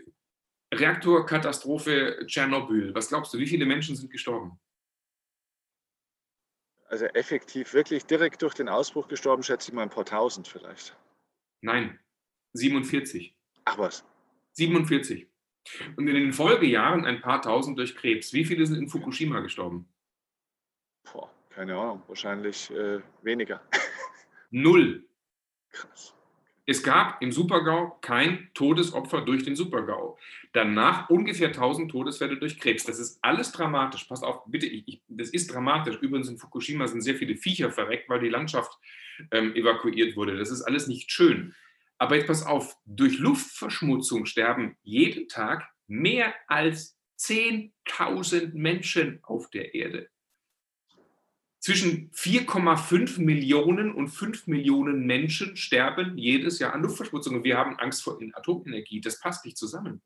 Reaktorkatastrophe 0.73 2.25
Tschernobyl. 2.25 2.95
Was 2.95 3.09
glaubst 3.09 3.33
du, 3.33 3.37
wie 3.37 3.47
viele 3.47 3.65
Menschen 3.65 3.95
sind 3.95 4.09
gestorben? 4.09 4.59
Also 6.93 7.05
effektiv 7.05 7.73
wirklich 7.73 8.05
direkt 8.05 8.43
durch 8.43 8.53
den 8.53 8.69
Ausbruch 8.69 9.07
gestorben, 9.07 9.41
schätze 9.41 9.71
ich 9.71 9.73
mal 9.73 9.81
ein 9.81 9.89
paar 9.89 10.05
tausend 10.05 10.47
vielleicht. 10.47 10.95
Nein, 11.61 11.97
47. 12.53 13.35
Ach 13.65 13.79
was. 13.79 14.05
47. 14.51 15.27
Und 15.97 16.07
in 16.07 16.13
den 16.13 16.33
Folgejahren 16.33 17.03
ein 17.05 17.19
paar 17.19 17.41
tausend 17.41 17.79
durch 17.79 17.95
Krebs. 17.95 18.31
Wie 18.31 18.45
viele 18.45 18.67
sind 18.67 18.77
in 18.77 18.89
Fukushima 18.89 19.39
gestorben? 19.39 19.91
Boah, 21.11 21.31
keine 21.49 21.75
Ahnung, 21.75 22.03
wahrscheinlich 22.05 22.69
äh, 22.69 23.01
weniger. 23.23 23.59
Null. 24.51 25.03
Krass. 25.71 26.13
Es 26.65 26.81
gab 26.81 27.21
im 27.21 27.33
Supergau 27.33 27.97
kein 28.01 28.49
Todesopfer 28.53 29.21
durch 29.21 29.43
den 29.43 29.55
Supergau. 29.55 30.17
Danach 30.53 31.09
ungefähr 31.09 31.47
1000 31.47 31.91
Todesfälle 31.91 32.37
durch 32.37 32.57
Krebs. 32.57 32.85
Das 32.85 32.99
ist 32.99 33.19
alles 33.21 33.51
dramatisch. 33.51 34.05
Passt 34.05 34.23
auf, 34.23 34.43
bitte, 34.45 34.67
ich, 34.67 34.87
ich, 34.87 35.01
das 35.09 35.29
ist 35.29 35.53
dramatisch. 35.53 35.97
Übrigens 35.97 36.29
in 36.29 36.37
Fukushima 36.37 36.87
sind 36.87 37.01
sehr 37.01 37.15
viele 37.15 37.35
Viecher 37.35 37.69
verreckt, 37.69 38.07
weil 38.07 38.21
die 38.21 38.29
Landschaft 38.29 38.77
ähm, 39.31 39.53
evakuiert 39.55 40.15
wurde. 40.15 40.37
Das 40.37 40.51
ist 40.51 40.61
alles 40.61 40.87
nicht 40.87 41.11
schön. 41.11 41.53
Aber 41.97 42.15
jetzt 42.15 42.27
pass 42.27 42.45
auf, 42.45 42.77
durch 42.85 43.17
Luftverschmutzung 43.17 44.25
sterben 44.25 44.77
jeden 44.83 45.27
Tag 45.27 45.69
mehr 45.87 46.33
als 46.47 46.97
10.000 47.19 48.51
Menschen 48.53 49.19
auf 49.23 49.49
der 49.49 49.75
Erde 49.75 50.09
zwischen 51.63 52.11
4,5 52.11 53.21
Millionen 53.21 53.93
und 53.93 54.09
5 54.09 54.47
Millionen 54.47 55.05
Menschen 55.05 55.55
sterben 55.55 56.17
jedes 56.17 56.59
Jahr 56.59 56.73
an 56.73 56.81
Luftverschmutzung. 56.81 57.37
Und 57.37 57.45
wir 57.45 57.57
haben 57.57 57.79
Angst 57.79 58.03
vor 58.03 58.19
Atomenergie. 58.33 58.99
Das 58.99 59.21
passt 59.21 59.45
nicht 59.45 59.57
zusammen. 59.57 60.01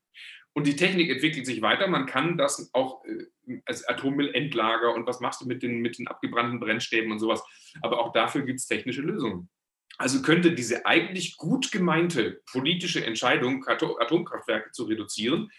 Und 0.54 0.68
die 0.68 0.76
Technik 0.76 1.10
entwickelt 1.10 1.48
sich 1.48 1.64
weiter. 1.64 1.88
Man 1.88 2.06
kann 2.06 2.38
das 2.38 2.70
auch 2.74 3.04
äh, 3.06 3.60
als 3.66 3.84
Atommüllendlager 3.90 4.94
und 4.94 5.08
was 5.08 5.20
machst 5.20 5.42
du 5.42 5.48
mit 5.48 5.64
den, 5.64 5.82
mit 5.82 5.98
den 5.98 6.08
abgebrannten 6.08 6.60
Brennstäben 6.60 7.12
und 7.12 7.18
sowas. 7.18 7.44
Aber 7.82 8.02
auch 8.02 8.14
dafür 8.14 8.44
gibt 8.44 8.60
es 8.60 8.68
technische 8.68 9.02
Lösungen. 9.02 9.50
Also 9.98 10.22
könnte 10.22 10.54
diese 10.54 10.86
eigentlich 10.86 11.38
gut 11.38 11.72
gemeinte 11.72 12.44
politische 12.52 13.04
Entscheidung, 13.04 13.66
Atomkraftwerke 13.68 14.70
zu 14.74 14.84
reduzieren, 14.84 15.50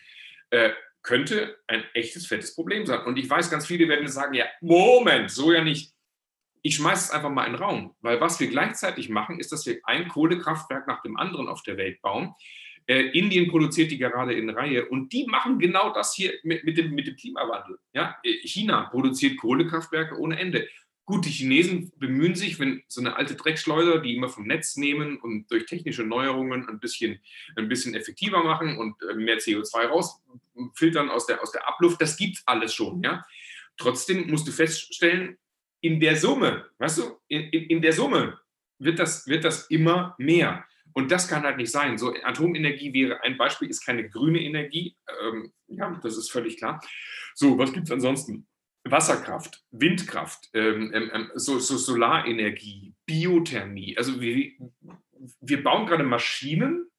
äh, 0.51 0.71
könnte 1.03 1.59
ein 1.67 1.85
echtes, 1.95 2.27
fettes 2.27 2.55
Problem 2.55 2.87
sein. 2.87 3.05
Und 3.05 3.19
ich 3.19 3.29
weiß, 3.29 3.51
ganz 3.51 3.67
viele 3.67 3.89
werden 3.89 4.09
sagen, 4.09 4.35
ja, 4.35 4.47
Moment, 4.61 5.31
so 5.31 5.53
ja 5.53 5.63
nicht. 5.63 5.95
Ich 6.63 6.75
schmeiße 6.75 7.07
es 7.07 7.11
einfach 7.11 7.31
mal 7.31 7.47
in 7.47 7.53
den 7.53 7.63
Raum, 7.63 7.95
weil 8.01 8.21
was 8.21 8.41
wir 8.41 8.49
gleichzeitig 8.49 9.09
machen, 9.09 9.39
ist, 9.39 9.53
dass 9.53 9.65
wir 9.65 9.79
ein 9.85 10.09
Kohlekraftwerk 10.09 10.87
nach 10.87 11.03
dem 11.03 11.17
anderen 11.17 11.49
auf 11.49 11.63
der 11.63 11.77
Welt 11.77 12.03
bauen. 12.03 12.35
Äh, 12.87 13.11
Indien 13.19 13.49
produziert 13.49 13.91
die 13.91 13.99
gerade 13.99 14.33
in 14.33 14.51
Reihe 14.51 14.87
und 14.89 15.13
die 15.13 15.27
machen 15.27 15.59
genau 15.59 15.93
das 15.93 16.15
hier 16.15 16.33
mit, 16.43 16.65
mit, 16.65 16.79
dem, 16.79 16.95
mit 16.95 17.07
dem 17.07 17.17
Klimawandel. 17.17 17.79
Ja? 17.93 18.17
Äh, 18.25 18.47
China 18.47 18.89
produziert 18.91 19.37
Kohlekraftwerke 19.37 20.19
ohne 20.19 20.39
Ende. 20.39 20.69
Gut, 21.09 21.25
die 21.25 21.31
Chinesen 21.31 21.91
bemühen 21.97 22.35
sich, 22.35 22.61
wenn 22.61 22.83
so 22.87 23.01
eine 23.01 23.17
alte 23.17 23.35
Dreckschleuder, 23.35 24.01
die 24.01 24.15
immer 24.15 24.29
vom 24.29 24.47
Netz 24.47 24.77
nehmen 24.77 25.17
und 25.17 25.51
durch 25.51 25.65
technische 25.65 26.05
Neuerungen 26.05 26.69
ein 26.69 26.81
bisschen, 26.81 27.19
ein 27.57 27.67
bisschen 27.67 27.95
effektiver 27.95 28.45
machen 28.45 28.77
und 28.77 28.95
äh, 29.11 29.15
mehr 29.15 29.39
CO2 29.39 29.87
rausfiltern 29.87 31.09
aus 31.09 31.25
der, 31.25 31.43
aus 31.43 31.51
der 31.51 31.67
Abluft, 31.67 32.03
das 32.03 32.19
gibt 32.19 32.43
alles 32.45 32.75
schon. 32.75 33.03
Ja? 33.03 33.25
Trotzdem 33.79 34.29
musst 34.29 34.47
du 34.49 34.53
feststellen, 34.53 35.39
in 35.81 35.99
der 35.99 36.15
Summe, 36.15 36.67
weißt 36.77 36.99
du, 36.99 37.19
in, 37.29 37.41
in, 37.53 37.71
in 37.71 37.81
der 37.81 37.95
Summe 37.95 38.39
wird 38.79 38.99
das, 38.99 39.27
wird 39.27 39.45
das 39.45 39.67
immer 39.69 40.15
mehr. 40.19 40.67
Und 40.93 41.11
das 41.11 41.27
kann 41.27 41.45
halt 41.45 41.57
nicht 41.57 41.73
sein. 41.73 41.97
So, 41.97 42.15
Atomenergie 42.23 42.93
wäre 42.93 43.23
ein 43.23 43.39
Beispiel, 43.39 43.71
ist 43.71 43.87
keine 43.87 44.11
grüne 44.11 44.43
Energie. 44.43 44.95
Ähm, 45.23 45.55
ja, 45.69 45.99
das 46.03 46.19
ist 46.19 46.31
völlig 46.31 46.59
klar. 46.59 46.85
So, 47.35 47.57
was 47.57 47.73
gibt 47.73 47.87
es 47.87 47.93
ansonsten? 47.93 48.47
Wasserkraft, 48.91 49.65
Windkraft, 49.71 50.51
ähm, 50.55 50.93
ähm, 50.95 51.11
ähm, 51.13 51.31
so, 51.35 51.59
so, 51.59 51.77
Solarenergie, 51.77 52.95
Biothermie. 53.07 53.97
Also 53.97 54.21
wir, 54.21 54.53
wir 55.41 55.63
bauen 55.63 55.87
gerade 55.87 56.05
Maschinen, 56.05 56.91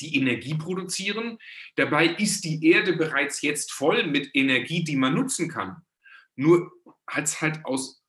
die 0.00 0.16
Energie 0.16 0.54
produzieren. 0.54 1.38
Dabei 1.76 2.06
ist 2.06 2.44
die 2.44 2.64
Erde 2.66 2.94
bereits 2.94 3.42
jetzt 3.42 3.72
voll 3.72 4.06
mit 4.06 4.30
Energie, 4.34 4.82
die 4.84 4.96
man 4.96 5.14
nutzen 5.14 5.48
kann. 5.48 5.76
Nur 6.36 6.72
hat 7.06 7.24
es 7.24 7.40
halt 7.40 7.64
aus 7.64 8.02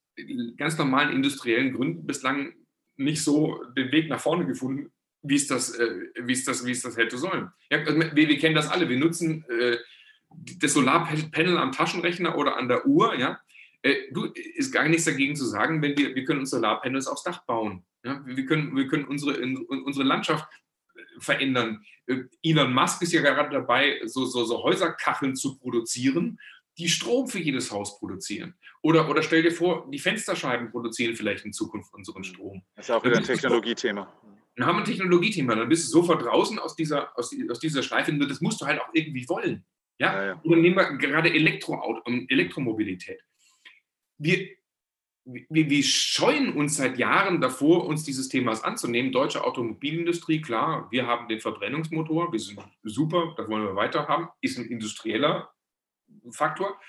ganz 0.58 0.78
normalen 0.78 1.14
industriellen 1.14 1.74
Gründen 1.74 2.06
bislang 2.06 2.54
nicht 2.98 3.24
so 3.24 3.64
den 3.76 3.92
Weg 3.92 4.10
nach 4.10 4.20
vorne 4.20 4.46
gefunden, 4.46 4.92
wie 5.24 5.36
es 5.36 5.48
das, 5.48 5.78
äh, 5.78 6.10
wie 6.22 6.34
es 6.34 6.46
das, 6.46 6.66
wie 6.66 6.72
es 6.72 6.82
das 6.82 6.98
hätte 6.98 7.18
sollen. 7.18 7.50
Ja, 7.70 7.80
also 7.80 8.00
wir, 8.00 8.16
wir, 8.16 8.38
kennen 8.38 8.56
das 8.56 8.70
alle. 8.70 8.90
Wir 8.90 8.98
nutzen 8.98 9.46
äh, 9.50 9.78
das 10.60 10.74
Solarpanel 10.74 11.58
am 11.58 11.72
Taschenrechner 11.72 12.38
oder 12.38 12.58
an 12.58 12.68
der 12.68 12.86
Uhr, 12.86 13.16
ja, 13.16 13.40
äh, 13.84 14.12
du, 14.12 14.26
ist 14.26 14.72
gar 14.72 14.88
nichts 14.88 15.06
dagegen 15.06 15.36
zu 15.36 15.46
sagen, 15.46 15.82
wenn 15.82 15.98
wir, 15.98 16.16
wir 16.16 16.24
können 16.24 16.42
uns 16.42 16.52
Solarpanels 16.52 17.08
aufs 17.08 17.24
Dach 17.24 17.44
bauen. 17.46 17.84
Ja? 18.04 18.22
Wir, 18.26 18.46
können, 18.46 18.76
wir 18.76 18.88
können 18.88 19.06
unsere, 19.06 19.42
unsere 19.68 20.06
Landschaft 20.06 20.48
äh, 20.96 21.02
verändern. 21.20 21.84
Äh, 22.06 22.24
Elon 22.44 22.74
Musk 22.74 23.02
ist 23.02 23.14
ja 23.14 23.22
gerade 23.22 23.50
dabei, 23.50 24.02
so, 24.06 24.26
so, 24.26 24.44
so 24.44 24.64
Häuserkacheln 24.64 25.36
zu 25.36 25.58
produzieren, 25.58 26.40
die 26.78 26.90
Strom 26.90 27.28
für 27.28 27.40
jedes 27.40 27.72
Haus 27.72 28.00
produzieren. 28.00 28.56
Oder, 28.82 29.10
oder 29.10 29.22
stell 29.24 29.44
dir 29.44 29.52
vor, 29.52 29.88
die 29.92 30.00
Fensterscheiben 30.00 30.72
produzieren 30.72 31.16
vielleicht 31.16 31.46
in 31.46 31.54
Zukunft 31.54 31.94
unseren 31.94 32.24
Strom. 32.24 32.64
Das 32.76 32.88
ist 32.88 32.92
auch 32.92 33.04
wieder 33.04 33.18
ein 33.18 33.24
Technologiethema. 33.24 34.12
Dann 34.56 34.68
haben 34.68 34.78
wir 34.78 34.82
ein 34.82 34.86
Technologiethema, 34.86 35.56
dann 35.56 35.70
bist 35.70 35.86
du 35.88 35.92
sofort 35.92 36.24
draußen 36.24 36.60
aus 36.60 36.76
dieser, 36.76 37.18
aus, 37.18 37.34
aus 37.50 37.60
dieser 37.60 37.84
Schleife. 37.84 38.14
Das 38.14 38.42
musst 38.42 38.62
du 38.62 38.66
halt 38.66 38.82
auch 38.82 38.90
irgendwie 38.94 39.28
wollen. 39.28 39.66
Ja? 40.02 40.16
ja, 40.16 40.26
ja. 40.30 40.42
Oder 40.44 40.58
nehmen 40.58 40.76
wir 40.76 40.98
gerade 40.98 41.32
Elektroauto, 41.32 42.02
Elektromobilität. 42.28 43.22
Wir, 44.18 44.50
wir, 45.26 45.70
wir, 45.70 45.84
scheuen 45.84 46.54
uns 46.54 46.78
seit 46.78 46.98
Jahren 46.98 47.40
davor, 47.40 47.86
uns 47.86 48.04
dieses 48.04 48.28
Themas 48.28 48.64
anzunehmen. 48.64 49.12
Deutsche 49.12 49.44
Automobilindustrie, 49.44 50.42
klar, 50.42 50.88
wir 50.90 51.06
haben 51.06 51.28
den 51.28 51.40
Verbrennungsmotor, 51.40 52.32
wir 52.32 52.40
sind 52.40 52.60
super, 52.82 53.36
das 53.38 53.48
wollen 53.48 53.64
wir 53.64 53.76
weiter 53.76 54.08
haben, 54.08 54.30
ist 54.42 54.58
ein 54.58 54.66
industrieller 54.66 55.52
Faktor. 56.32 56.80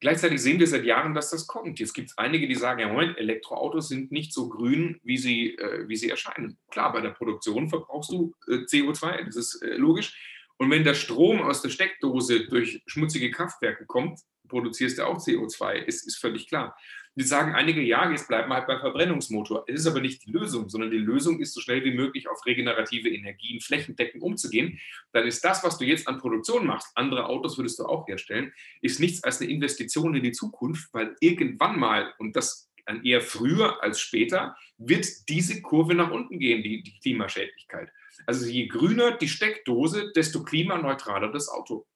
Gleichzeitig 0.00 0.42
sehen 0.42 0.58
wir 0.58 0.66
seit 0.66 0.84
Jahren, 0.84 1.14
dass 1.14 1.30
das 1.30 1.46
kommt. 1.46 1.78
Jetzt 1.78 1.92
gibt 1.92 2.10
es 2.10 2.18
einige, 2.18 2.48
die 2.48 2.56
sagen, 2.56 2.80
ja, 2.80 2.88
Moment, 2.88 3.16
Elektroautos 3.16 3.86
sind 3.86 4.10
nicht 4.10 4.32
so 4.34 4.48
grün, 4.48 4.98
wie 5.04 5.16
sie, 5.16 5.54
äh, 5.54 5.86
wie 5.86 5.94
sie 5.94 6.10
erscheinen. 6.10 6.58
Klar, 6.72 6.92
bei 6.92 7.00
der 7.00 7.10
Produktion 7.10 7.68
verbrauchst 7.68 8.10
du 8.10 8.34
äh, 8.48 8.64
CO2, 8.64 9.26
das 9.26 9.36
ist 9.36 9.62
äh, 9.62 9.76
logisch. 9.76 10.31
Und 10.62 10.70
wenn 10.70 10.84
der 10.84 10.94
Strom 10.94 11.42
aus 11.42 11.60
der 11.60 11.70
Steckdose 11.70 12.46
durch 12.46 12.84
schmutzige 12.86 13.32
Kraftwerke 13.32 13.84
kommt, 13.84 14.20
produzierst 14.46 14.98
du 14.98 15.04
auch 15.08 15.18
CO2, 15.18 15.74
ist, 15.74 16.06
ist 16.06 16.18
völlig 16.18 16.46
klar. 16.46 16.76
Wir 17.16 17.26
sagen 17.26 17.52
einige, 17.52 17.82
ja, 17.82 18.08
jetzt 18.08 18.28
bleiben 18.28 18.48
wir 18.48 18.54
halt 18.54 18.68
beim 18.68 18.78
Verbrennungsmotor. 18.78 19.64
Es 19.66 19.80
ist 19.80 19.86
aber 19.88 20.00
nicht 20.00 20.24
die 20.24 20.30
Lösung, 20.30 20.68
sondern 20.68 20.92
die 20.92 20.98
Lösung 20.98 21.40
ist, 21.40 21.52
so 21.52 21.60
schnell 21.60 21.82
wie 21.82 21.96
möglich 21.96 22.28
auf 22.28 22.46
regenerative 22.46 23.08
Energien 23.08 23.60
flächendeckend 23.60 24.22
umzugehen. 24.22 24.78
Dann 25.10 25.26
ist 25.26 25.44
das, 25.44 25.64
was 25.64 25.78
du 25.78 25.84
jetzt 25.84 26.06
an 26.06 26.18
Produktion 26.18 26.64
machst, 26.64 26.92
andere 26.94 27.26
Autos 27.26 27.58
würdest 27.58 27.80
du 27.80 27.86
auch 27.86 28.06
herstellen, 28.06 28.52
ist 28.82 29.00
nichts 29.00 29.24
als 29.24 29.40
eine 29.40 29.50
Investition 29.50 30.14
in 30.14 30.22
die 30.22 30.30
Zukunft, 30.30 30.94
weil 30.94 31.16
irgendwann 31.18 31.76
mal, 31.76 32.14
und 32.18 32.36
das 32.36 32.71
eher 33.04 33.20
früher 33.20 33.82
als 33.82 34.00
später, 34.00 34.56
wird 34.78 35.06
diese 35.28 35.62
Kurve 35.62 35.94
nach 35.94 36.10
unten 36.10 36.38
gehen, 36.38 36.62
die, 36.62 36.82
die 36.82 36.98
Klimaschädlichkeit. 37.00 37.90
Also 38.26 38.46
je 38.46 38.66
grüner 38.66 39.16
die 39.16 39.28
Steckdose, 39.28 40.12
desto 40.14 40.42
klimaneutraler 40.42 41.32
das 41.32 41.48
Auto. 41.48 41.86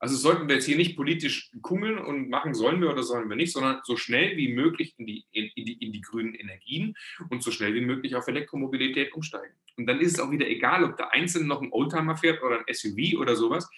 Also 0.00 0.16
sollten 0.16 0.48
wir 0.48 0.56
jetzt 0.56 0.66
hier 0.66 0.76
nicht 0.76 0.96
politisch 0.96 1.50
kummeln 1.60 1.98
und 1.98 2.28
machen, 2.28 2.54
sollen 2.54 2.80
wir 2.80 2.90
oder 2.90 3.02
sollen 3.02 3.28
wir 3.28 3.36
nicht, 3.36 3.52
sondern 3.52 3.80
so 3.82 3.96
schnell 3.96 4.36
wie 4.36 4.52
möglich 4.52 4.94
in 4.96 5.06
die, 5.06 5.26
in, 5.32 5.50
die, 5.56 5.72
in 5.72 5.92
die 5.92 6.00
grünen 6.00 6.34
Energien 6.34 6.94
und 7.30 7.42
so 7.42 7.50
schnell 7.50 7.74
wie 7.74 7.80
möglich 7.80 8.14
auf 8.14 8.28
Elektromobilität 8.28 9.12
umsteigen. 9.12 9.54
Und 9.76 9.86
dann 9.86 10.00
ist 10.00 10.14
es 10.14 10.20
auch 10.20 10.30
wieder 10.30 10.46
egal, 10.46 10.84
ob 10.84 10.96
der 10.96 11.12
Einzelne 11.12 11.46
noch 11.46 11.62
ein 11.62 11.72
Oldtimer 11.72 12.16
fährt 12.16 12.42
oder 12.42 12.60
ein 12.60 12.72
SUV 12.72 13.18
oder 13.18 13.34
sowas. 13.34 13.68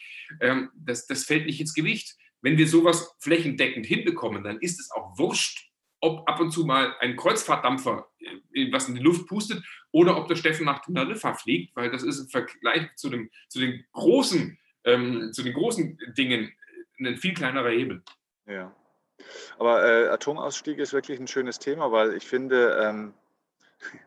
Ähm, 0.40 0.70
das, 0.74 1.06
das 1.06 1.24
fällt 1.24 1.46
nicht 1.46 1.60
ins 1.60 1.74
Gewicht. 1.74 2.16
Wenn 2.42 2.58
wir 2.58 2.68
sowas 2.68 3.16
flächendeckend 3.20 3.86
hinbekommen, 3.86 4.44
dann 4.44 4.58
ist 4.60 4.78
es 4.78 4.90
auch 4.90 5.18
wurscht, 5.18 5.69
ob 6.00 6.28
ab 6.28 6.40
und 6.40 6.50
zu 6.50 6.64
mal 6.64 6.94
ein 7.00 7.16
Kreuzfahrtdampfer 7.16 8.08
äh, 8.52 8.72
was 8.72 8.88
in 8.88 8.94
die 8.94 9.02
Luft 9.02 9.26
pustet 9.26 9.62
oder 9.92 10.16
ob 10.16 10.28
der 10.28 10.36
Steffen 10.36 10.66
nach 10.66 10.80
Teneriffa 10.80 11.34
fliegt, 11.34 11.74
weil 11.76 11.90
das 11.90 12.02
ist 12.02 12.20
im 12.20 12.28
Vergleich 12.28 12.94
zu, 12.96 13.10
dem, 13.10 13.30
zu, 13.48 13.60
den, 13.60 13.84
großen, 13.92 14.58
ähm, 14.84 15.32
zu 15.32 15.42
den 15.42 15.54
großen 15.54 15.98
Dingen 16.16 16.52
ein 16.98 17.16
viel 17.16 17.34
kleinerer 17.34 17.70
Hebel. 17.70 18.02
Ja. 18.46 18.74
Aber 19.58 19.84
äh, 19.84 20.08
Atomausstieg 20.08 20.78
ist 20.78 20.92
wirklich 20.92 21.18
ein 21.18 21.28
schönes 21.28 21.58
Thema, 21.58 21.92
weil 21.92 22.14
ich 22.14 22.26
finde, 22.26 22.80
ähm, 22.82 23.14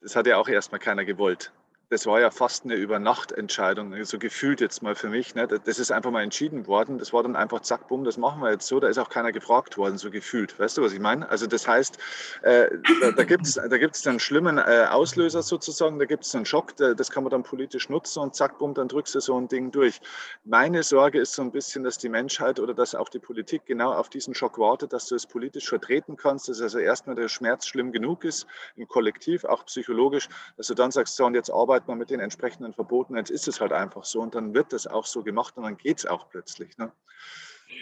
das 0.00 0.16
hat 0.16 0.26
ja 0.26 0.36
auch 0.36 0.48
erstmal 0.48 0.80
keiner 0.80 1.04
gewollt 1.04 1.52
das 1.90 2.06
war 2.06 2.20
ja 2.20 2.30
fast 2.30 2.64
eine 2.64 2.74
Übernachtentscheidung, 2.74 4.04
so 4.04 4.20
gefühlt 4.20 4.60
jetzt 4.60 4.80
mal 4.80 4.94
für 4.94 5.08
mich. 5.08 5.34
Ne? 5.34 5.48
Das 5.48 5.80
ist 5.80 5.90
einfach 5.90 6.12
mal 6.12 6.22
entschieden 6.22 6.68
worden. 6.68 6.98
Das 6.98 7.12
war 7.12 7.24
dann 7.24 7.34
einfach 7.34 7.60
zack, 7.60 7.88
bumm, 7.88 8.04
das 8.04 8.16
machen 8.16 8.40
wir 8.40 8.52
jetzt 8.52 8.68
so. 8.68 8.78
Da 8.78 8.86
ist 8.86 8.98
auch 8.98 9.08
keiner 9.08 9.32
gefragt 9.32 9.76
worden, 9.76 9.98
so 9.98 10.08
gefühlt. 10.08 10.56
Weißt 10.56 10.78
du, 10.78 10.82
was 10.82 10.92
ich 10.92 11.00
meine? 11.00 11.28
Also 11.28 11.48
das 11.48 11.66
heißt, 11.66 11.98
äh, 12.42 12.70
da, 13.00 13.10
da 13.10 13.24
gibt 13.24 13.44
es 13.44 14.02
da 14.02 14.10
einen 14.10 14.20
schlimmen 14.20 14.58
äh, 14.58 14.86
Auslöser 14.88 15.42
sozusagen, 15.42 15.98
da 15.98 16.04
gibt 16.04 16.24
es 16.24 16.32
einen 16.32 16.46
Schock, 16.46 16.76
da, 16.76 16.94
das 16.94 17.10
kann 17.10 17.24
man 17.24 17.32
dann 17.32 17.42
politisch 17.42 17.88
nutzen 17.88 18.20
und 18.20 18.36
zack, 18.36 18.58
bumm, 18.58 18.72
dann 18.72 18.86
drückst 18.86 19.16
du 19.16 19.20
so 19.20 19.36
ein 19.36 19.48
Ding 19.48 19.72
durch. 19.72 20.00
Meine 20.44 20.84
Sorge 20.84 21.18
ist 21.18 21.32
so 21.32 21.42
ein 21.42 21.50
bisschen, 21.50 21.82
dass 21.82 21.98
die 21.98 22.08
Menschheit 22.08 22.60
oder 22.60 22.72
dass 22.72 22.94
auch 22.94 23.08
die 23.08 23.18
Politik 23.18 23.66
genau 23.66 23.92
auf 23.92 24.08
diesen 24.08 24.36
Schock 24.36 24.58
wartet, 24.58 24.92
dass 24.92 25.06
du 25.06 25.16
es 25.16 25.26
politisch 25.26 25.68
vertreten 25.68 26.16
kannst, 26.16 26.48
dass 26.48 26.60
also 26.60 26.78
erstmal 26.78 27.16
der 27.16 27.28
Schmerz 27.28 27.66
schlimm 27.66 27.90
genug 27.90 28.22
ist, 28.22 28.46
im 28.76 28.86
Kollektiv, 28.86 29.44
auch 29.44 29.66
psychologisch, 29.66 30.28
dass 30.56 30.68
du 30.68 30.74
dann 30.74 30.92
sagst, 30.92 31.16
so 31.16 31.24
und 31.24 31.34
jetzt 31.34 31.50
arbeit 31.80 31.88
man 31.88 31.98
mit 31.98 32.10
den 32.10 32.20
entsprechenden 32.20 32.74
Verboten, 32.74 33.16
jetzt 33.16 33.30
ist 33.30 33.48
es 33.48 33.60
halt 33.60 33.72
einfach 33.72 34.04
so 34.04 34.20
und 34.20 34.34
dann 34.34 34.54
wird 34.54 34.72
das 34.72 34.86
auch 34.86 35.06
so 35.06 35.22
gemacht 35.22 35.56
und 35.56 35.64
dann 35.64 35.76
geht 35.76 35.98
es 35.98 36.06
auch 36.06 36.28
plötzlich. 36.28 36.76
Ne? 36.78 36.92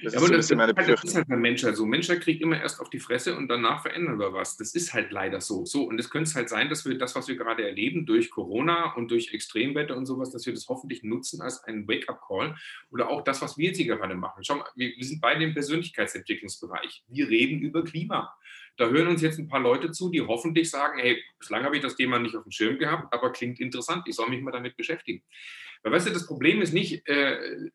Das 0.05 0.13
ja, 0.13 0.21
ist, 0.21 0.27
so 0.27 0.35
das, 0.35 0.51
meine 0.55 0.75
das 0.75 1.03
ist 1.03 1.17
halt 1.17 1.27
bei 1.29 1.37
Menschheit 1.37 1.75
so. 1.75 1.87
Menschheit 1.87 2.21
kriegt 2.21 2.43
immer 2.43 2.61
erst 2.61 2.79
auf 2.81 2.91
die 2.91 3.01
Fresse 3.01 3.35
und 3.37 3.49
danach 3.49 3.83
verändern 3.83 4.19
wir 4.19 4.33
was. 4.33 4.57
Das 4.57 4.75
ist 4.75 4.93
halt 4.93 5.11
leider 5.11 5.41
so. 5.41 5.65
So, 5.65 5.85
und 5.85 5.99
es 5.99 6.11
könnte 6.11 6.33
halt 6.35 6.49
sein, 6.49 6.69
dass 6.69 6.85
wir 6.85 6.97
das, 6.99 7.17
was 7.17 7.27
wir 7.27 7.37
gerade 7.37 7.67
erleben, 7.67 8.05
durch 8.07 8.31
Corona 8.31 8.93
und 8.95 9.11
durch 9.11 9.33
Extremwetter 9.33 9.97
und 9.97 10.07
sowas, 10.07 10.31
dass 10.31 10.47
wir 10.47 10.53
das 10.53 10.69
hoffentlich 10.69 11.03
nutzen 11.03 11.41
als 11.41 11.65
einen 11.65 11.89
Wake-up-Call 11.89 12.55
oder 12.91 13.09
auch 13.09 13.25
das, 13.25 13.41
was 13.41 13.57
wir 13.57 13.69
jetzt 13.69 13.79
hier 13.79 13.87
gerade 13.87 14.15
machen. 14.15 14.45
Schau 14.45 14.57
mal, 14.57 14.69
wir, 14.77 14.93
wir 14.95 15.05
sind 15.05 15.21
beide 15.21 15.43
im 15.43 15.55
Persönlichkeitsentwicklungsbereich. 15.55 17.05
Wir 17.09 17.29
reden 17.29 17.61
über 17.61 17.83
Klima. 17.83 18.37
Da 18.79 18.89
hören 18.89 19.09
uns 19.09 19.23
jetzt 19.23 19.39
ein 19.39 19.49
paar 19.49 19.61
Leute 19.61 19.91
zu, 19.91 20.11
die 20.11 20.23
hoffentlich 20.23 20.71
sagen, 20.71 20.99
hey, 20.99 21.23
bislang 21.39 21.65
habe 21.65 21.77
ich 21.77 21.83
das 21.83 21.97
Thema 21.97 22.19
nicht 22.19 22.37
auf 22.37 22.45
dem 22.45 22.53
Schirm 22.53 22.79
gehabt, 22.79 23.13
aber 23.13 23.33
klingt 23.33 23.61
interessant, 23.61 24.05
ich 24.07 24.15
soll 24.15 24.31
mich 24.31 24.41
mal 24.41 24.53
damit 24.53 24.77
beschäftigen. 24.77 25.23
Weil 25.83 25.93
weißt 25.93 26.09
du, 26.09 26.13
das 26.13 26.27
Problem 26.27 26.63
ist 26.63 26.73
nicht, 26.73 27.07
äh, 27.09 27.71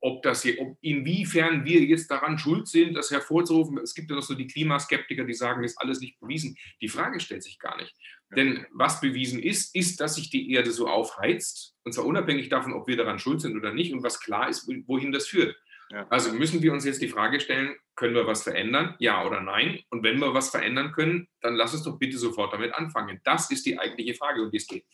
ob 0.00 0.22
das 0.22 0.42
hier, 0.42 0.60
ob 0.60 0.76
inwiefern 0.80 1.64
wir 1.64 1.80
jetzt 1.82 2.10
daran 2.10 2.38
schuld 2.38 2.68
sind, 2.68 2.94
das 2.94 3.10
hervorzurufen. 3.10 3.78
Es 3.78 3.94
gibt 3.94 4.10
ja 4.10 4.16
noch 4.16 4.22
so 4.22 4.34
die 4.34 4.46
Klimaskeptiker, 4.46 5.24
die 5.24 5.34
sagen, 5.34 5.64
ist 5.64 5.80
alles 5.80 6.00
nicht 6.00 6.20
bewiesen. 6.20 6.56
Die 6.80 6.88
Frage 6.88 7.20
stellt 7.20 7.42
sich 7.42 7.58
gar 7.58 7.76
nicht. 7.76 7.94
Ja. 8.30 8.36
Denn 8.36 8.66
was 8.72 9.00
bewiesen 9.00 9.40
ist, 9.40 9.74
ist, 9.74 10.00
dass 10.00 10.16
sich 10.16 10.30
die 10.30 10.52
Erde 10.52 10.70
so 10.70 10.86
aufheizt, 10.86 11.74
und 11.84 11.92
zwar 11.92 12.04
unabhängig 12.04 12.48
davon, 12.48 12.74
ob 12.74 12.86
wir 12.86 12.96
daran 12.96 13.18
schuld 13.18 13.40
sind 13.40 13.56
oder 13.56 13.72
nicht, 13.72 13.92
und 13.92 14.02
was 14.02 14.20
klar 14.20 14.48
ist, 14.48 14.68
wohin 14.86 15.12
das 15.12 15.26
führt. 15.26 15.56
Ja. 15.90 16.06
Also 16.10 16.32
müssen 16.32 16.62
wir 16.62 16.72
uns 16.72 16.84
jetzt 16.84 17.02
die 17.02 17.08
Frage 17.08 17.40
stellen, 17.40 17.74
können 17.98 18.14
wir 18.14 18.28
was 18.28 18.44
verändern? 18.44 18.94
Ja 19.00 19.26
oder 19.26 19.40
nein? 19.40 19.80
Und 19.90 20.04
wenn 20.04 20.20
wir 20.20 20.32
was 20.32 20.50
verändern 20.50 20.92
können, 20.92 21.26
dann 21.40 21.56
lass 21.56 21.74
uns 21.74 21.82
doch 21.82 21.98
bitte 21.98 22.16
sofort 22.16 22.52
damit 22.52 22.72
anfangen. 22.72 23.20
Das 23.24 23.50
ist 23.50 23.66
die 23.66 23.76
eigentliche 23.76 24.14
Frage, 24.14 24.40
um 24.40 24.52
die 24.52 24.58
es 24.58 24.68
geht. 24.68 24.84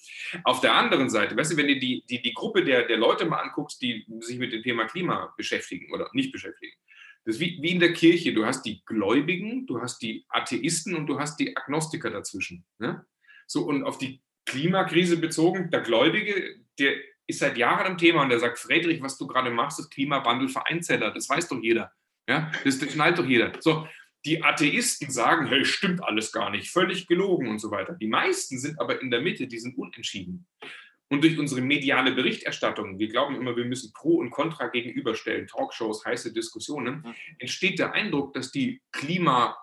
Auf 0.43 0.63
der 0.63 0.75
anderen 0.75 1.11
Seite, 1.11 1.37
weißt 1.37 1.53
du, 1.53 1.57
wenn 1.59 1.69
du 1.69 1.79
die, 1.79 2.03
die, 2.09 2.23
die 2.23 2.33
Gruppe 2.33 2.65
der, 2.65 2.87
der 2.87 2.97
Leute 2.97 3.27
mal 3.27 3.41
anguckst, 3.41 3.83
die 3.83 4.07
sich 4.21 4.39
mit 4.39 4.55
dem 4.55 4.63
Thema 4.63 4.87
Klima 4.87 5.35
beschäftigen 5.37 5.93
oder 5.93 6.09
nicht 6.15 6.33
beschäftigen, 6.33 6.73
das 7.27 7.37
ist 7.37 7.41
wie, 7.41 7.59
wie 7.61 7.73
in 7.73 7.81
der 7.81 7.93
Kirche. 7.93 8.33
Du 8.33 8.47
hast 8.47 8.63
die 8.63 8.83
Gläubigen, 8.87 9.67
du 9.67 9.83
hast 9.83 9.99
die 9.99 10.25
Atheisten 10.31 10.95
und 10.95 11.07
du 11.07 11.19
hast 11.19 11.39
die 11.39 11.55
Agnostiker 11.55 12.09
dazwischen. 12.09 12.65
Ne? 12.79 13.05
So, 13.47 13.67
und 13.67 13.85
auf 13.85 13.99
die 13.99 14.23
Klimakrise 14.47 15.19
bezogen, 15.19 15.71
der 15.71 15.83
Gläubige, 15.83 16.57
der 16.79 16.95
ist 17.27 17.41
seit 17.41 17.59
Jahren 17.59 17.93
im 17.93 17.99
Thema 17.99 18.23
und 18.23 18.31
der 18.31 18.41
sagt, 18.41 18.59
Friedrich, 18.59 19.03
was 19.03 19.19
du 19.19 19.27
gerade 19.27 19.51
machst, 19.51 19.79
ist 19.79 19.91
Klimawandel 19.91 20.49
Vereinzeller. 20.49 21.11
Das 21.11 21.29
weiß 21.29 21.49
doch 21.49 21.61
jeder. 21.61 21.93
Ja, 22.29 22.51
das, 22.65 22.79
das 22.79 22.93
schnallt 22.93 23.19
doch 23.19 23.27
jeder. 23.27 23.53
So, 23.61 23.87
Die 24.25 24.43
Atheisten 24.43 25.11
sagen, 25.11 25.47
hey, 25.47 25.65
stimmt 25.65 26.03
alles 26.03 26.33
gar 26.33 26.51
nicht, 26.51 26.71
völlig 26.71 27.07
gelogen 27.07 27.49
und 27.49 27.59
so 27.59 27.71
weiter. 27.71 27.95
Die 27.95 28.07
meisten 28.07 28.59
sind 28.59 28.81
aber 28.81 29.03
in 29.03 29.11
der 29.11 29.21
Mitte, 29.21 29.47
die 29.47 29.59
sind 29.59 29.77
unentschieden. 29.77 30.47
Und 31.11 31.23
durch 31.23 31.39
unsere 31.39 31.61
mediale 31.61 32.13
Berichterstattung, 32.13 32.99
wir 32.99 33.09
glauben 33.09 33.37
immer, 33.37 33.55
wir 33.55 33.67
müssen 33.67 33.93
Pro 33.93 34.17
und 34.17 34.31
Contra 34.31 34.69
gegenüberstellen, 34.69 35.47
Talkshows, 35.47 36.05
heiße 36.07 36.33
Diskussionen, 36.33 37.05
entsteht 37.39 37.79
der 37.79 37.93
Eindruck, 37.93 38.33
dass 38.33 38.51
die 38.51 38.81
Klima, 38.91 39.57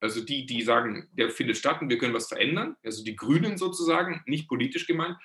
also 0.00 0.24
die, 0.24 0.46
die 0.46 0.62
sagen, 0.62 1.08
der 1.12 1.30
findet 1.30 1.56
statt 1.56 1.82
und 1.82 1.90
wir 1.90 1.98
können 1.98 2.14
was 2.14 2.28
verändern, 2.28 2.76
also 2.84 3.02
die 3.02 3.16
Grünen 3.16 3.58
sozusagen, 3.58 4.22
nicht 4.26 4.46
politisch 4.48 4.86
gemeint, 4.86 5.16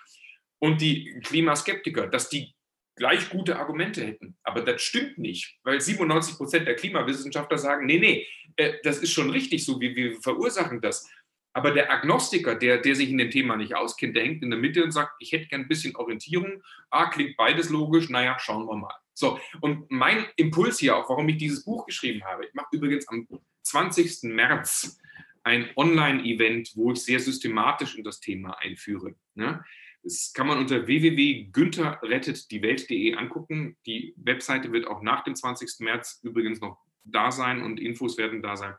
und 0.57 0.81
die 0.81 1.19
Klimaskeptiker, 1.23 2.07
dass 2.07 2.29
die 2.29 2.55
gleich 2.99 3.29
gute 3.29 3.57
Argumente 3.57 4.05
hätten. 4.05 4.37
Aber 4.43 4.61
das 4.61 4.81
stimmt 4.81 5.17
nicht, 5.17 5.57
weil 5.63 5.81
97 5.81 6.37
Prozent 6.37 6.67
der 6.67 6.75
Klimawissenschaftler 6.75 7.57
sagen, 7.57 7.87
nee, 7.87 7.97
nee, 7.97 8.27
äh, 8.57 8.73
das 8.83 8.99
ist 8.99 9.11
schon 9.11 9.31
richtig 9.31 9.65
so, 9.65 9.79
wir, 9.81 9.95
wir 9.95 10.21
verursachen 10.21 10.81
das. 10.81 11.09
Aber 11.53 11.71
der 11.71 11.91
Agnostiker, 11.91 12.53
der, 12.55 12.77
der 12.77 12.95
sich 12.95 13.09
in 13.09 13.17
dem 13.17 13.31
Thema 13.31 13.55
nicht 13.55 13.75
auskennt, 13.75 14.15
der 14.15 14.23
hängt 14.23 14.43
in 14.43 14.51
der 14.51 14.59
Mitte 14.59 14.83
und 14.83 14.91
sagt, 14.91 15.13
ich 15.19 15.31
hätte 15.31 15.47
gern 15.47 15.61
ein 15.61 15.67
bisschen 15.67 15.95
Orientierung. 15.95 16.61
Ah, 16.91 17.09
klingt 17.09 17.35
beides 17.37 17.69
logisch, 17.69 18.09
naja, 18.09 18.37
schauen 18.39 18.67
wir 18.67 18.75
mal. 18.75 18.93
So, 19.13 19.39
und 19.61 19.89
mein 19.89 20.27
Impuls 20.35 20.79
hier 20.79 20.95
auch, 20.95 21.09
warum 21.09 21.27
ich 21.29 21.37
dieses 21.37 21.65
Buch 21.65 21.85
geschrieben 21.85 22.23
habe, 22.23 22.45
ich 22.45 22.53
mache 22.53 22.67
übrigens 22.71 23.07
am 23.07 23.27
20. 23.63 24.31
März 24.31 24.99
ein 25.43 25.69
Online-Event, 25.75 26.73
wo 26.75 26.91
ich 26.91 27.03
sehr 27.03 27.19
systematisch 27.19 27.95
in 27.95 28.03
das 28.03 28.19
Thema 28.19 28.57
einführe. 28.59 29.15
Ne? 29.35 29.63
Das 30.10 30.34
kann 30.34 30.47
man 30.47 30.57
unter 30.57 30.88
www.güntherrettetdiewelt.de 30.88 33.14
angucken. 33.14 33.78
Die 33.86 34.16
Webseite 34.18 34.72
wird 34.72 34.88
auch 34.88 35.03
nach 35.03 35.24
dem 35.24 35.36
20. 35.36 35.82
März 35.82 36.20
übrigens 36.24 36.62
noch 36.62 36.80
da 37.03 37.30
sein 37.30 37.62
und 37.62 37.80
Infos 37.80 38.18
werden 38.18 38.41
da 38.41 38.57
sein. 38.57 38.74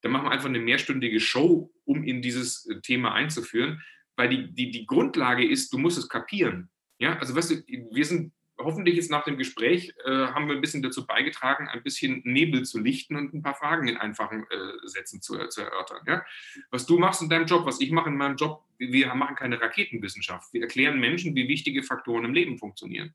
Da 0.00 0.08
machen 0.08 0.26
wir 0.26 0.32
einfach 0.32 0.48
eine 0.48 0.58
mehrstündige 0.58 1.20
Show, 1.20 1.72
um 1.84 2.02
in 2.02 2.22
dieses 2.22 2.66
äh, 2.66 2.80
Thema 2.80 3.14
einzuführen, 3.14 3.80
weil 4.16 4.28
die, 4.28 4.52
die, 4.52 4.72
die 4.72 4.84
Grundlage 4.84 5.48
ist, 5.48 5.72
du 5.72 5.78
musst 5.78 5.96
es 5.96 6.08
kapieren. 6.08 6.70
Ja, 6.98 7.20
also 7.20 7.36
weißt 7.36 7.52
du, 7.52 7.62
wir 7.92 8.04
sind 8.04 8.32
hoffentlich 8.64 8.96
jetzt 8.96 9.10
nach 9.10 9.24
dem 9.24 9.36
Gespräch 9.38 9.94
äh, 10.04 10.10
haben 10.10 10.48
wir 10.48 10.54
ein 10.54 10.60
bisschen 10.60 10.82
dazu 10.82 11.06
beigetragen, 11.06 11.68
ein 11.68 11.82
bisschen 11.82 12.22
Nebel 12.24 12.64
zu 12.64 12.80
lichten 12.80 13.16
und 13.16 13.34
ein 13.34 13.42
paar 13.42 13.54
Fragen 13.54 13.88
in 13.88 13.96
einfachen 13.96 14.44
äh, 14.50 14.88
Sätzen 14.88 15.22
zu, 15.22 15.38
zu 15.48 15.62
erörtern. 15.62 16.00
Ja? 16.06 16.24
Was 16.70 16.86
du 16.86 16.98
machst 16.98 17.22
in 17.22 17.28
deinem 17.28 17.46
Job, 17.46 17.66
was 17.66 17.80
ich 17.80 17.90
mache 17.90 18.08
in 18.08 18.16
meinem 18.16 18.36
Job, 18.36 18.62
wir 18.78 19.14
machen 19.14 19.36
keine 19.36 19.60
Raketenwissenschaft. 19.60 20.52
Wir 20.52 20.62
erklären 20.62 20.98
Menschen, 20.98 21.34
wie 21.34 21.48
wichtige 21.48 21.82
Faktoren 21.82 22.24
im 22.24 22.34
Leben 22.34 22.58
funktionieren. 22.58 23.14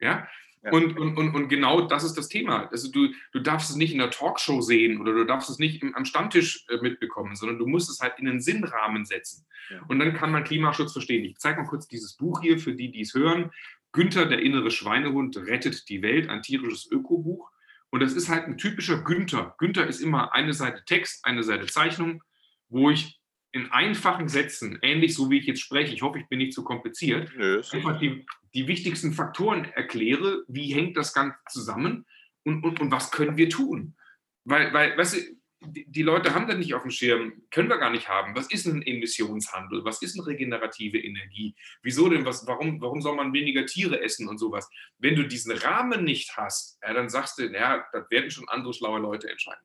Ja? 0.00 0.28
ja. 0.62 0.70
Und, 0.72 0.98
und, 0.98 1.16
und, 1.16 1.34
und 1.34 1.48
genau 1.48 1.82
das 1.82 2.04
ist 2.04 2.14
das 2.14 2.28
Thema. 2.28 2.68
Also 2.70 2.90
du, 2.90 3.12
du 3.32 3.40
darfst 3.40 3.70
es 3.70 3.76
nicht 3.76 3.92
in 3.92 3.98
der 3.98 4.10
Talkshow 4.10 4.60
sehen 4.60 5.00
oder 5.00 5.12
du 5.12 5.24
darfst 5.24 5.48
es 5.50 5.58
nicht 5.58 5.82
im, 5.82 5.94
am 5.94 6.04
Stammtisch 6.04 6.66
äh, 6.68 6.78
mitbekommen, 6.78 7.36
sondern 7.36 7.58
du 7.58 7.66
musst 7.66 7.88
es 7.88 8.00
halt 8.00 8.18
in 8.18 8.28
einen 8.28 8.40
Sinnrahmen 8.40 9.04
setzen. 9.04 9.46
Ja. 9.70 9.82
Und 9.88 9.98
dann 9.98 10.14
kann 10.14 10.30
man 10.30 10.44
Klimaschutz 10.44 10.92
verstehen. 10.92 11.24
Ich 11.24 11.38
zeige 11.38 11.60
mal 11.60 11.68
kurz 11.68 11.88
dieses 11.88 12.16
Buch 12.16 12.40
hier 12.40 12.58
für 12.58 12.74
die, 12.74 12.90
die 12.90 13.00
es 13.00 13.14
hören. 13.14 13.50
Günther, 13.96 14.26
der 14.26 14.40
innere 14.40 14.70
Schweinehund, 14.70 15.36
rettet 15.38 15.88
die 15.88 16.02
Welt, 16.02 16.28
ein 16.28 16.42
tierisches 16.42 16.86
Ökobuch. 16.90 17.50
Und 17.90 18.00
das 18.00 18.12
ist 18.12 18.28
halt 18.28 18.44
ein 18.44 18.58
typischer 18.58 19.02
Günther. 19.02 19.54
Günther 19.58 19.86
ist 19.86 20.00
immer 20.00 20.34
eine 20.34 20.52
Seite 20.52 20.84
Text, 20.84 21.24
eine 21.24 21.42
Seite 21.42 21.66
Zeichnung, 21.66 22.22
wo 22.68 22.90
ich 22.90 23.18
in 23.52 23.72
einfachen 23.72 24.28
Sätzen, 24.28 24.78
ähnlich 24.82 25.14
so 25.14 25.30
wie 25.30 25.38
ich 25.38 25.46
jetzt 25.46 25.62
spreche, 25.62 25.94
ich 25.94 26.02
hoffe, 26.02 26.18
ich 26.18 26.28
bin 26.28 26.38
nicht 26.38 26.52
zu 26.52 26.62
kompliziert, 26.62 27.32
Nö, 27.34 27.62
einfach 27.72 27.98
die, 27.98 28.26
die 28.52 28.68
wichtigsten 28.68 29.14
Faktoren 29.14 29.64
erkläre, 29.64 30.44
wie 30.46 30.74
hängt 30.74 30.96
das 30.98 31.14
Ganze 31.14 31.38
zusammen 31.48 32.04
und, 32.44 32.64
und, 32.64 32.80
und 32.80 32.90
was 32.90 33.10
können 33.10 33.38
wir 33.38 33.48
tun. 33.48 33.96
Weil, 34.44 34.74
weil 34.74 34.98
weißt 34.98 35.16
du, 35.16 35.20
die 35.66 36.02
Leute 36.02 36.34
haben 36.34 36.46
das 36.46 36.56
nicht 36.56 36.74
auf 36.74 36.82
dem 36.82 36.90
Schirm, 36.90 37.42
können 37.50 37.68
wir 37.68 37.78
gar 37.78 37.90
nicht 37.90 38.08
haben. 38.08 38.34
Was 38.34 38.50
ist 38.50 38.66
ein 38.66 38.82
Emissionshandel? 38.82 39.84
Was 39.84 40.02
ist 40.02 40.18
eine 40.18 40.26
regenerative 40.26 40.98
Energie? 40.98 41.54
Wieso 41.82 42.08
denn? 42.08 42.24
Was, 42.24 42.46
warum, 42.46 42.80
warum 42.80 43.02
soll 43.02 43.16
man 43.16 43.32
weniger 43.32 43.66
Tiere 43.66 44.00
essen 44.02 44.28
und 44.28 44.38
sowas? 44.38 44.68
Wenn 44.98 45.16
du 45.16 45.26
diesen 45.26 45.52
Rahmen 45.52 46.04
nicht 46.04 46.36
hast, 46.36 46.78
ja, 46.82 46.92
dann 46.92 47.08
sagst 47.08 47.38
du, 47.38 47.50
ja, 47.50 47.86
das 47.92 48.10
werden 48.10 48.30
schon 48.30 48.48
andere 48.48 48.74
schlaue 48.74 49.00
Leute 49.00 49.28
entscheiden. 49.28 49.64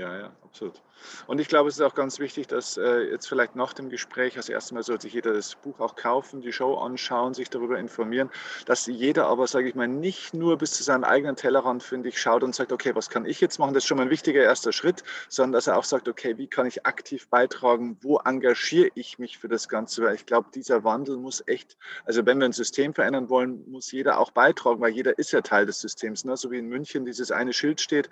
Ja, 0.00 0.16
ja, 0.16 0.32
absolut. 0.42 0.80
Und 1.26 1.40
ich 1.40 1.48
glaube, 1.48 1.68
es 1.68 1.76
ist 1.76 1.82
auch 1.82 1.94
ganz 1.94 2.18
wichtig, 2.18 2.46
dass 2.46 2.78
äh, 2.78 3.10
jetzt 3.10 3.28
vielleicht 3.28 3.54
nach 3.54 3.74
dem 3.74 3.90
Gespräch, 3.90 4.36
als 4.38 4.48
erstes 4.48 4.72
Mal 4.72 4.82
sollte 4.82 5.02
sich 5.02 5.12
jeder 5.12 5.34
das 5.34 5.54
Buch 5.56 5.78
auch 5.78 5.94
kaufen, 5.94 6.40
die 6.40 6.52
Show 6.52 6.76
anschauen, 6.76 7.34
sich 7.34 7.50
darüber 7.50 7.78
informieren, 7.78 8.30
dass 8.64 8.86
jeder 8.86 9.26
aber, 9.26 9.46
sage 9.46 9.68
ich 9.68 9.74
mal, 9.74 9.88
nicht 9.88 10.32
nur 10.32 10.56
bis 10.56 10.72
zu 10.72 10.82
seinem 10.82 11.04
eigenen 11.04 11.36
Tellerrand, 11.36 11.82
finde 11.82 12.08
ich, 12.08 12.20
schaut 12.20 12.42
und 12.42 12.54
sagt, 12.54 12.72
okay, 12.72 12.94
was 12.94 13.10
kann 13.10 13.26
ich 13.26 13.42
jetzt 13.42 13.58
machen? 13.58 13.74
Das 13.74 13.84
ist 13.84 13.88
schon 13.88 13.98
mal 13.98 14.04
ein 14.04 14.10
wichtiger 14.10 14.42
erster 14.42 14.72
Schritt, 14.72 15.04
sondern 15.28 15.52
dass 15.52 15.66
er 15.66 15.76
auch 15.76 15.84
sagt, 15.84 16.08
okay, 16.08 16.38
wie 16.38 16.46
kann 16.46 16.66
ich 16.66 16.86
aktiv 16.86 17.28
beitragen? 17.28 17.98
Wo 18.00 18.18
engagiere 18.18 18.90
ich 18.94 19.18
mich 19.18 19.36
für 19.36 19.48
das 19.48 19.68
Ganze? 19.68 20.02
Weil 20.04 20.14
ich 20.14 20.24
glaube, 20.24 20.48
dieser 20.54 20.82
Wandel 20.82 21.18
muss 21.18 21.42
echt, 21.46 21.76
also 22.06 22.24
wenn 22.24 22.38
wir 22.38 22.46
ein 22.46 22.52
System 22.52 22.94
verändern 22.94 23.28
wollen, 23.28 23.70
muss 23.70 23.92
jeder 23.92 24.18
auch 24.18 24.30
beitragen, 24.30 24.80
weil 24.80 24.92
jeder 24.92 25.18
ist 25.18 25.32
ja 25.32 25.42
Teil 25.42 25.66
des 25.66 25.80
Systems. 25.80 26.24
Ne? 26.24 26.38
So 26.38 26.50
wie 26.50 26.58
in 26.58 26.68
München 26.68 27.04
dieses 27.04 27.30
eine 27.30 27.52
Schild 27.52 27.80
steht, 27.80 28.08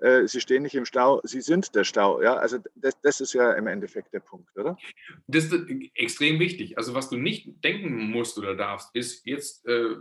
äh, 0.00 0.26
sie 0.26 0.40
stehen 0.40 0.62
nicht 0.62 0.74
im 0.74 0.84
Stau, 0.84 1.20
sie 1.28 1.40
sind 1.40 1.74
der 1.74 1.84
Stau. 1.84 2.20
Ja? 2.22 2.34
Also 2.34 2.58
das, 2.74 3.00
das 3.00 3.20
ist 3.20 3.34
ja 3.34 3.52
im 3.52 3.66
Endeffekt 3.66 4.12
der 4.12 4.20
Punkt, 4.20 4.56
oder? 4.56 4.76
Das 5.26 5.44
ist 5.44 5.54
extrem 5.94 6.40
wichtig. 6.40 6.76
Also 6.76 6.94
was 6.94 7.10
du 7.10 7.16
nicht 7.16 7.62
denken 7.64 8.10
musst 8.10 8.38
oder 8.38 8.56
darfst, 8.56 8.94
ist 8.94 9.26
jetzt 9.26 9.66
äh, 9.66 9.96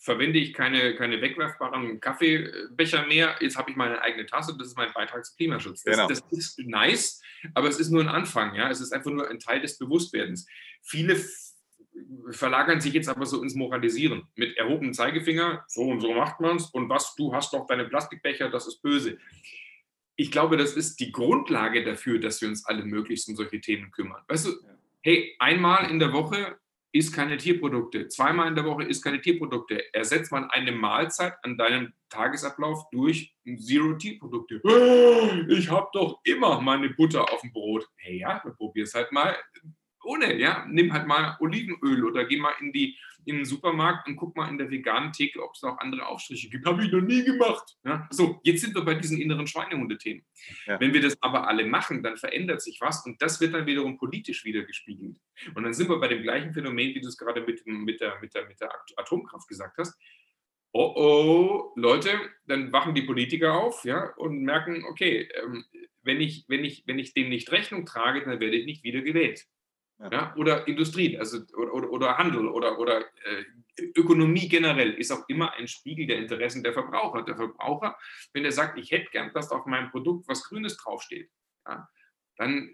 verwende 0.00 0.38
ich 0.38 0.54
keine, 0.54 0.94
keine 0.94 1.20
wegwerfbaren 1.20 2.00
Kaffeebecher 2.00 3.06
mehr, 3.06 3.36
jetzt 3.40 3.56
habe 3.56 3.70
ich 3.70 3.76
meine 3.76 4.00
eigene 4.00 4.26
Tasse, 4.26 4.56
das 4.56 4.68
ist 4.68 4.76
mein 4.76 4.92
Beitrag 4.92 5.24
zum 5.24 5.36
Klimaschutz. 5.36 5.82
Das, 5.82 5.96
genau. 5.96 6.08
das 6.08 6.22
ist 6.30 6.58
nice, 6.60 7.20
aber 7.54 7.68
es 7.68 7.80
ist 7.80 7.90
nur 7.90 8.02
ein 8.02 8.08
Anfang. 8.08 8.54
Ja? 8.54 8.70
Es 8.70 8.80
ist 8.80 8.92
einfach 8.92 9.10
nur 9.10 9.28
ein 9.28 9.38
Teil 9.38 9.60
des 9.60 9.76
Bewusstwerdens. 9.76 10.46
Viele 10.82 11.20
verlagern 12.30 12.80
sich 12.80 12.94
jetzt 12.94 13.08
aber 13.08 13.26
so 13.26 13.42
ins 13.42 13.56
Moralisieren 13.56 14.28
mit 14.36 14.56
erhobenem 14.56 14.94
Zeigefinger, 14.94 15.64
so 15.66 15.82
und 15.82 16.00
so 16.00 16.12
macht 16.14 16.40
man 16.40 16.56
es 16.56 16.66
und 16.66 16.88
was, 16.88 17.14
du 17.16 17.34
hast 17.34 17.52
doch 17.52 17.66
deine 17.66 17.86
Plastikbecher, 17.86 18.50
das 18.50 18.68
ist 18.68 18.80
böse 18.80 19.18
ich 20.20 20.32
glaube, 20.32 20.56
das 20.56 20.72
ist 20.72 20.98
die 20.98 21.12
Grundlage 21.12 21.84
dafür, 21.84 22.18
dass 22.18 22.42
wir 22.42 22.48
uns 22.48 22.66
alle 22.66 22.84
möglichst 22.84 23.28
um 23.28 23.36
solche 23.36 23.60
Themen 23.60 23.92
kümmern. 23.92 24.20
Weißt 24.26 24.48
du, 24.48 24.52
hey, 25.00 25.36
einmal 25.38 25.88
in 25.90 26.00
der 26.00 26.12
Woche 26.12 26.58
isst 26.90 27.14
keine 27.14 27.36
Tierprodukte, 27.36 28.08
zweimal 28.08 28.48
in 28.48 28.56
der 28.56 28.64
Woche 28.64 28.82
isst 28.82 29.04
keine 29.04 29.20
Tierprodukte. 29.20 29.94
Ersetzt 29.94 30.32
man 30.32 30.50
eine 30.50 30.72
Mahlzeit 30.72 31.34
an 31.44 31.56
deinem 31.56 31.92
Tagesablauf 32.08 32.90
durch 32.90 33.32
Zero-Tierprodukte. 33.44 34.60
Ich 35.50 35.70
habe 35.70 35.88
doch 35.92 36.20
immer 36.24 36.60
meine 36.60 36.90
Butter 36.90 37.32
auf 37.32 37.40
dem 37.42 37.52
Brot. 37.52 37.86
Hey, 37.98 38.18
ja, 38.18 38.40
dann 38.42 38.56
probier 38.56 38.84
es 38.84 38.94
halt 38.94 39.12
mal 39.12 39.36
ohne, 40.04 40.38
ja. 40.38 40.66
Nimm 40.68 40.92
halt 40.92 41.06
mal 41.06 41.36
Olivenöl 41.40 42.04
oder 42.04 42.24
geh 42.24 42.38
mal 42.38 42.54
in 42.60 42.72
die 42.72 42.96
in 43.28 43.36
den 43.36 43.44
Supermarkt 43.44 44.08
und 44.08 44.16
guck 44.16 44.34
mal 44.36 44.48
in 44.48 44.56
der 44.56 44.70
veganen 44.70 45.12
Theke, 45.12 45.42
ob 45.42 45.54
es 45.54 45.62
noch 45.62 45.78
andere 45.78 46.06
Aufstriche 46.06 46.48
gibt. 46.48 46.64
Habe 46.64 46.82
ich 46.84 46.90
noch 46.90 47.02
nie 47.02 47.24
gemacht. 47.24 47.76
Ja? 47.84 48.08
So, 48.10 48.40
jetzt 48.42 48.62
sind 48.62 48.74
wir 48.74 48.82
bei 48.82 48.94
diesen 48.94 49.20
inneren 49.20 49.46
Schweinehunde-Themen. 49.46 50.24
Ja. 50.66 50.80
Wenn 50.80 50.94
wir 50.94 51.02
das 51.02 51.16
aber 51.20 51.46
alle 51.46 51.66
machen, 51.66 52.02
dann 52.02 52.16
verändert 52.16 52.62
sich 52.62 52.80
was 52.80 53.04
und 53.04 53.20
das 53.20 53.40
wird 53.40 53.52
dann 53.52 53.66
wiederum 53.66 53.98
politisch 53.98 54.44
wieder 54.44 54.62
gespiegelt. 54.62 55.18
Und 55.54 55.62
dann 55.62 55.74
sind 55.74 55.90
wir 55.90 56.00
bei 56.00 56.08
dem 56.08 56.22
gleichen 56.22 56.54
Phänomen, 56.54 56.94
wie 56.94 57.00
du 57.00 57.08
es 57.08 57.18
gerade 57.18 57.42
mit, 57.42 57.66
mit, 57.66 58.00
der, 58.00 58.18
mit, 58.20 58.34
der, 58.34 58.46
mit 58.46 58.60
der 58.60 58.70
Atomkraft 58.96 59.46
gesagt 59.46 59.76
hast. 59.76 59.94
Oh 60.72 60.92
oh, 60.96 61.72
Leute, 61.76 62.10
dann 62.46 62.72
wachen 62.72 62.94
die 62.94 63.02
Politiker 63.02 63.54
auf 63.54 63.84
ja, 63.84 64.12
und 64.16 64.42
merken, 64.42 64.84
okay, 64.84 65.28
ähm, 65.42 65.64
wenn, 66.02 66.20
ich, 66.20 66.44
wenn, 66.48 66.64
ich, 66.64 66.84
wenn 66.86 66.98
ich 66.98 67.14
dem 67.14 67.30
nicht 67.30 67.50
Rechnung 67.52 67.84
trage, 67.84 68.20
dann 68.20 68.40
werde 68.40 68.56
ich 68.56 68.66
nicht 68.66 68.84
wieder 68.84 69.00
gewählt. 69.00 69.46
Ja. 69.98 70.10
ja. 70.12 70.36
oder 70.36 70.68
Industrie, 70.68 71.18
also 71.18 71.38
oder, 71.56 71.90
oder 71.90 72.18
Handel 72.18 72.46
oder, 72.46 72.78
oder 72.78 73.00
äh, 73.00 73.44
Ökonomie 73.96 74.48
generell 74.48 74.92
ist 74.92 75.10
auch 75.10 75.28
immer 75.28 75.52
ein 75.54 75.66
Spiegel 75.66 76.06
der 76.06 76.18
Interessen 76.18 76.62
der 76.62 76.72
Verbraucher. 76.72 77.22
Der 77.22 77.36
Verbraucher, 77.36 77.96
wenn 78.32 78.44
er 78.44 78.52
sagt, 78.52 78.78
ich 78.78 78.90
hätte 78.90 79.10
gern, 79.10 79.32
dass 79.34 79.50
auf 79.50 79.66
meinem 79.66 79.90
Produkt 79.90 80.28
was 80.28 80.44
Grünes 80.44 80.76
draufsteht, 80.76 81.30
ja, 81.66 81.88
dann 82.36 82.70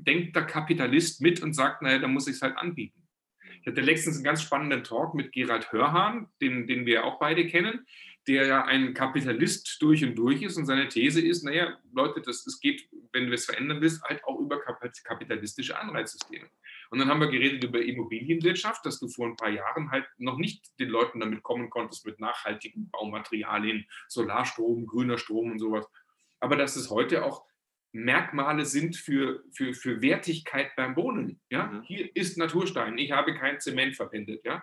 denkt 0.00 0.36
der 0.36 0.44
Kapitalist 0.44 1.22
mit 1.22 1.42
und 1.42 1.54
sagt, 1.54 1.82
naja, 1.82 1.98
dann 1.98 2.12
muss 2.12 2.28
ich 2.28 2.36
es 2.36 2.42
halt 2.42 2.56
anbieten. 2.56 3.02
Ich 3.60 3.66
hatte 3.66 3.80
letztens 3.80 4.16
einen 4.16 4.24
ganz 4.24 4.42
spannenden 4.42 4.84
Talk 4.84 5.14
mit 5.14 5.32
Gerald 5.32 5.72
Hörhahn, 5.72 6.28
den, 6.40 6.66
den 6.66 6.86
wir 6.86 7.04
auch 7.04 7.18
beide 7.18 7.46
kennen, 7.46 7.86
der 8.28 8.46
ja 8.46 8.64
ein 8.64 8.94
Kapitalist 8.94 9.78
durch 9.80 10.04
und 10.04 10.14
durch 10.16 10.42
ist 10.42 10.56
und 10.56 10.66
seine 10.66 10.88
These 10.88 11.20
ist, 11.20 11.44
naja, 11.44 11.78
Leute, 11.92 12.20
das, 12.20 12.46
es 12.46 12.60
geht, 12.60 12.88
wenn 13.12 13.26
du 13.26 13.32
es 13.32 13.46
verändern 13.46 13.80
willst, 13.80 14.02
halt 14.02 14.22
auch 14.24 14.38
über 14.38 14.60
kapitalistische 14.60 15.78
Anreizsysteme. 15.78 16.48
Und 16.90 16.98
dann 16.98 17.08
haben 17.08 17.20
wir 17.20 17.28
geredet 17.28 17.64
über 17.64 17.80
Immobilienwirtschaft, 17.80 18.84
dass 18.86 18.98
du 18.98 19.08
vor 19.08 19.26
ein 19.26 19.36
paar 19.36 19.50
Jahren 19.50 19.90
halt 19.90 20.06
noch 20.18 20.38
nicht 20.38 20.78
den 20.78 20.88
Leuten 20.88 21.20
damit 21.20 21.42
kommen 21.42 21.70
konntest 21.70 22.06
mit 22.06 22.20
nachhaltigen 22.20 22.90
Baumaterialien, 22.90 23.86
Solarstrom, 24.08 24.86
grüner 24.86 25.18
Strom 25.18 25.52
und 25.52 25.58
sowas. 25.58 25.86
Aber 26.40 26.56
dass 26.56 26.76
es 26.76 26.90
heute 26.90 27.24
auch 27.24 27.44
Merkmale 27.92 28.66
sind 28.66 28.96
für, 28.96 29.42
für, 29.52 29.72
für 29.72 30.02
Wertigkeit 30.02 30.76
beim 30.76 30.96
Wohnen. 30.96 31.40
Ja? 31.50 31.66
Mhm. 31.66 31.82
Hier 31.82 32.14
ist 32.14 32.36
Naturstein, 32.36 32.98
ich 32.98 33.12
habe 33.12 33.34
kein 33.34 33.58
Zement 33.60 33.96
verwendet. 33.96 34.44
Ja? 34.44 34.62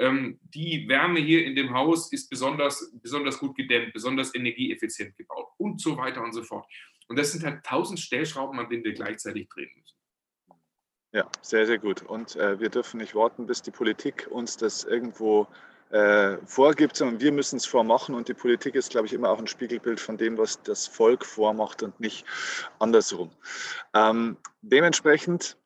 ähm, 0.00 0.40
die 0.42 0.88
Wärme 0.88 1.20
hier 1.20 1.44
in 1.44 1.54
dem 1.54 1.74
Haus 1.74 2.10
ist 2.10 2.30
besonders, 2.30 2.90
besonders 3.02 3.38
gut 3.38 3.54
gedämmt, 3.54 3.92
besonders 3.92 4.34
energieeffizient 4.34 5.14
gebaut 5.16 5.48
und 5.58 5.80
so 5.80 5.96
weiter 5.96 6.22
und 6.22 6.32
so 6.32 6.42
fort. 6.42 6.66
Und 7.08 7.18
das 7.18 7.32
sind 7.32 7.44
halt 7.44 7.64
tausend 7.64 8.00
Stellschrauben, 8.00 8.58
an 8.58 8.70
denen 8.70 8.82
wir 8.82 8.94
gleichzeitig 8.94 9.48
drehen 9.48 9.70
müssen. 9.76 9.96
Ja, 11.12 11.26
sehr, 11.42 11.66
sehr 11.66 11.78
gut. 11.78 12.02
Und 12.02 12.36
äh, 12.36 12.60
wir 12.60 12.68
dürfen 12.68 12.98
nicht 12.98 13.14
warten, 13.14 13.46
bis 13.46 13.62
die 13.62 13.72
Politik 13.72 14.28
uns 14.30 14.56
das 14.56 14.84
irgendwo 14.84 15.48
äh, 15.90 16.36
vorgibt, 16.46 16.96
sondern 16.96 17.20
wir 17.20 17.32
müssen 17.32 17.56
es 17.56 17.66
vormachen. 17.66 18.14
Und 18.14 18.28
die 18.28 18.34
Politik 18.34 18.76
ist, 18.76 18.90
glaube 18.90 19.06
ich, 19.06 19.12
immer 19.12 19.30
auch 19.30 19.38
ein 19.40 19.48
Spiegelbild 19.48 19.98
von 19.98 20.16
dem, 20.16 20.38
was 20.38 20.62
das 20.62 20.86
Volk 20.86 21.24
vormacht 21.26 21.82
und 21.82 21.98
nicht 21.98 22.24
andersrum. 22.78 23.30
Ähm, 23.92 24.36
dementsprechend 24.62 25.56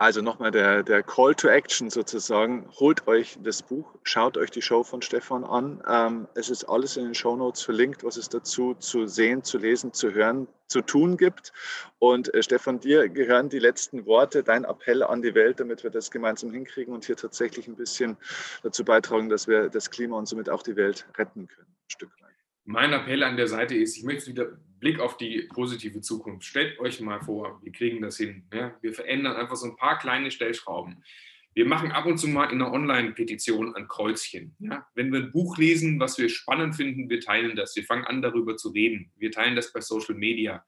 also 0.00 0.22
nochmal 0.22 0.50
der, 0.50 0.82
der 0.82 1.02
Call 1.02 1.34
to 1.34 1.48
Action 1.48 1.90
sozusagen. 1.90 2.66
Holt 2.80 3.06
euch 3.06 3.38
das 3.42 3.60
Buch, 3.62 3.94
schaut 4.02 4.38
euch 4.38 4.50
die 4.50 4.62
Show 4.62 4.82
von 4.82 5.02
Stefan 5.02 5.44
an. 5.44 5.82
Ähm, 5.86 6.26
es 6.34 6.48
ist 6.48 6.64
alles 6.64 6.96
in 6.96 7.04
den 7.04 7.14
Show 7.14 7.36
Notes 7.36 7.62
verlinkt, 7.62 8.02
was 8.02 8.16
es 8.16 8.30
dazu 8.30 8.72
zu 8.72 9.06
sehen, 9.06 9.44
zu 9.44 9.58
lesen, 9.58 9.92
zu 9.92 10.14
hören, 10.14 10.48
zu 10.68 10.80
tun 10.80 11.18
gibt. 11.18 11.52
Und 11.98 12.32
äh, 12.32 12.42
Stefan, 12.42 12.80
dir 12.80 13.10
gehören 13.10 13.50
die 13.50 13.58
letzten 13.58 14.06
Worte, 14.06 14.42
dein 14.42 14.64
Appell 14.64 15.02
an 15.02 15.20
die 15.20 15.34
Welt, 15.34 15.60
damit 15.60 15.82
wir 15.82 15.90
das 15.90 16.10
gemeinsam 16.10 16.50
hinkriegen 16.50 16.94
und 16.94 17.04
hier 17.04 17.16
tatsächlich 17.16 17.68
ein 17.68 17.76
bisschen 17.76 18.16
dazu 18.62 18.86
beitragen, 18.86 19.28
dass 19.28 19.48
wir 19.48 19.68
das 19.68 19.90
Klima 19.90 20.16
und 20.16 20.24
somit 20.24 20.48
auch 20.48 20.62
die 20.62 20.76
Welt 20.76 21.06
retten 21.18 21.46
können. 21.46 21.68
Ein 21.68 21.90
Stück 21.90 22.10
weit. 22.22 22.34
Mein 22.64 22.94
Appell 22.94 23.22
an 23.22 23.36
der 23.36 23.48
Seite 23.48 23.74
ist, 23.74 23.98
ich 23.98 24.04
möchte 24.04 24.30
wieder 24.30 24.56
Blick 24.80 24.98
auf 24.98 25.16
die 25.16 25.48
positive 25.54 26.00
Zukunft. 26.00 26.44
Stellt 26.44 26.80
euch 26.80 27.00
mal 27.00 27.20
vor, 27.20 27.60
wir 27.62 27.70
kriegen 27.70 28.00
das 28.00 28.16
hin. 28.16 28.44
Ja? 28.52 28.76
Wir 28.80 28.92
verändern 28.92 29.36
einfach 29.36 29.56
so 29.56 29.66
ein 29.66 29.76
paar 29.76 29.98
kleine 29.98 30.30
Stellschrauben. 30.30 31.04
Wir 31.52 31.66
machen 31.66 31.92
ab 31.92 32.06
und 32.06 32.18
zu 32.18 32.28
mal 32.28 32.46
in 32.46 32.62
einer 32.62 32.72
Online-Petition 32.72 33.74
ein 33.76 33.88
Kreuzchen. 33.88 34.56
Ja? 34.58 34.86
Wenn 34.94 35.12
wir 35.12 35.20
ein 35.20 35.32
Buch 35.32 35.58
lesen, 35.58 36.00
was 36.00 36.18
wir 36.18 36.28
spannend 36.28 36.76
finden, 36.76 37.10
wir 37.10 37.20
teilen 37.20 37.56
das. 37.56 37.76
Wir 37.76 37.84
fangen 37.84 38.04
an, 38.04 38.22
darüber 38.22 38.56
zu 38.56 38.70
reden. 38.70 39.12
Wir 39.16 39.30
teilen 39.30 39.56
das 39.56 39.72
bei 39.72 39.80
Social 39.80 40.14
Media. 40.14 40.64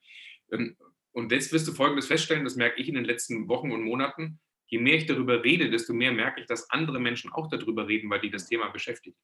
Ähm, 0.52 0.76
und 1.12 1.30
jetzt 1.32 1.52
wirst 1.52 1.68
du 1.68 1.72
Folgendes 1.72 2.06
feststellen, 2.06 2.44
das 2.44 2.56
merke 2.56 2.80
ich 2.80 2.88
in 2.88 2.94
den 2.94 3.04
letzten 3.04 3.48
Wochen 3.48 3.70
und 3.70 3.82
Monaten. 3.82 4.40
Je 4.72 4.78
mehr 4.78 4.94
ich 4.94 5.04
darüber 5.04 5.44
rede, 5.44 5.68
desto 5.68 5.92
mehr 5.92 6.12
merke 6.12 6.40
ich, 6.40 6.46
dass 6.46 6.70
andere 6.70 6.98
Menschen 6.98 7.30
auch 7.30 7.50
darüber 7.50 7.88
reden, 7.88 8.08
weil 8.08 8.22
die 8.22 8.30
das 8.30 8.48
Thema 8.48 8.70
beschäftigt. 8.70 9.18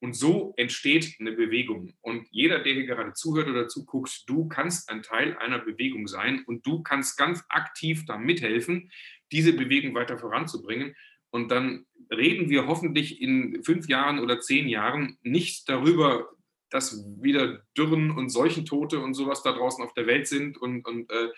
Und 0.00 0.16
so 0.16 0.54
entsteht 0.56 1.14
eine 1.20 1.30
Bewegung. 1.30 1.94
Und 2.00 2.26
jeder, 2.32 2.58
der 2.58 2.74
hier 2.74 2.86
gerade 2.86 3.12
zuhört 3.12 3.46
oder 3.46 3.68
zuguckt, 3.68 4.24
du 4.26 4.48
kannst 4.48 4.90
ein 4.90 5.04
Teil 5.04 5.36
einer 5.38 5.60
Bewegung 5.60 6.08
sein 6.08 6.42
und 6.46 6.66
du 6.66 6.82
kannst 6.82 7.16
ganz 7.16 7.44
aktiv 7.48 8.06
da 8.06 8.18
mithelfen, 8.18 8.90
diese 9.30 9.52
Bewegung 9.52 9.94
weiter 9.94 10.18
voranzubringen. 10.18 10.96
Und 11.30 11.52
dann 11.52 11.86
reden 12.10 12.50
wir 12.50 12.66
hoffentlich 12.66 13.20
in 13.20 13.62
fünf 13.62 13.86
Jahren 13.86 14.18
oder 14.18 14.40
zehn 14.40 14.66
Jahren 14.66 15.16
nicht 15.22 15.68
darüber, 15.68 16.28
dass 16.70 17.04
wieder 17.20 17.62
Dürren 17.76 18.10
und 18.10 18.30
Seuchentote 18.30 19.00
und 19.00 19.14
sowas 19.14 19.42
da 19.42 19.52
draußen 19.52 19.84
auf 19.84 19.94
der 19.94 20.06
Welt 20.06 20.26
sind 20.26 20.58
und, 20.58 20.86
und, 20.86 21.10
äh, 21.10 21.28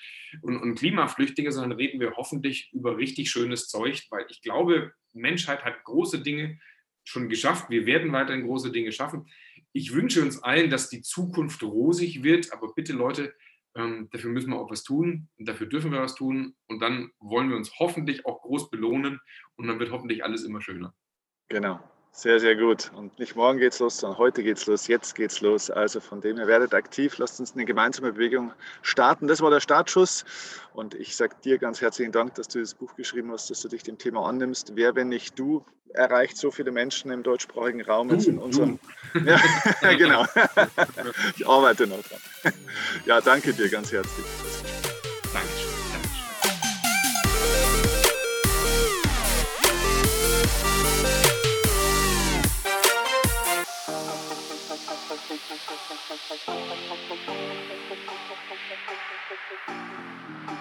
und, 0.43 0.59
und 0.59 0.75
Klimaflüchtlinge, 0.75 1.53
sondern 1.53 1.79
reden 1.79 2.01
wir 2.01 2.17
hoffentlich 2.17 2.71
über 2.73 2.97
richtig 2.97 3.31
schönes 3.31 3.69
Zeug, 3.69 4.07
weil 4.11 4.27
ich 4.29 4.43
glaube, 4.43 4.93
Menschheit 5.13 5.65
hat 5.65 5.85
große 5.85 6.21
Dinge 6.21 6.59
schon 7.05 7.29
geschafft. 7.29 7.71
Wir 7.71 7.87
werden 7.87 8.13
weiterhin 8.13 8.47
große 8.47 8.73
Dinge 8.73 8.93
schaffen. 8.93 9.27
Ich 9.73 9.95
wünsche 9.95 10.23
uns 10.23 10.43
allen, 10.43 10.71
dass 10.71 10.91
die 10.91 11.03
Zukunft 11.03 11.63
rosig 11.63 12.23
wird, 12.23 12.53
aber 12.53 12.75
bitte 12.75 12.93
Leute, 12.93 13.35
ähm, 13.77 14.09
dafür 14.11 14.31
müssen 14.31 14.51
wir 14.51 14.59
auch 14.59 14.71
was 14.71 14.83
tun 14.83 15.29
und 15.39 15.49
dafür 15.49 15.69
dürfen 15.69 15.93
wir 15.93 16.01
was 16.01 16.17
tun 16.17 16.57
und 16.67 16.81
dann 16.81 17.13
wollen 17.21 17.51
wir 17.51 17.57
uns 17.57 17.79
hoffentlich 17.79 18.27
auch 18.27 18.43
groß 18.43 18.71
belohnen 18.71 19.21
und 19.57 19.69
dann 19.69 19.79
wird 19.79 19.93
hoffentlich 19.93 20.25
alles 20.25 20.45
immer 20.45 20.61
schöner. 20.61 20.95
Genau. 21.49 21.81
Sehr, 22.13 22.41
sehr 22.41 22.57
gut. 22.57 22.91
Und 22.97 23.19
nicht 23.19 23.37
morgen 23.37 23.59
geht's 23.59 23.79
los, 23.79 23.99
sondern 23.99 24.19
heute 24.19 24.43
geht's 24.43 24.67
los, 24.67 24.89
jetzt 24.89 25.15
geht's 25.15 25.41
los. 25.41 25.71
Also 25.71 26.01
von 26.01 26.21
dem 26.21 26.37
her 26.37 26.47
werdet 26.49 26.75
aktiv, 26.75 27.17
lasst 27.19 27.41
uns 27.41 27.55
eine 27.55 27.65
gemeinsame 27.65 28.13
Bewegung 28.13 28.53
starten. 28.83 29.29
Das 29.29 29.41
war 29.41 29.51
der 29.51 29.61
Startschuss. 29.61 30.25
Und 30.75 30.95
ich 30.95 31.17
sage 31.17 31.37
dir 31.45 31.59
ganz 31.59 31.81
herzlichen 31.81 32.13
Dank, 32.13 32.35
dass 32.35 32.49
du 32.49 32.61
das 32.61 32.75
Buch 32.75 32.97
geschrieben 32.97 33.31
hast, 33.33 33.49
dass 33.51 33.61
du 33.61 33.69
dich 33.69 33.85
dem 33.85 33.97
Thema 33.97 34.29
annimmst. 34.29 34.73
Wer, 34.75 34.97
wenn 34.97 35.09
nicht 35.09 35.39
du, 35.39 35.65
erreicht 35.95 36.37
so 36.37 36.51
viele 36.51 36.73
Menschen 36.73 37.11
im 37.11 37.23
deutschsprachigen 37.23 37.83
Raum 37.83 38.11
jetzt 38.11 38.27
in 38.27 38.39
unserem. 38.39 38.79
Ja, 39.25 39.41
genau. 39.97 40.25
ich 41.37 41.49
arbeite 41.49 41.87
noch 41.89 42.01
dran. 42.03 42.53
Ja, 43.07 43.21
danke 43.21 43.53
dir 43.53 43.69
ganz 43.69 43.91
herzlich. 43.91 44.27
Thank 56.11 56.21
you. 60.51 60.60